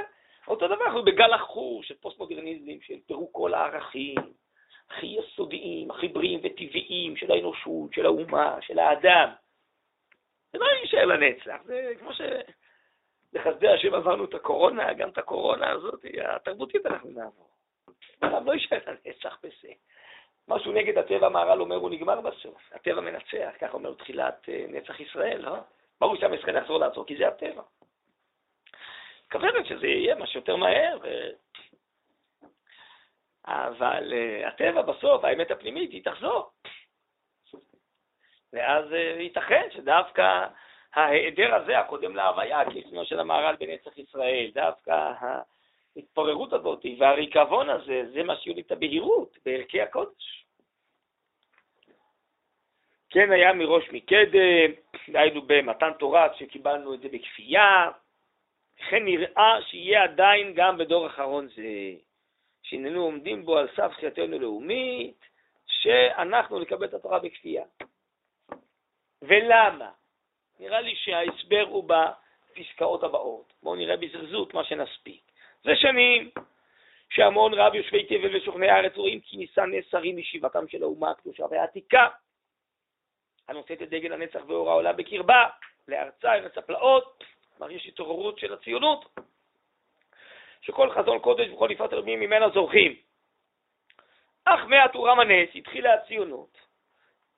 אותו 0.47 0.67
דבר, 0.67 0.85
אנחנו 0.85 1.05
בגל 1.05 1.33
עכור 1.33 1.83
של 1.83 1.95
פוסט-מודרניזם, 1.95 2.81
של 2.81 2.95
פירוק 3.07 3.29
כל 3.33 3.53
הערכים, 3.53 4.15
הכי 4.89 5.05
יסודיים, 5.05 5.91
הכי 5.91 6.07
בריאים 6.07 6.39
וטבעיים 6.43 7.17
של 7.17 7.31
האנושות, 7.31 7.93
של 7.93 8.05
האומה, 8.05 8.57
של 8.61 8.79
האדם. 8.79 9.29
זה 10.53 10.59
לא 10.59 10.65
יישאר 10.65 11.05
לנצח, 11.05 11.57
זה 11.65 11.91
כמו 11.99 12.13
ש... 12.13 12.21
בחסדי 13.33 13.67
השם 13.67 13.93
עברנו 13.93 14.25
את 14.25 14.33
הקורונה, 14.33 14.93
גם 14.93 15.09
את 15.09 15.17
הקורונה 15.17 15.71
הזאת, 15.71 16.05
התרבותית 16.35 16.85
אנחנו 16.85 17.09
נעבור. 17.09 17.49
העולם 18.21 18.45
לא 18.45 18.51
יישאר 18.51 18.77
לנצח 18.87 19.37
בזה. 19.43 19.73
משהו 20.47 20.71
נגד 20.71 20.97
הטבע, 20.97 21.27
המהר"ל 21.27 21.61
אומר, 21.61 21.75
הוא 21.75 21.89
נגמר 21.89 22.21
בסוף. 22.21 22.61
הטבע 22.71 23.01
מנצח, 23.01 23.51
כך 23.59 23.73
אומר 23.73 23.93
תחילת 23.93 24.49
אה, 24.49 24.65
נצח 24.69 24.99
ישראל, 24.99 25.41
לא? 25.41 25.55
ברור 26.01 26.15
שעם 26.15 26.33
יחזור 26.33 26.79
לעצור, 26.79 27.05
כי 27.05 27.17
זה 27.17 27.27
הטבע. 27.27 27.61
כוונת 29.31 29.65
שזה 29.65 29.87
יהיה 29.87 30.15
מה 30.15 30.27
שיותר 30.27 30.55
מהר. 30.55 30.97
אבל 33.45 34.13
uh, 34.13 34.47
הטבע 34.47 34.81
בסוף, 34.81 35.23
האמת 35.23 35.51
הפנימית, 35.51 35.91
היא 35.91 36.03
תחזור. 36.03 36.49
ואז 38.53 38.85
uh, 38.91 39.21
ייתכן 39.21 39.67
שדווקא 39.71 40.45
ההיעדר 40.93 41.55
הזה, 41.55 41.79
הקודם 41.79 42.15
להוויה, 42.15 42.65
כלשונו 42.65 43.05
של 43.05 43.19
המהר"ל 43.19 43.55
בנצח 43.59 43.97
ישראל, 43.97 44.51
דווקא 44.53 45.11
ההתפוררות 45.95 46.53
הזאת 46.53 46.85
והריקבון 46.99 47.69
הזה, 47.69 48.03
זה 48.13 48.23
מה 48.23 48.35
שיוליד 48.35 48.65
את 48.65 48.71
הבהירות 48.71 49.37
בערכי 49.45 49.81
הקודש. 49.81 50.45
כן 53.09 53.31
היה 53.31 53.53
מראש 53.53 53.83
מקדם, 53.91 54.71
דהיינו 55.09 55.41
במתן 55.41 55.91
תורה, 55.99 56.27
שקיבלנו 56.37 56.93
את 56.93 56.99
זה 56.99 57.07
בכפייה, 57.09 57.91
וכן 58.79 59.05
נראה 59.05 59.61
שיהיה 59.61 60.03
עדיין 60.03 60.53
גם 60.53 60.77
בדור 60.77 61.07
אחרון 61.07 61.47
זה, 61.47 61.63
שהננו 62.63 63.03
עומדים 63.03 63.45
בו 63.45 63.57
על 63.57 63.67
סף 63.75 63.91
חייתנו 63.91 64.39
לאומית, 64.39 65.25
שאנחנו 65.65 66.59
נקבל 66.59 66.85
את 66.85 66.93
התורה 66.93 67.19
בכפייה. 67.19 67.63
ולמה? 69.21 69.91
נראה 70.59 70.81
לי 70.81 70.95
שההסבר 70.95 71.65
הוא 71.69 71.89
בפסקאות 71.89 73.03
הבאות. 73.03 73.53
בואו 73.63 73.75
נראה 73.75 73.97
בזרזות 73.97 74.53
מה 74.53 74.63
שנספיק. 74.63 75.21
זה 75.63 75.75
שנים 75.75 76.29
שהמון 77.09 77.53
רב 77.53 77.75
יושבי 77.75 78.03
תבל 78.03 78.35
ושוכני 78.35 78.69
הארץ 78.69 78.95
רואים 78.95 79.19
כי 79.19 79.37
ניסה 79.37 79.65
נסרים 79.65 80.17
משיבתם 80.17 80.67
של 80.67 80.83
האומה 80.83 81.11
הקדושה 81.11 81.45
והעתיקה, 81.51 82.07
הנושאת 83.47 83.81
את 83.81 83.89
דגל 83.89 84.13
הנצח 84.13 84.39
ואורה 84.47 84.73
עולה 84.73 84.93
בקרבה, 84.93 85.49
לארצה 85.87 86.33
ארץ 86.33 86.57
הפלאות, 86.57 87.23
כלומר 87.57 87.71
יש 87.71 87.87
התעוררות 87.87 88.39
של 88.39 88.53
הציונות, 88.53 89.19
שכל 90.61 90.91
חזון 90.91 91.19
קודש 91.19 91.49
וכל 91.49 91.69
יפת 91.71 91.93
רבים 91.93 92.19
ממנה 92.19 92.49
זורחים. 92.49 92.95
אך 94.45 94.59
מעט 94.67 94.95
הוא 94.95 95.07
רם 95.07 95.19
הנס 95.19 95.49
התחילה 95.55 95.93
הציונות. 95.93 96.57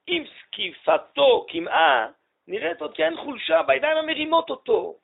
עם 0.08 0.24
זקיפתו 0.26 1.46
כמעה 1.50 2.08
נראית 2.48 2.82
עוד 2.82 2.98
כן 2.98 3.14
חולשה 3.18 3.64
בידיים 3.64 3.98
המרימות 3.98 4.50
אותו. 4.50 4.96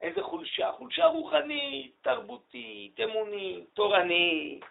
איזה 0.00 0.22
חולשה? 0.22 0.72
חולשה 0.72 1.06
רוחנית, 1.06 1.92
תרבותית, 2.02 3.00
אמונית, 3.00 3.64
תורנית. 3.74 4.64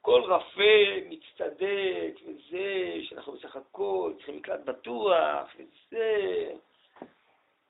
כל 0.00 0.22
רפה 0.22 0.84
מצטדק, 1.08 2.14
וזה, 2.26 2.94
שאנחנו 3.02 3.32
בסך 3.32 3.56
הכל 3.56 4.12
צריכים 4.16 4.36
מקלט 4.36 4.60
בטוח, 4.64 5.48
וזה. 5.56 6.52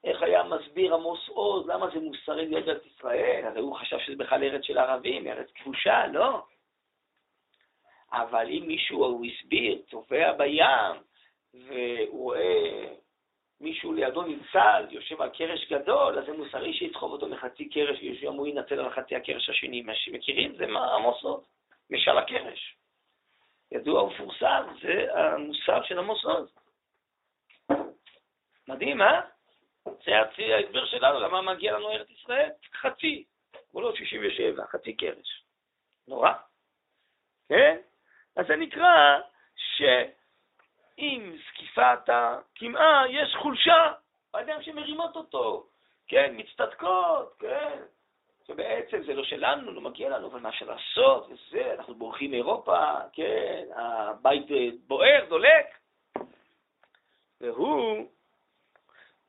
איך 0.04 0.22
היה 0.22 0.42
מסביר 0.42 0.94
עמוס 0.94 1.28
עוז, 1.28 1.68
למה 1.68 1.90
זה 1.94 2.00
מוסרי 2.00 2.46
להיות 2.46 2.68
ארץ 2.68 2.82
ישראל? 2.86 3.44
הרי 3.46 3.60
הוא 3.60 3.76
חשב 3.76 3.98
שזה 3.98 4.16
בכלל 4.16 4.44
ארץ 4.44 4.64
של 4.64 4.78
ערבים, 4.78 5.26
ארץ 5.26 5.50
כבושה, 5.54 6.06
לא. 6.06 6.42
אבל 8.12 8.48
אם 8.48 8.64
מישהו, 8.66 9.04
הוא 9.04 9.26
הסביר, 9.26 9.82
צובע 9.90 10.32
בים, 10.32 11.02
והוא 11.54 12.22
רואה 12.22 12.84
מישהו 13.60 13.92
לידו 13.92 14.22
ניצל, 14.22 14.86
יושב 14.90 15.22
על 15.22 15.28
קרש 15.28 15.72
גדול, 15.72 16.18
אז 16.18 16.26
זה 16.26 16.32
מוסרי 16.32 16.74
שידחוב 16.74 17.12
אותו 17.12 17.28
לחצי 17.28 17.68
קרש, 17.68 17.98
ויום 18.00 18.36
הוא 18.36 18.46
ינצל 18.46 18.80
על 18.80 18.90
חצי 18.90 19.16
הקרש 19.16 19.48
השני. 19.48 19.82
מה 19.82 19.94
שמכירים 19.94 20.56
זה 20.56 20.66
מה 20.66 20.94
עמוס 20.94 21.22
עוז, 21.22 21.44
משל 21.90 22.18
הקרש. 22.18 22.76
ידוע 23.72 24.02
ומפורסם, 24.02 24.64
זה 24.82 25.06
המוסר 25.14 25.82
של 25.82 25.98
עמוס 25.98 26.24
עוז. 26.24 26.54
מדהים, 28.68 29.02
אה? 29.02 29.20
זה 29.84 30.54
ההסבר 30.54 30.86
שלנו 30.86 31.20
למה 31.20 31.42
מגיע 31.42 31.72
לנו 31.72 31.90
ארץ 31.90 32.10
ישראל, 32.10 32.50
חצי, 32.74 33.24
גבולות 33.70 33.96
67, 33.96 34.66
חצי 34.66 34.96
קרש. 34.96 35.44
נורא. 36.08 36.32
כן? 37.48 37.76
אז 38.36 38.46
זה 38.46 38.56
נקרא 38.56 39.20
שעם 39.56 41.36
זקיפת 41.48 42.08
הקמעה 42.08 43.04
יש 43.10 43.34
חולשה 43.34 43.92
בידיים 44.32 44.62
שמרימות 44.62 45.16
אותו, 45.16 45.66
כן, 46.08 46.34
מצטדקות, 46.36 47.36
כן, 47.38 47.78
שבעצם 48.46 49.02
זה 49.02 49.14
לא 49.14 49.24
שלנו, 49.24 49.72
לא 49.72 49.80
מגיע 49.80 50.08
לנו, 50.08 50.26
אבל 50.26 50.40
מה 50.40 50.48
אפשר 50.48 50.66
לעשות, 50.66 51.28
וזה, 51.30 51.74
אנחנו 51.74 51.94
בורחים 51.94 52.30
מאירופה, 52.30 52.94
כן, 53.12 53.64
הבית 53.74 54.46
בוער, 54.86 55.24
דולק, 55.28 55.66
והוא 57.40 58.08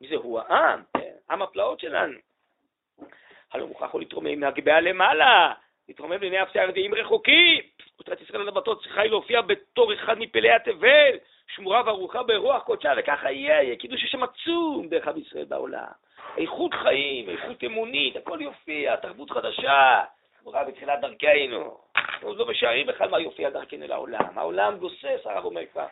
מי 0.04 0.08
זה 0.10 0.16
הוא 0.16 0.40
העם? 0.40 0.82
כן, 0.96 1.12
עם 1.30 1.42
הפלאות 1.42 1.80
שלנו. 1.80 2.18
הלא 3.52 3.66
מוכרח 3.66 3.94
להתרומם 3.94 4.40
מהגביה 4.40 4.80
למעלה, 4.80 5.52
להתרומם 5.88 6.20
לעיני 6.20 6.42
אפסי 6.42 6.60
הרביעים 6.60 6.94
רחוקים. 6.94 7.62
אותרת 7.98 8.20
ישראל 8.20 8.40
הנבטות 8.40 8.82
צריכה 8.82 9.00
היא 9.00 9.10
להופיע 9.10 9.40
בתור 9.40 9.94
אחד 9.94 10.18
מפלאי 10.18 10.50
התבל, 10.50 11.16
שמורה 11.54 11.82
וערוכה 11.86 12.22
ברוח 12.22 12.62
קודשה, 12.62 12.92
וככה 12.96 13.30
יהיה, 13.30 13.62
יהיה 13.62 13.76
קידוש 13.76 14.04
השם 14.04 14.22
עצום 14.22 14.88
דרך 14.88 15.08
עם 15.08 15.18
ישראל 15.18 15.44
בעולם. 15.44 15.92
איכות 16.36 16.74
חיים, 16.74 17.28
איכות 17.30 17.64
אמונית, 17.64 18.16
הכל 18.16 18.38
יופיע, 18.40 18.96
תרבות 18.96 19.30
חדשה, 19.30 20.04
שמורה 20.40 20.64
בתחילת 20.64 21.00
דרכנו. 21.00 21.78
עוד 22.22 22.36
לא 22.36 22.46
משערים 22.46 22.86
בכלל 22.86 23.10
מה 23.10 23.20
יופיע 23.20 23.50
דרכנו 23.50 23.86
לעולם. 23.86 24.38
העולם 24.38 24.78
גוסס, 24.78 25.20
הרב 25.24 25.44
אומר 25.44 25.66
כבר. 25.72 25.86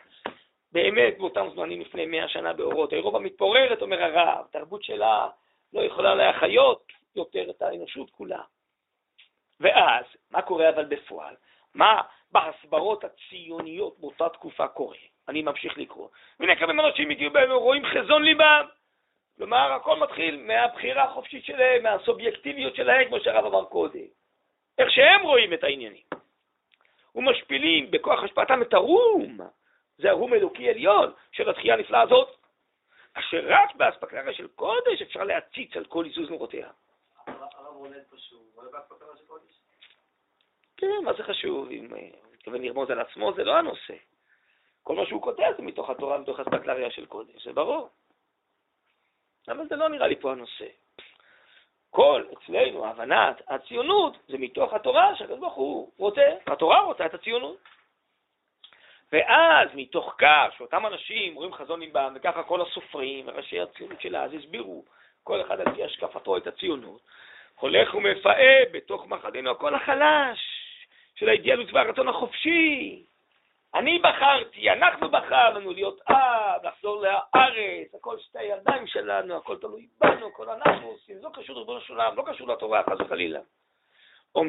באמת, 0.73 1.17
באותם 1.17 1.47
זמנים 1.55 1.81
לפני 1.81 2.05
מאה 2.05 2.27
שנה 2.27 2.53
באורות. 2.53 2.93
אירופה 2.93 3.19
מתפוררת, 3.19 3.81
אומר 3.81 4.03
הרב, 4.03 4.45
תרבות 4.51 4.83
שלה 4.83 5.27
לא 5.73 5.81
יכולה 5.81 6.15
להחיות 6.15 6.91
יותר 7.15 7.49
את 7.49 7.61
האנושות 7.61 8.09
כולה. 8.09 8.41
ואז, 9.59 10.05
מה 10.31 10.41
קורה 10.41 10.69
אבל 10.69 10.85
בפועל? 10.85 11.35
מה 11.75 12.01
בהסברות 12.31 13.03
הציוניות 13.03 13.99
באותה 13.99 14.29
תקופה 14.29 14.67
קורה? 14.67 14.97
אני 15.27 15.41
ממשיך 15.41 15.77
לקרוא. 15.77 16.07
והנה 16.39 16.55
כמה 16.55 16.87
אנשים 16.87 17.09
הגיעו 17.09 17.31
בהם 17.31 17.51
רואים 17.51 17.85
חזון 17.85 18.23
ליבם. 18.23 18.65
כלומר, 19.37 19.71
הכל 19.73 19.99
מתחיל 19.99 20.43
מהבחירה 20.47 21.03
החופשית 21.03 21.45
שלהם, 21.45 21.83
מהסובייקטיביות 21.83 22.75
שלהם, 22.75 23.07
כמו 23.07 23.19
שהרב 23.19 23.45
אמר 23.45 23.65
קודם. 23.65 24.05
איך 24.77 24.91
שהם 24.91 25.21
רואים 25.21 25.53
את 25.53 25.63
העניינים. 25.63 26.03
ומשפילים 27.15 27.91
בכוח 27.91 28.23
השפעתם 28.23 28.61
את 28.61 28.73
הרום, 28.73 29.37
זה 29.97 30.09
הרום 30.09 30.33
אלוקי 30.33 30.69
עליון 30.69 31.13
של 31.31 31.49
התחייה 31.49 31.73
הנפלאה 31.73 32.01
הזאת, 32.01 32.35
אשר 33.13 33.41
רק 33.47 33.75
באספקלריה 33.75 34.33
של 34.33 34.47
קודש 34.47 35.01
אפשר 35.01 35.23
להציץ 35.23 35.77
על 35.77 35.85
כל 35.85 36.05
עיזוז 36.05 36.29
נורותיה. 36.29 36.69
הרב 37.27 37.75
רונן 37.75 38.03
פה 38.09 38.17
שהוא 38.17 38.41
רואה 38.55 38.67
באספקלריה 38.71 39.17
של 39.17 39.25
קודש? 39.25 39.53
כן, 40.77 41.03
מה 41.03 41.13
זה 41.13 41.23
חשוב? 41.23 41.69
אם 41.71 41.89
הוא 41.89 42.33
מתכוון 42.33 42.61
לרמוז 42.61 42.89
על 42.89 42.99
עצמו, 42.99 43.33
זה 43.33 43.43
לא 43.43 43.55
הנושא. 43.57 43.93
כל 44.83 44.95
מה 44.95 45.05
שהוא 45.05 45.21
כותב 45.21 45.51
זה 45.57 45.63
מתוך 45.63 45.89
התורה, 45.89 46.17
מתוך 46.17 46.39
אספקלריה 46.39 46.91
של 46.91 47.05
קודש, 47.05 47.45
זה 47.45 47.53
ברור. 47.53 47.89
אבל 49.47 49.67
זה 49.67 49.75
לא 49.75 49.89
נראה 49.89 50.07
לי 50.07 50.15
פה 50.15 50.31
הנושא. 50.31 50.65
כל 51.89 52.23
אצלנו 52.33 52.85
הבנת 52.85 53.41
הציונות 53.47 54.17
זה 54.27 54.37
מתוך 54.37 54.73
התורה 54.73 55.15
שהקדוש 55.15 55.39
ברוך 55.39 55.53
הוא 55.53 55.91
רוצה, 55.97 56.21
התורה 56.47 56.81
רוצה 56.81 57.05
את 57.05 57.13
הציונות. 57.13 57.57
ואז 59.13 59.69
מתוך 59.73 60.15
כך 60.17 60.47
שאותם 60.57 60.85
אנשים 60.85 61.35
רואים 61.35 61.53
חזון 61.53 61.79
ליבם, 61.79 62.13
וככה 62.15 62.43
כל 62.43 62.61
הסופרים 62.61 63.27
וראשי 63.27 63.59
הציונות 63.59 64.01
שלה 64.01 64.23
אז 64.23 64.33
הסבירו 64.33 64.85
כל 65.23 65.41
אחד 65.41 65.59
על 65.59 65.75
פי 65.75 65.83
השקפתו 65.83 66.37
את 66.37 66.47
הציונות, 66.47 67.01
הולך 67.59 67.93
ומפאה 67.93 68.63
בתוך 68.71 69.07
מחדנו 69.07 69.51
הקול 69.51 69.75
החלש 69.75 70.39
של 71.15 71.29
האידיאלוס 71.29 71.73
והרצון 71.73 72.07
החופשי, 72.07 73.03
אני 73.75 73.99
בחרתי, 73.99 74.69
אנחנו 74.69 75.09
בחרנו 75.09 75.73
להיות 75.73 76.01
אב, 76.09 76.65
לחזור 76.65 77.01
לארץ, 77.01 77.95
הכל 77.95 78.19
שתי 78.19 78.39
הידיים 78.39 78.87
שלנו, 78.87 79.37
הכל 79.37 79.57
תלוי 79.57 79.87
בנו, 80.01 80.27
הכל 80.27 80.49
אנחנו 80.49 80.87
עושים, 80.87 81.15
זה 81.15 81.23
לא 81.23 81.29
קשור 81.33 81.55
לריבונו 81.55 81.81
של 81.81 81.93
עולם, 81.93 82.15
לא 82.15 82.23
קשור 82.27 82.47
לתורה, 82.47 82.83
חס 82.83 82.99
וחלילה. 82.99 83.39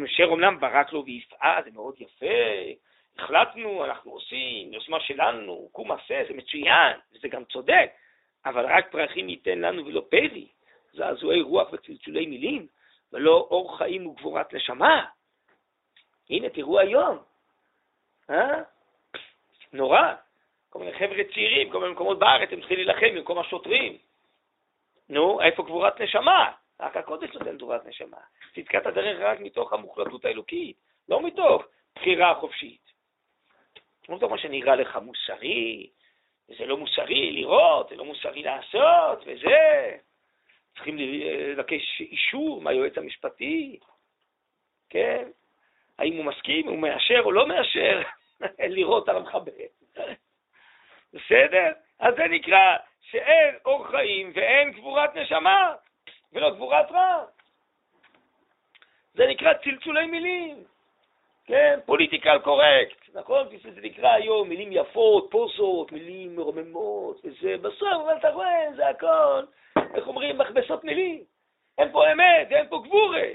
אשר 0.05 0.25
אומנם 0.25 0.61
ברק 0.61 0.93
לו 0.93 1.05
ויפעה, 1.05 1.61
זה 1.65 1.71
מאוד 1.71 1.95
יפה, 1.99 2.27
החלטנו, 3.19 3.85
אנחנו 3.85 4.13
עושים, 4.13 4.75
יוזמה 4.75 5.01
שלנו, 5.01 5.69
קום 5.73 5.93
עשה, 5.93 6.23
זה 6.29 6.35
מצוין, 6.35 6.97
וזה 7.13 7.29
גם 7.29 7.45
צודק, 7.45 7.91
אבל 8.47 8.67
רק 8.67 8.93
פרחים 8.93 9.29
ייתן 9.29 9.59
לנו 9.59 9.87
ולא 9.87 10.07
פרי, 10.11 10.49
זעזועי 10.93 11.41
רוח 11.41 11.73
וצלצולי 11.73 12.27
מילים, 12.27 12.67
ולא 13.13 13.49
אור 13.51 13.79
חיים 13.79 14.07
וגבורת 14.07 14.55
נשמה. 14.55 15.05
הנה, 16.31 16.49
תראו 16.49 16.81
היום, 16.81 17.19
אה? 18.31 18.63
נורא. 19.73 20.15
כל 20.71 20.79
מיני 20.79 20.93
חבר'ה 20.93 21.25
צעירים, 21.35 21.71
כל 21.71 21.81
מיני 21.81 21.93
מקומות 21.93 22.19
בארץ, 22.19 22.49
הם 22.53 22.59
צריכים 22.59 22.77
להילחם 22.77 23.15
במקום 23.15 23.39
השוטרים. 23.39 23.99
נו, 25.09 25.41
איפה 25.43 25.63
גבורת 25.63 26.01
נשמה? 26.01 26.53
רק 26.81 26.97
הקודש 26.97 27.31
נותן 27.35 27.57
גבורת 27.57 27.87
נשמה. 27.87 28.17
צדקת 28.55 28.87
הדרך 28.87 29.19
רק 29.21 29.41
מתוך 29.41 29.73
המוחלטות 29.73 30.25
האלוקית, 30.25 30.77
לא 31.09 31.23
מתוך 31.23 31.63
בחירה 31.95 32.35
חופשית. 32.35 32.84
לא 34.09 34.17
מתוך 34.17 34.31
מה 34.31 34.39
שנראה 34.39 34.77
לך 34.77 34.97
מוסרי, 34.97 35.91
וזה 36.49 36.67
לא 36.67 36.77
מוסרי 36.77 37.33
לראות, 37.33 37.89
זה 37.89 37.97
לא 37.97 38.05
מוסרי 38.05 38.43
לעשות, 38.43 39.23
וזה. 39.27 39.97
צריכים 40.75 40.99
לבקש 40.99 42.01
אישור 42.01 42.61
מהיועץ 42.61 42.99
המשפטי, 42.99 43.79
כן? 44.91 45.29
האם 45.99 46.17
הוא 46.17 46.25
מסכים, 46.25 46.69
הוא 46.69 46.79
מאשר 46.79 47.21
או 47.25 47.33
לא 47.33 47.47
מאשר. 47.47 48.03
לירות 48.59 49.09
על 49.09 49.17
המחבל. 49.17 49.53
בסדר? 51.13 51.73
אז 51.99 52.15
זה 52.17 52.25
נקרא 52.29 52.77
שאין 53.01 53.55
אור 53.65 53.87
חיים 53.87 54.33
ואין 54.35 54.71
גבורת 54.71 55.17
נשמה 55.17 55.75
ולא 56.33 56.51
גבורת 56.51 56.91
רע. 56.91 57.25
זה 59.15 59.27
נקרא 59.27 59.53
צלצולי 59.65 60.07
מילים, 60.07 60.65
כן? 61.45 61.79
פוליטיקל 61.87 62.39
קורקט, 62.39 63.09
נכון? 63.15 63.47
כפי 63.47 63.59
שזה 63.59 63.81
נקרא 63.81 64.09
היום, 64.09 64.49
מילים 64.49 64.73
יפות, 64.73 65.29
פוסות, 65.31 65.93
מילים 65.93 66.37
מרוממות, 66.37 67.21
וזה 67.25 67.57
בסוף, 67.63 68.03
אבל 68.05 68.17
אתה 68.17 68.31
רואה, 68.31 68.73
זה 68.77 68.89
הכל, 68.89 69.45
איך 69.95 70.07
אומרים, 70.07 70.39
מכבסות 70.39 70.85
מילים. 70.85 71.25
אין 71.79 71.93
פה 71.93 72.13
אמת, 72.13 72.53
אין 72.53 72.69
פה 72.69 72.83
גבורה. 72.85 73.29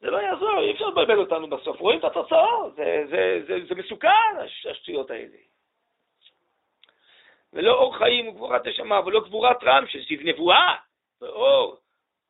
זה 0.00 0.10
לא 0.10 0.18
יעזור, 0.18 0.60
אי 0.60 0.72
אפשר 0.72 0.86
לבלבל 0.86 1.18
אותנו 1.18 1.50
בסוף, 1.50 1.80
רואים 1.80 1.98
את 1.98 2.04
התוצאות, 2.04 2.74
זה, 2.74 3.04
זה, 3.10 3.40
זה, 3.46 3.54
זה 3.68 3.74
מסוכן, 3.74 4.36
השטויות 4.70 5.10
האלה. 5.10 5.36
ולא 7.52 7.72
אור 7.72 7.96
חיים 7.96 8.28
וגבורת 8.28 8.66
נשמה, 8.66 9.00
ולא 9.06 9.20
גבורת 9.20 9.56
רם 9.62 9.84
זיו 10.08 10.18
נבואה, 10.22 10.76
ואור, 11.20 11.76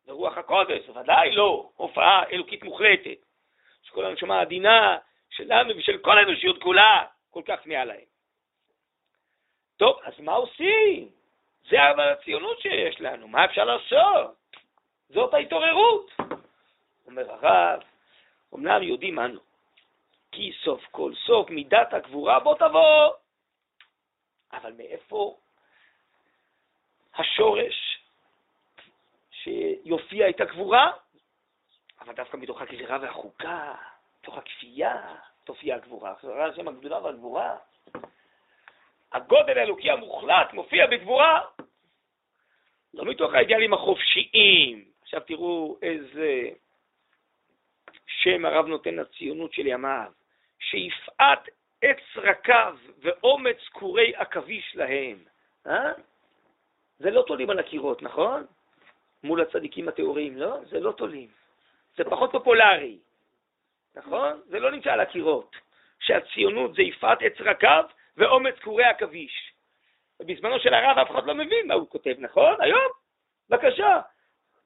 ורוח 0.06 0.38
הקודש, 0.38 0.88
ודאי 0.88 1.30
לא, 1.32 1.70
הופעה 1.76 2.30
אלוקית 2.32 2.62
מוחלטת, 2.62 3.29
שכל 3.82 4.04
הנשמה 4.04 4.38
העדינה 4.38 4.98
שלנו 5.30 5.76
ושל 5.76 5.98
כל 5.98 6.18
האנושיות 6.18 6.62
כולה 6.62 7.04
כל 7.30 7.42
כך 7.46 7.66
מעל 7.66 7.88
להם. 7.88 8.10
טוב, 9.76 10.00
אז 10.04 10.20
מה 10.20 10.32
עושים? 10.32 11.08
זה 11.70 11.90
אבל 11.90 12.08
הציונות 12.08 12.60
שיש 12.60 13.00
לנו, 13.00 13.28
מה 13.28 13.44
אפשר 13.44 13.64
לעשות? 13.64 14.34
זאת 15.08 15.34
ההתעוררות. 15.34 16.10
אומר 17.06 17.32
הרב, 17.32 17.82
אמנם 18.54 18.82
יודעים 18.82 19.18
אנו, 19.18 19.40
כי 20.32 20.52
סוף 20.64 20.86
כל 20.90 21.12
סוף 21.26 21.50
מידת 21.50 21.94
הגבורה 21.94 22.40
בוא 22.40 22.54
תבוא. 22.54 23.12
אבל 24.52 24.72
מאיפה 24.72 25.36
השורש 27.14 27.98
שיופיע 29.30 30.28
את 30.28 30.40
הגבורה? 30.40 30.92
אבל 32.00 32.14
דווקא 32.14 32.36
מתוך 32.36 32.60
הגזירה 32.60 32.98
והחוקה, 33.02 33.74
מתוך 34.20 34.38
הכפייה, 34.38 35.14
תופיע 35.44 35.74
הגבורה. 35.74 36.14
זה 36.22 36.44
השם 36.44 36.68
הגדולה 36.68 37.02
והגבורה. 37.02 37.56
הגודל 39.12 39.58
האלוקי 39.58 39.90
המוחלט 39.90 40.52
מופיע 40.52 40.86
בגבורה. 40.86 41.40
לא 42.94 43.04
מתוך 43.04 43.34
האידיאלים 43.34 43.74
החופשיים. 43.74 44.84
עכשיו 45.02 45.20
תראו 45.20 45.78
איזה 45.82 46.50
שם 48.06 48.44
הרב 48.44 48.66
נותן 48.66 48.94
לציונות 48.94 49.52
של 49.52 49.66
ימיו, 49.66 50.12
שיפעת 50.58 51.48
עץ 51.82 52.00
רקב 52.16 52.76
ואומץ 52.98 53.56
כורי 53.72 54.12
עכביש 54.16 54.76
להם. 54.76 55.18
אה? 55.66 55.92
זה 56.98 57.10
לא 57.10 57.24
תולים 57.26 57.50
על 57.50 57.58
הקירות, 57.58 58.02
נכון? 58.02 58.46
מול 59.24 59.40
הצדיקים 59.40 59.88
הטהורים, 59.88 60.36
לא? 60.36 60.64
זה 60.64 60.80
לא 60.80 60.92
תולים. 60.92 61.39
זה 62.04 62.10
פחות 62.10 62.32
פופולרי, 62.32 62.98
נכון? 63.96 64.40
זה 64.46 64.60
לא 64.60 64.70
נמצא 64.70 64.92
על 64.92 65.00
הקירות. 65.00 65.56
שהציונות 66.00 66.74
זה 66.74 66.82
יפעת 66.82 67.18
עץ 67.22 67.40
רקב 67.40 67.84
ואומץ 68.16 68.54
כורי 68.64 68.84
עכביש. 68.84 69.52
בזמנו 70.20 70.60
של 70.60 70.74
הרב 70.74 70.98
אף 70.98 71.10
אחד 71.10 71.26
לא 71.26 71.34
מבין 71.34 71.66
מה 71.66 71.74
הוא 71.74 71.88
כותב, 71.90 72.14
נכון? 72.18 72.54
היום? 72.60 72.88
בבקשה, 73.50 74.00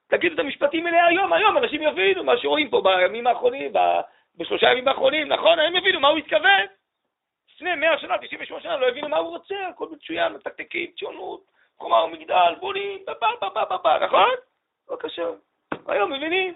תגידו 0.09 0.35
את 0.35 0.39
המשפטים 0.39 0.87
האלה 0.87 1.07
היום, 1.07 1.32
היום 1.32 1.59
אנשים 1.59 1.82
יבינו 1.82 2.24
מה 2.24 2.37
שרואים 2.37 2.70
פה 2.70 2.80
בימים 2.80 3.26
האחרונים, 3.26 3.72
בשלושה 4.37 4.70
ימים 4.72 4.89
האחרונים, 4.89 5.28
נכון? 5.28 5.59
הם 5.59 5.76
יבינו 5.76 6.01
מה 6.01 6.09
הוא 6.09 6.18
התכוון. 6.18 6.66
לפני 7.55 7.74
מאה 7.74 7.99
שנה, 7.99 8.18
98 8.18 8.62
שנה, 8.62 8.76
לא 8.76 8.89
הבינו 8.89 9.09
מה 9.09 9.16
הוא 9.16 9.28
רוצה, 9.28 9.68
הכל 9.68 9.89
מצוין, 9.91 10.32
מתקתקים, 10.32 10.91
ציונות, 10.99 11.41
חומה 11.78 12.05
ומגדל, 12.05 12.55
בונים, 12.61 12.99
בבה, 13.07 13.28
בבה, 13.43 13.64
בבה, 13.64 13.99
נכון? 14.07 14.35
בבקשה. 14.89 15.26
היום 15.87 16.12
מבינים. 16.12 16.55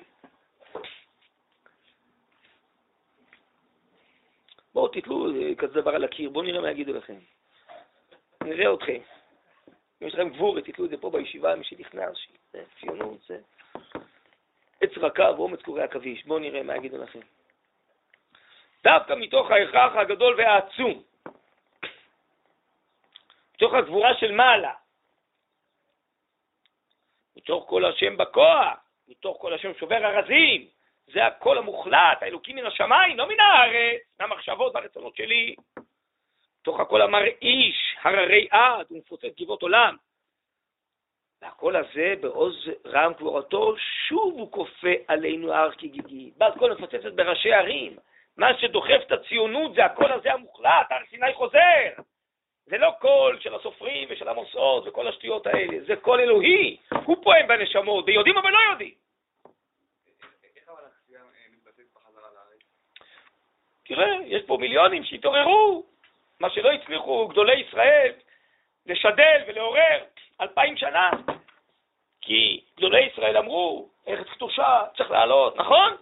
בואו 4.78 4.88
תתלו 4.88 5.26
כזה 5.58 5.80
דבר 5.80 5.94
על 5.94 6.04
הקיר, 6.04 6.30
בואו 6.30 6.44
נראה 6.44 6.60
מה 6.60 6.70
יגידו 6.70 6.92
לכם. 6.92 7.18
נראה 8.44 8.74
אתכם. 8.74 9.00
אם 10.02 10.06
יש 10.06 10.14
לכם 10.14 10.28
גבורת, 10.28 10.64
תתלו 10.64 10.84
את 10.84 10.90
זה 10.90 10.96
פה 10.96 11.10
בישיבה, 11.10 11.56
מי 11.56 11.64
שנכנס, 11.64 12.16
זה 12.52 12.64
ציונות, 12.80 13.18
זה 13.26 13.38
עץ 14.80 14.90
רכה 14.96 15.30
ואומץ 15.36 15.62
קורי 15.62 15.82
עכביש. 15.82 16.24
בואו 16.24 16.38
נראה 16.38 16.62
מה 16.62 16.76
יגידו 16.76 16.98
לכם. 16.98 17.18
דווקא 18.84 19.12
מתוך 19.12 19.50
ההכרח 19.50 19.96
הגדול 19.96 20.34
והעצום, 20.38 21.02
מתוך 23.54 23.74
הגבורה 23.74 24.14
של 24.14 24.32
מעלה, 24.32 24.74
מתוך 27.36 27.64
קול 27.68 27.84
השם 27.84 28.16
בכוח, 28.16 28.78
מתוך 29.08 29.36
קול 29.40 29.54
השם 29.54 29.74
שובר 29.74 30.04
ארזים, 30.04 30.68
זה 31.12 31.26
הקול 31.26 31.58
המוחלט, 31.58 32.22
האלוקים 32.22 32.56
מן 32.56 32.66
השמיים, 32.66 33.18
לא 33.18 33.28
מן 33.28 33.40
הארץ, 33.40 34.00
מהמחשבות 34.20 34.74
והרצונות 34.74 35.16
שלי. 35.16 35.54
תוך 36.62 36.80
הקול 36.80 37.02
המרעיש, 37.02 37.96
הררי 38.02 38.48
עד, 38.50 38.86
ומפוצץ 38.90 39.40
גבעות 39.40 39.62
עולם. 39.62 39.96
והקול 41.42 41.76
הזה, 41.76 42.14
בעוז 42.20 42.70
רם 42.86 43.12
גבורתו, 43.12 43.74
שוב 43.78 44.34
הוא 44.34 44.52
כופה 44.52 44.92
עלינו 45.08 45.52
הר 45.52 45.70
כגיגית. 45.72 46.30
בת 46.36 46.58
קול 46.58 46.72
מפוצצת 46.74 47.12
בראשי 47.12 47.52
ערים. 47.52 47.96
מה 48.36 48.58
שדוחף 48.58 49.00
את 49.06 49.12
הציונות 49.12 49.74
זה 49.74 49.84
הקול 49.84 50.12
הזה 50.12 50.32
המוחלט, 50.32 50.86
הר 50.90 51.04
סיני 51.10 51.34
חוזר. 51.34 52.02
זה 52.66 52.78
לא 52.78 52.90
קול 53.00 53.38
של 53.40 53.54
הסופרים 53.54 54.08
ושל 54.10 54.28
המוסעות 54.28 54.86
וכל 54.86 55.08
השטויות 55.08 55.46
האלה, 55.46 55.84
זה 55.86 55.96
קול 55.96 56.20
אלוהי. 56.20 56.76
הוא 57.04 57.16
פועם 57.22 57.46
בנשמות, 57.48 58.04
ויודעים 58.06 58.38
אבל 58.38 58.50
לא 58.50 58.58
יודעים. 58.70 59.07
תראה, 63.88 64.16
יש 64.26 64.42
פה 64.46 64.56
מיליונים 64.60 65.04
שהתעוררו, 65.04 65.82
מה 66.40 66.50
שלא 66.50 66.72
הצליחו 66.72 67.28
גדולי 67.28 67.56
ישראל 67.56 68.12
לשדל 68.86 69.42
ולעורר 69.46 70.04
אלפיים 70.40 70.76
שנה. 70.76 71.10
כי 72.20 72.64
גדולי 72.76 73.00
ישראל 73.00 73.36
אמרו, 73.36 73.88
ארץ 74.08 74.26
קדושה, 74.26 74.80
צריך 74.96 75.10
לעלות, 75.10 75.56
נכון? 75.56 75.96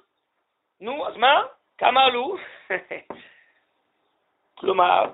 נו, 0.81 1.09
אז 1.09 1.17
מה? 1.17 1.43
כמה 1.79 2.05
עלו? 2.05 2.37
כלומר, 4.59 5.05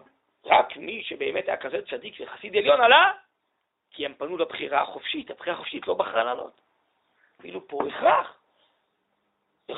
רק 0.44 0.76
מי 0.76 1.02
שבאמת 1.02 1.48
היה 1.48 1.56
כזה 1.56 1.78
צדיק 1.90 2.14
וחסיד 2.20 2.56
עליון 2.56 2.80
עלה, 2.80 3.12
כי 3.90 4.06
הם 4.06 4.14
פנו 4.18 4.36
לבחירה 4.36 4.82
החופשית, 4.82 5.30
הבחירה 5.30 5.56
החופשית 5.56 5.86
לא 5.86 5.94
בחרה 5.94 6.24
לעלות. 6.24 6.60
אפילו 7.40 7.68
פה 7.68 7.78
הכרח. 7.88 8.41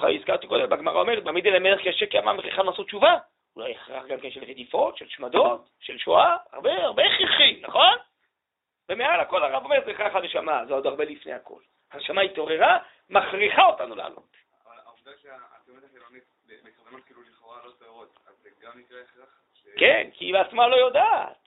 הזכרתי 0.03 0.47
קודם, 0.47 0.71
בגמרא 0.71 1.01
אומרת, 1.01 1.25
במידי 1.25 1.51
למלך 1.51 1.81
קשה 1.89 2.07
כי 2.07 2.19
אמר 2.19 2.33
מריחם 2.33 2.67
לעשות 2.67 2.87
תשובה. 2.87 3.17
אולי 3.57 3.75
הכרח 3.75 4.07
גם 4.07 4.21
כן 4.21 4.31
של 4.31 4.45
רדיפות, 4.45 4.97
של 4.97 5.09
שמדות, 5.09 5.69
של 5.81 5.99
שואה, 5.99 6.37
הרבה, 6.53 6.73
הרבה 6.85 7.03
הכרחי, 7.05 7.61
נכון? 7.63 7.97
ומעל 8.89 9.21
הכל 9.21 9.43
הרב 9.43 9.65
אומר, 9.65 9.79
זה 9.85 9.91
הכרח 9.91 10.15
הנשמה, 10.15 10.67
זה 10.67 10.75
עוד 10.75 10.87
הרבה 10.87 11.05
לפני 11.05 11.33
הכל. 11.33 11.61
הנשמה 11.93 12.21
התעוררה, 12.21 12.79
מכריחה 13.11 13.67
אותנו 13.67 13.95
לעלות. 13.95 14.37
העובדה 14.87 15.11
שהציונות 15.23 15.85
החילונית 15.85 16.25
בכוונות 16.65 17.05
כאילו 17.05 17.21
לכאורה 17.23 17.59
לא 17.65 17.71
טהורות, 17.79 18.19
אז 18.29 18.35
זה 18.43 18.49
גם 18.63 18.73
נקרא 18.79 18.99
הכרח? 18.99 19.41
כן, 19.77 20.09
כי 20.13 20.25
היא 20.25 20.33
בעצמה 20.33 20.69
לא 20.69 20.77
יודעת. 20.77 21.45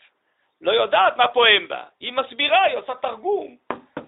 לא 0.62 0.72
יודעת 0.72 1.18
מה 1.18 1.28
פועם 1.28 1.68
בה. 1.68 1.84
היא 2.00 2.14
מסבירה, 2.14 2.64
היא 2.64 2.78
עושה 2.78 2.96
תרגום 2.96 3.58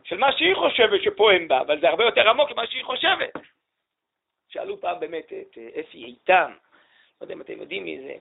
של 0.04 0.18
מה 0.18 0.32
שהיא 0.32 0.56
חושבת 0.56 1.04
שפועם 1.04 1.48
בה, 1.48 1.62
אבל 1.62 1.80
זה 1.80 1.90
הרבה 1.90 2.04
יותר 2.04 2.30
עמוק 2.30 2.52
ממה 2.52 2.68
שהיא 2.68 2.84
חושבת. 2.84 3.34
שאלו 4.50 4.82
פעם 4.82 5.00
באמת 5.00 5.34
את 5.34 5.58
אה, 5.58 5.80
אפי 5.80 6.06
איתם, 6.06 6.52
לא 7.22 7.26
יודע 7.26 7.34
אם 7.34 7.42
אתם 7.42 7.60
יודעים 7.60 7.84
מי 7.84 8.00
זה, 8.02 8.14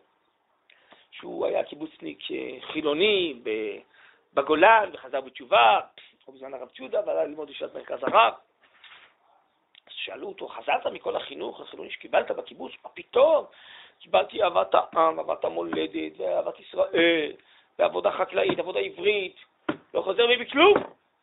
שהוא 1.11 1.47
היה 1.47 1.65
קיבוצניק 1.65 2.19
אה, 2.31 2.61
חילוני 2.61 3.41
בגולן 4.35 4.91
וחזר 4.93 5.21
בתשובה, 5.21 5.81
או 6.27 6.33
בזמן 6.33 6.55
הרב 6.55 6.69
צ'ודה, 6.69 7.01
ועלה 7.07 7.25
ללמוד 7.25 7.51
ישיבת 7.51 7.75
מרכז 7.75 7.99
הרב. 8.03 8.35
אז 9.87 9.93
שאלו 9.93 10.29
אותו, 10.29 10.49
חזרת 10.49 10.87
מכל 10.87 11.17
החינוך 11.17 11.61
החילוני 11.61 11.91
שקיבלת 11.91 12.31
בקיבוץ? 12.31 12.73
מה 12.85 12.91
פתאום? 12.91 13.45
קיבלתי 14.01 14.43
אהבת 14.43 14.75
העם, 14.75 15.19
אהבת 15.19 15.45
המולדת, 15.45 16.13
ואהבת 16.17 16.61
ישראל, 16.61 17.33
ועבודה 17.79 18.13
חקלאית, 18.13 18.59
עבודה 18.59 18.81
עברית, 18.81 19.37
לא 19.95 20.03
חוזר 20.03 20.27
בי 20.27 20.37
בכלום. 20.37 20.75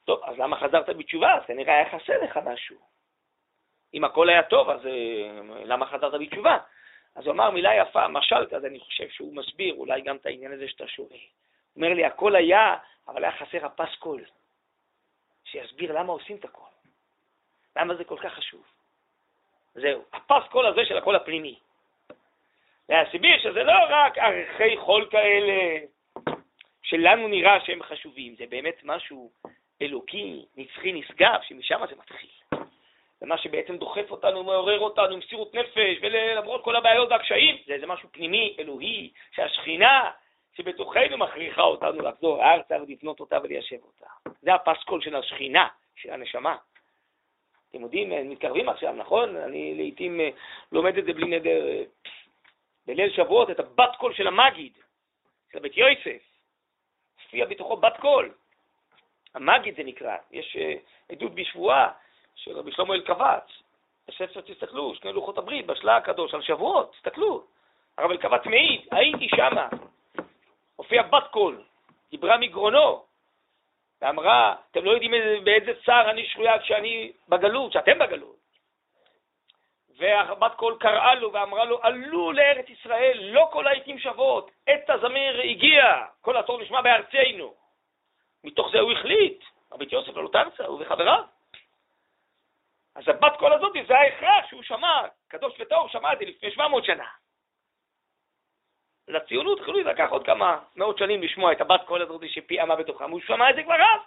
טוב, 0.06 0.20
אז 0.24 0.38
למה 0.38 0.60
חזרת 0.60 0.90
בתשובה? 0.90 1.34
אז 1.34 1.42
כנראה 1.48 1.74
היה 1.74 1.90
חסר 1.90 2.24
לך 2.24 2.40
משהו. 2.46 2.95
אם 3.96 4.04
הכל 4.04 4.30
היה 4.30 4.44
טוב, 4.44 4.70
אז 4.70 4.86
אה, 4.86 5.64
למה 5.66 5.86
חזרת 5.86 6.22
בתשובה? 6.22 6.58
אז 7.16 7.26
הוא 7.26 7.34
אמר 7.34 7.50
מילה 7.50 7.76
יפה, 7.76 8.08
משל 8.08 8.46
כזה, 8.46 8.68
אני 8.68 8.80
חושב 8.80 9.10
שהוא 9.10 9.36
מסביר 9.36 9.74
אולי 9.74 10.02
גם 10.02 10.16
את 10.16 10.26
העניין 10.26 10.52
הזה 10.52 10.68
שאתה 10.68 10.88
שואל. 10.88 11.08
הוא 11.10 11.84
אומר 11.84 11.94
לי, 11.94 12.06
הכל 12.06 12.36
היה, 12.36 12.76
אבל 13.08 13.24
היה 13.24 13.32
חסר 13.32 13.66
הפסקול, 13.66 14.22
שיסביר 15.44 16.00
למה 16.00 16.14
עושים 16.14 16.38
את 16.38 16.46
הכל. 16.46 16.70
למה 17.76 17.96
זה 17.96 18.04
כל 18.04 18.18
כך 18.24 18.34
חשוב. 18.34 18.64
זהו, 19.76 20.04
הפסקול 20.14 20.66
הזה 20.66 20.86
של 20.86 20.98
הקול 20.98 21.16
הפנימי. 21.16 21.60
להסביר 22.90 23.40
שזה 23.40 23.64
לא 23.64 23.80
רק 23.90 24.18
ערכי 24.18 24.78
חול 24.78 25.08
כאלה, 25.12 25.86
שלנו 26.84 27.28
נראה 27.28 27.66
שהם 27.66 27.84
חשובים, 27.84 28.36
זה 28.36 28.46
באמת 28.50 28.76
משהו 28.84 29.32
אלוקי, 29.82 30.46
נצחי, 30.58 30.92
נשגב, 30.92 31.40
שמשם 31.42 31.80
זה 31.90 31.96
מתחיל. 31.96 32.30
זה 33.20 33.26
מה 33.26 33.38
שבעצם 33.38 33.78
דוחף 33.78 34.12
אותנו, 34.12 34.44
מעורר 34.44 34.80
אותנו 34.80 35.18
מסירות 35.18 35.56
נפש, 35.56 35.98
ולמרות 36.02 36.64
כל 36.64 36.76
הבעיות 36.76 37.12
והקשיים, 37.12 37.58
זה 37.68 37.74
איזה 37.74 37.88
משהו 37.88 38.10
פנימי, 38.12 38.56
אלוהי, 38.60 39.12
שהשכינה 39.32 40.12
שבתוכנו 40.54 41.18
מכריחה 41.18 41.62
אותנו 41.62 42.02
לחזור 42.02 42.44
ארצה 42.44 42.76
ולבנות 42.82 43.20
אותה 43.20 43.38
וליישב 43.44 43.78
אותה. 43.84 44.06
זה 44.42 44.54
הפסקול 44.54 45.02
של 45.02 45.16
השכינה, 45.16 45.68
של 45.96 46.12
הנשמה. 46.14 46.56
אתם 47.70 47.82
יודעים, 47.82 48.30
מתקרבים 48.30 48.70
עכשיו, 48.70 48.94
נכון? 48.94 49.36
אני 49.36 49.76
לעיתים 49.76 50.22
אה, 50.22 50.30
לומד 50.72 50.98
את 50.98 51.06
זה 51.06 51.14
בלי 51.14 51.40
נדר 51.40 51.68
אה, 51.68 51.84
בליל 52.86 53.12
שבועות, 53.12 53.50
את 53.50 53.60
הבת 53.60 53.96
קול 53.98 54.14
של 54.14 54.28
המגיד, 54.28 54.78
של 55.52 55.60
בית 55.60 55.78
יוסף. 55.78 56.22
הופיע 57.24 57.46
בתוכו 57.46 57.78
בת 57.78 57.98
קול. 58.00 58.34
המגיד 59.36 59.76
זה 59.76 59.84
נקרא, 59.84 60.18
יש 60.32 60.58
uh, 60.60 61.14
עדות 61.14 61.36
בשבועה 61.36 61.92
של 62.36 62.58
רבי 62.58 62.72
שלמה 62.72 62.94
אלקבץ. 62.94 63.66
בספר 64.08 64.42
תסתכלו, 64.42 64.96
שני 64.96 65.14
לוחות 65.14 65.38
הברית, 65.38 65.66
בשלה 65.66 65.98
הקדוש, 65.98 66.34
על 66.34 66.42
שבועות, 66.42 66.92
תסתכלו. 66.92 67.44
הרב 67.98 68.12
אלקבץ 68.12 68.46
מעיד, 68.46 68.82
הייתי 68.92 69.28
שמה. 69.30 69.68
הופיע 70.76 71.04
בת 71.04 71.28
קול, 71.32 71.62
דיברה 72.12 72.38
מגרונו, 72.38 73.06
ואמרה, 74.02 74.56
אתם 74.72 74.86
לא 74.86 74.92
יודעים 74.92 75.12
באיזה 75.44 75.74
צער 75.86 76.10
אני 76.10 76.26
שרויה 76.26 76.60
כשאני 76.60 77.12
בגלות, 77.30 77.72
כשאתם 77.72 78.00
בגלות. 78.00 78.36
והבת 79.98 80.56
קול 80.56 80.78
קראה 80.80 81.16
לו 81.16 81.34
ואמרה 81.34 81.66
לו, 81.66 81.80
עלו 81.82 82.32
לארץ 82.32 82.70
ישראל, 82.70 83.20
לא 83.22 83.50
כל 83.52 83.68
העיתים 83.68 84.00
שוות, 84.00 84.52
עת 84.68 84.90
הזמיר 84.90 85.42
הגיע, 85.42 86.06
קול 86.22 86.38
התור 86.38 86.62
נשמע 86.62 86.82
בארצנו. 86.82 87.54
מתוך 88.44 88.70
זה 88.72 88.80
הוא 88.80 88.92
החליט, 88.92 89.44
רבי 89.72 89.86
יוסף 89.92 90.16
לעלות 90.16 90.36
ארצה, 90.36 90.66
הוא 90.66 90.82
וחבריו. 90.82 91.24
אז 92.96 93.08
הבת 93.08 93.38
קול 93.38 93.54
הזאת 93.54 93.74
זה 93.88 93.98
ההכרח 93.98 94.50
שהוא 94.50 94.64
שמע, 94.64 95.02
קדוש 95.28 95.54
וטהור 95.60 95.90
שמע 95.90 96.14
את 96.14 96.20
זה 96.20 96.26
לפני 96.26 96.52
700 96.52 96.86
שנה. 96.86 97.06
לציונות 99.08 99.62
החילונית 99.62 99.84
לקח 99.84 100.10
עוד 100.10 100.26
כמה 100.26 100.60
מאות 100.76 100.98
שנים 100.98 101.24
לשמוע 101.24 101.52
את 101.52 101.62
הבת 101.62 101.82
קול 101.86 102.02
הזאת 102.02 102.22
שפיעמה 102.30 102.76
בתוכם, 102.76 103.12
הוא 103.12 103.22
שמע 103.22 103.50
את 103.50 103.56
זה 103.56 103.64
כבר 103.64 103.76
אז. 103.76 104.02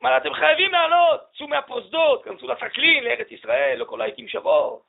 מה, 0.00 0.16
אתם 0.16 0.34
חייבים 0.34 0.72
לעלות, 0.72 1.20
צאו 1.38 1.48
מהפרוזדור, 1.48 2.24
כנסו 2.24 2.46
לטרקלין, 2.46 3.04
לארץ 3.04 3.30
ישראל, 3.30 3.78
לא 3.78 3.84
כל 3.84 4.00
העיתים 4.00 4.28
שוות. 4.28 4.82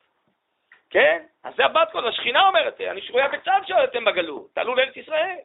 כן? 0.89 1.23
אז 1.43 1.55
זה 1.55 1.65
הבת 1.65 1.91
קול, 1.91 2.07
השכינה 2.07 2.47
אומרת, 2.47 2.81
אני 2.81 3.01
שרויה 3.01 3.27
בצער 3.27 3.51
שאתם 3.67 4.05
בגלות, 4.05 4.53
תעלו 4.53 4.75
לארץ 4.75 4.97
ישראל. 4.97 5.37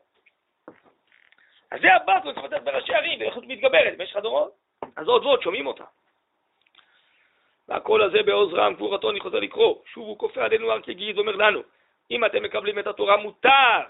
אז 1.70 1.80
זה 1.80 1.94
הבת 1.94 2.22
קול, 2.22 2.34
צריך 2.34 2.44
לתת 2.44 2.62
בראשי 2.62 2.94
ערים, 2.94 3.20
ואיכות 3.20 3.44
מתגברת 3.46 3.98
במשך 3.98 4.16
הדורות. 4.16 4.52
אז 4.96 5.08
עוד 5.08 5.24
ועוד 5.24 5.42
שומעים 5.42 5.66
אותה. 5.66 5.84
והקול 7.68 8.02
הזה 8.02 8.22
בעוז 8.22 8.54
רם, 8.54 8.74
גבורתו, 8.74 9.10
אני 9.10 9.20
חוזר 9.20 9.38
לקרוא. 9.38 9.76
שוב 9.86 10.06
הוא 10.06 10.18
כופה 10.18 10.44
עלינו 10.44 10.70
הר 10.72 10.80
כגיד, 10.80 11.18
אומר 11.18 11.36
לנו, 11.36 11.62
אם 12.10 12.24
אתם 12.24 12.42
מקבלים 12.42 12.78
את 12.78 12.86
התורה 12.86 13.16
מותר. 13.16 13.80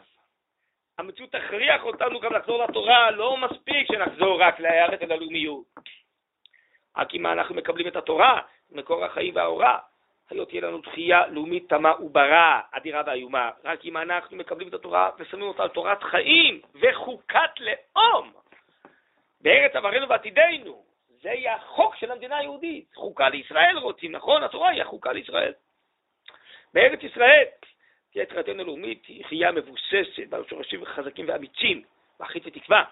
המציאות 0.98 1.32
תכריח 1.32 1.84
אותנו 1.84 2.20
גם 2.20 2.32
לחזור 2.32 2.64
לתורה, 2.64 3.10
לא 3.10 3.36
מספיק 3.36 3.86
שנחזור 3.92 4.42
רק 4.42 4.60
לארץ 4.60 5.00
וללאומיות. 5.02 5.64
רק 6.96 7.14
אם 7.14 7.26
אנחנו 7.26 7.54
מקבלים 7.54 7.88
את 7.88 7.96
התורה, 7.96 8.40
מקור 8.70 9.04
החיים 9.04 9.36
והאורה, 9.36 9.78
היו 10.30 10.44
תהיה 10.44 10.62
לנו 10.62 10.78
תחייה 10.78 11.26
לאומית 11.26 11.68
תמה 11.68 11.92
וברה, 12.00 12.60
אדירה 12.72 13.02
ואיומה. 13.06 13.50
רק 13.64 13.84
אם 13.84 13.96
אנחנו 13.96 14.36
מקבלים 14.36 14.68
את 14.68 14.74
התורה 14.74 15.10
ושמים 15.18 15.42
אותה 15.42 15.62
על 15.62 15.68
תורת 15.68 16.02
חיים 16.02 16.60
וחוקת 16.74 17.60
לאום 17.60 18.32
בארץ 19.40 19.76
עברנו 19.76 20.08
ועתידנו, 20.08 20.84
זה 21.22 21.28
יהיה 21.28 21.56
החוק 21.56 21.96
של 21.96 22.12
המדינה 22.12 22.36
היהודית. 22.36 22.84
חוקה 22.94 23.28
לישראל 23.28 23.78
רוצים, 23.78 24.12
נכון? 24.12 24.42
התורה 24.42 24.70
היא 24.70 24.82
החוקה 24.82 25.12
לישראל. 25.12 25.52
בארץ 26.74 27.02
ישראל 27.02 27.44
תהיה 28.12 28.26
תחילתנו 28.26 28.62
הלאומית, 28.62 29.06
היא 29.06 29.24
חייה 29.24 29.52
מבוססת, 29.52 30.28
בעל 30.28 30.44
שורשים 30.48 30.84
חזקים 30.84 31.28
ואמיצים, 31.28 31.82
ואחית 32.20 32.46
ותקווה. 32.46 32.84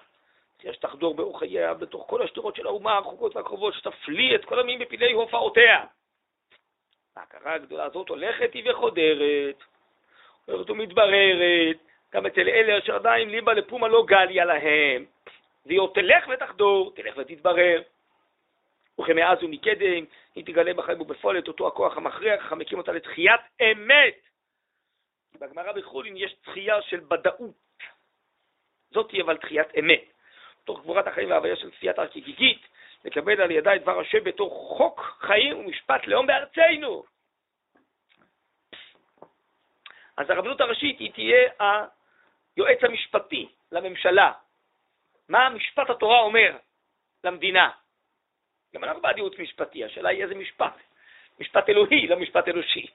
תהיה 0.57 0.73
שתחדור 0.73 1.15
באור 1.15 1.39
חייה 1.39 1.75
בתוך 1.75 2.07
כל 2.09 2.23
השדרות 2.23 2.57
של 2.57 2.67
האומה 2.67 2.93
הרחוקות 2.93 3.37
והקרובות, 3.37 3.75
שתפליא 3.75 4.35
את 4.35 4.45
כל 4.45 4.61
המילים 4.61 4.81
בפילי 4.81 5.13
הופעותיה. 5.13 5.85
ההכרה 7.17 7.55
הגדולה 7.55 7.85
הזאת 7.85 8.09
הולכת 8.09 8.55
היא 8.55 8.71
וחודרת, 8.71 9.57
הולכת 10.47 10.71
ומתבררת, 10.71 11.77
גם 12.15 12.27
אצל 12.27 12.49
אלה 12.49 12.79
אשר 12.79 12.95
עדיין 12.95 13.31
ליבה 13.31 13.53
לפומה 13.53 13.89
לא 13.89 14.05
גליה 14.07 14.45
להם, 14.45 15.05
והיא 15.67 15.81
עוד 15.81 15.91
תלך 15.95 16.29
ותחדור, 16.33 16.93
תלך 16.95 17.15
ותתברר. 17.17 17.83
וכמאז 19.01 19.43
ומקדם, 19.43 20.05
היא 20.35 20.45
תגלה 20.45 20.75
בחיים 20.75 21.01
ובפועל 21.01 21.39
את 21.39 21.49
אותו 21.49 21.69
הכוח 21.69 21.97
המכריח, 21.97 22.53
המקים 22.53 22.79
אותה 22.79 22.93
לתחיית 22.93 23.41
אמת. 23.63 24.15
בגמרא 25.41 25.73
בחולין 25.73 26.17
יש 26.17 26.33
תחייה 26.33 26.83
של 26.83 27.01
ודאות. 27.11 27.55
זאת 28.91 29.09
תהיה 29.09 29.25
אבל 29.25 29.37
תחיית 29.37 29.69
אמת. 29.79 30.05
תוך 30.65 30.81
גבורת 30.81 31.07
החיים 31.07 31.31
וההוויה 31.31 31.57
של 31.57 31.71
כפיית 31.71 31.99
הגיגית, 31.99 32.63
לקבל 33.05 33.41
על 33.41 33.51
ידה 33.51 33.77
את 33.77 33.83
דבר 33.83 34.01
השם 34.01 34.25
בתור 34.25 34.77
חוק 34.77 35.01
חיים 35.21 35.59
ומשפט 35.59 36.07
לאום 36.07 36.27
בארצנו. 36.27 37.05
אז 40.17 40.31
הרבנות 40.31 40.61
הראשית 40.61 40.99
היא 40.99 41.13
תהיה 41.13 41.51
היועץ 41.59 42.79
המשפטי 42.83 43.49
לממשלה. 43.73 44.33
מה 45.29 45.49
משפט 45.49 45.91
התורה 45.91 46.21
אומר 46.21 46.57
למדינה? 47.25 47.71
גם 48.75 48.85
אנחנו 48.85 49.03
בעד 49.03 49.17
ייעוץ 49.17 49.39
משפטי, 49.39 49.85
השאלה 49.85 50.09
היא 50.09 50.23
איזה 50.23 50.35
משפט. 50.35 50.75
משפט 51.41 51.69
אלוהי, 51.69 52.07
לא 52.07 52.17
משפט 52.17 52.49
אנושי. 52.49 52.87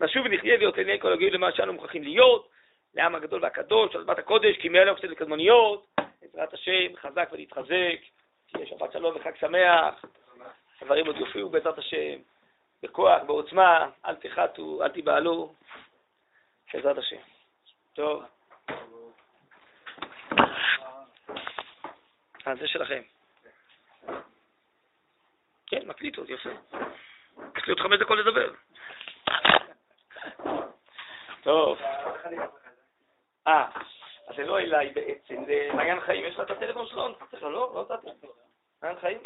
נשוב 0.00 0.26
ונחיה 0.26 0.56
להיות 0.56 0.76
לעיני 0.76 1.00
כל 1.00 1.12
הגויים 1.12 1.32
למה 1.32 1.52
שאנו 1.52 1.72
מוכרחים 1.72 2.02
להיות, 2.02 2.48
לעם 2.94 3.14
הגדול 3.14 3.42
והקדוש, 3.42 3.96
על 3.96 4.04
בת 4.04 4.18
הקודש, 4.18 4.56
כי 4.56 4.68
מאלה 4.68 4.90
אופציות 4.90 5.12
וקדמוניות, 5.12 5.86
בעזרת 6.22 6.52
השם, 6.54 6.96
חזק 6.96 7.28
ולהתחזק, 7.32 7.98
תהיה 8.52 8.66
שבת 8.66 8.92
שלום 8.92 9.16
וחג 9.16 9.36
שמח, 9.40 10.04
הדברים 10.80 11.06
עוד 11.06 11.16
יופיעו 11.16 11.48
בעזרת 11.48 11.78
השם, 11.78 12.20
בכוח, 12.82 13.22
בעוצמה, 13.26 13.90
אל 14.06 14.14
תחתו, 14.14 14.82
אל 14.82 14.88
תיבהלו, 14.88 15.54
בעזרת 16.74 16.98
השם. 16.98 17.16
טוב. 17.94 18.22
אה, 22.46 22.54
זה 22.56 22.68
שלכם. 22.68 23.02
כן, 25.70 25.80
מקליט 25.86 26.18
עוד, 26.18 26.30
יפה. 26.30 26.50
יש 27.56 27.66
לי 27.66 27.72
עוד 27.72 27.80
חמש 27.80 27.98
דקות 27.98 28.18
לדבר. 28.18 28.52
טוב. 31.42 31.78
אה, 33.46 33.68
אז 34.28 34.36
זה 34.36 34.46
לא 34.46 34.58
אליי 34.58 34.90
בעצם, 34.90 35.44
זה 35.44 35.68
מעיין 35.74 36.00
חיים, 36.00 36.24
יש 36.24 36.36
לה 36.36 36.44
את 36.44 36.50
הטלפון 36.50 36.86
שלו? 36.86 37.16
לא, 37.42 37.50
לא 37.74 37.86
נתתי. 37.90 38.26
מעיין 38.82 38.98
חיים? 39.00 39.18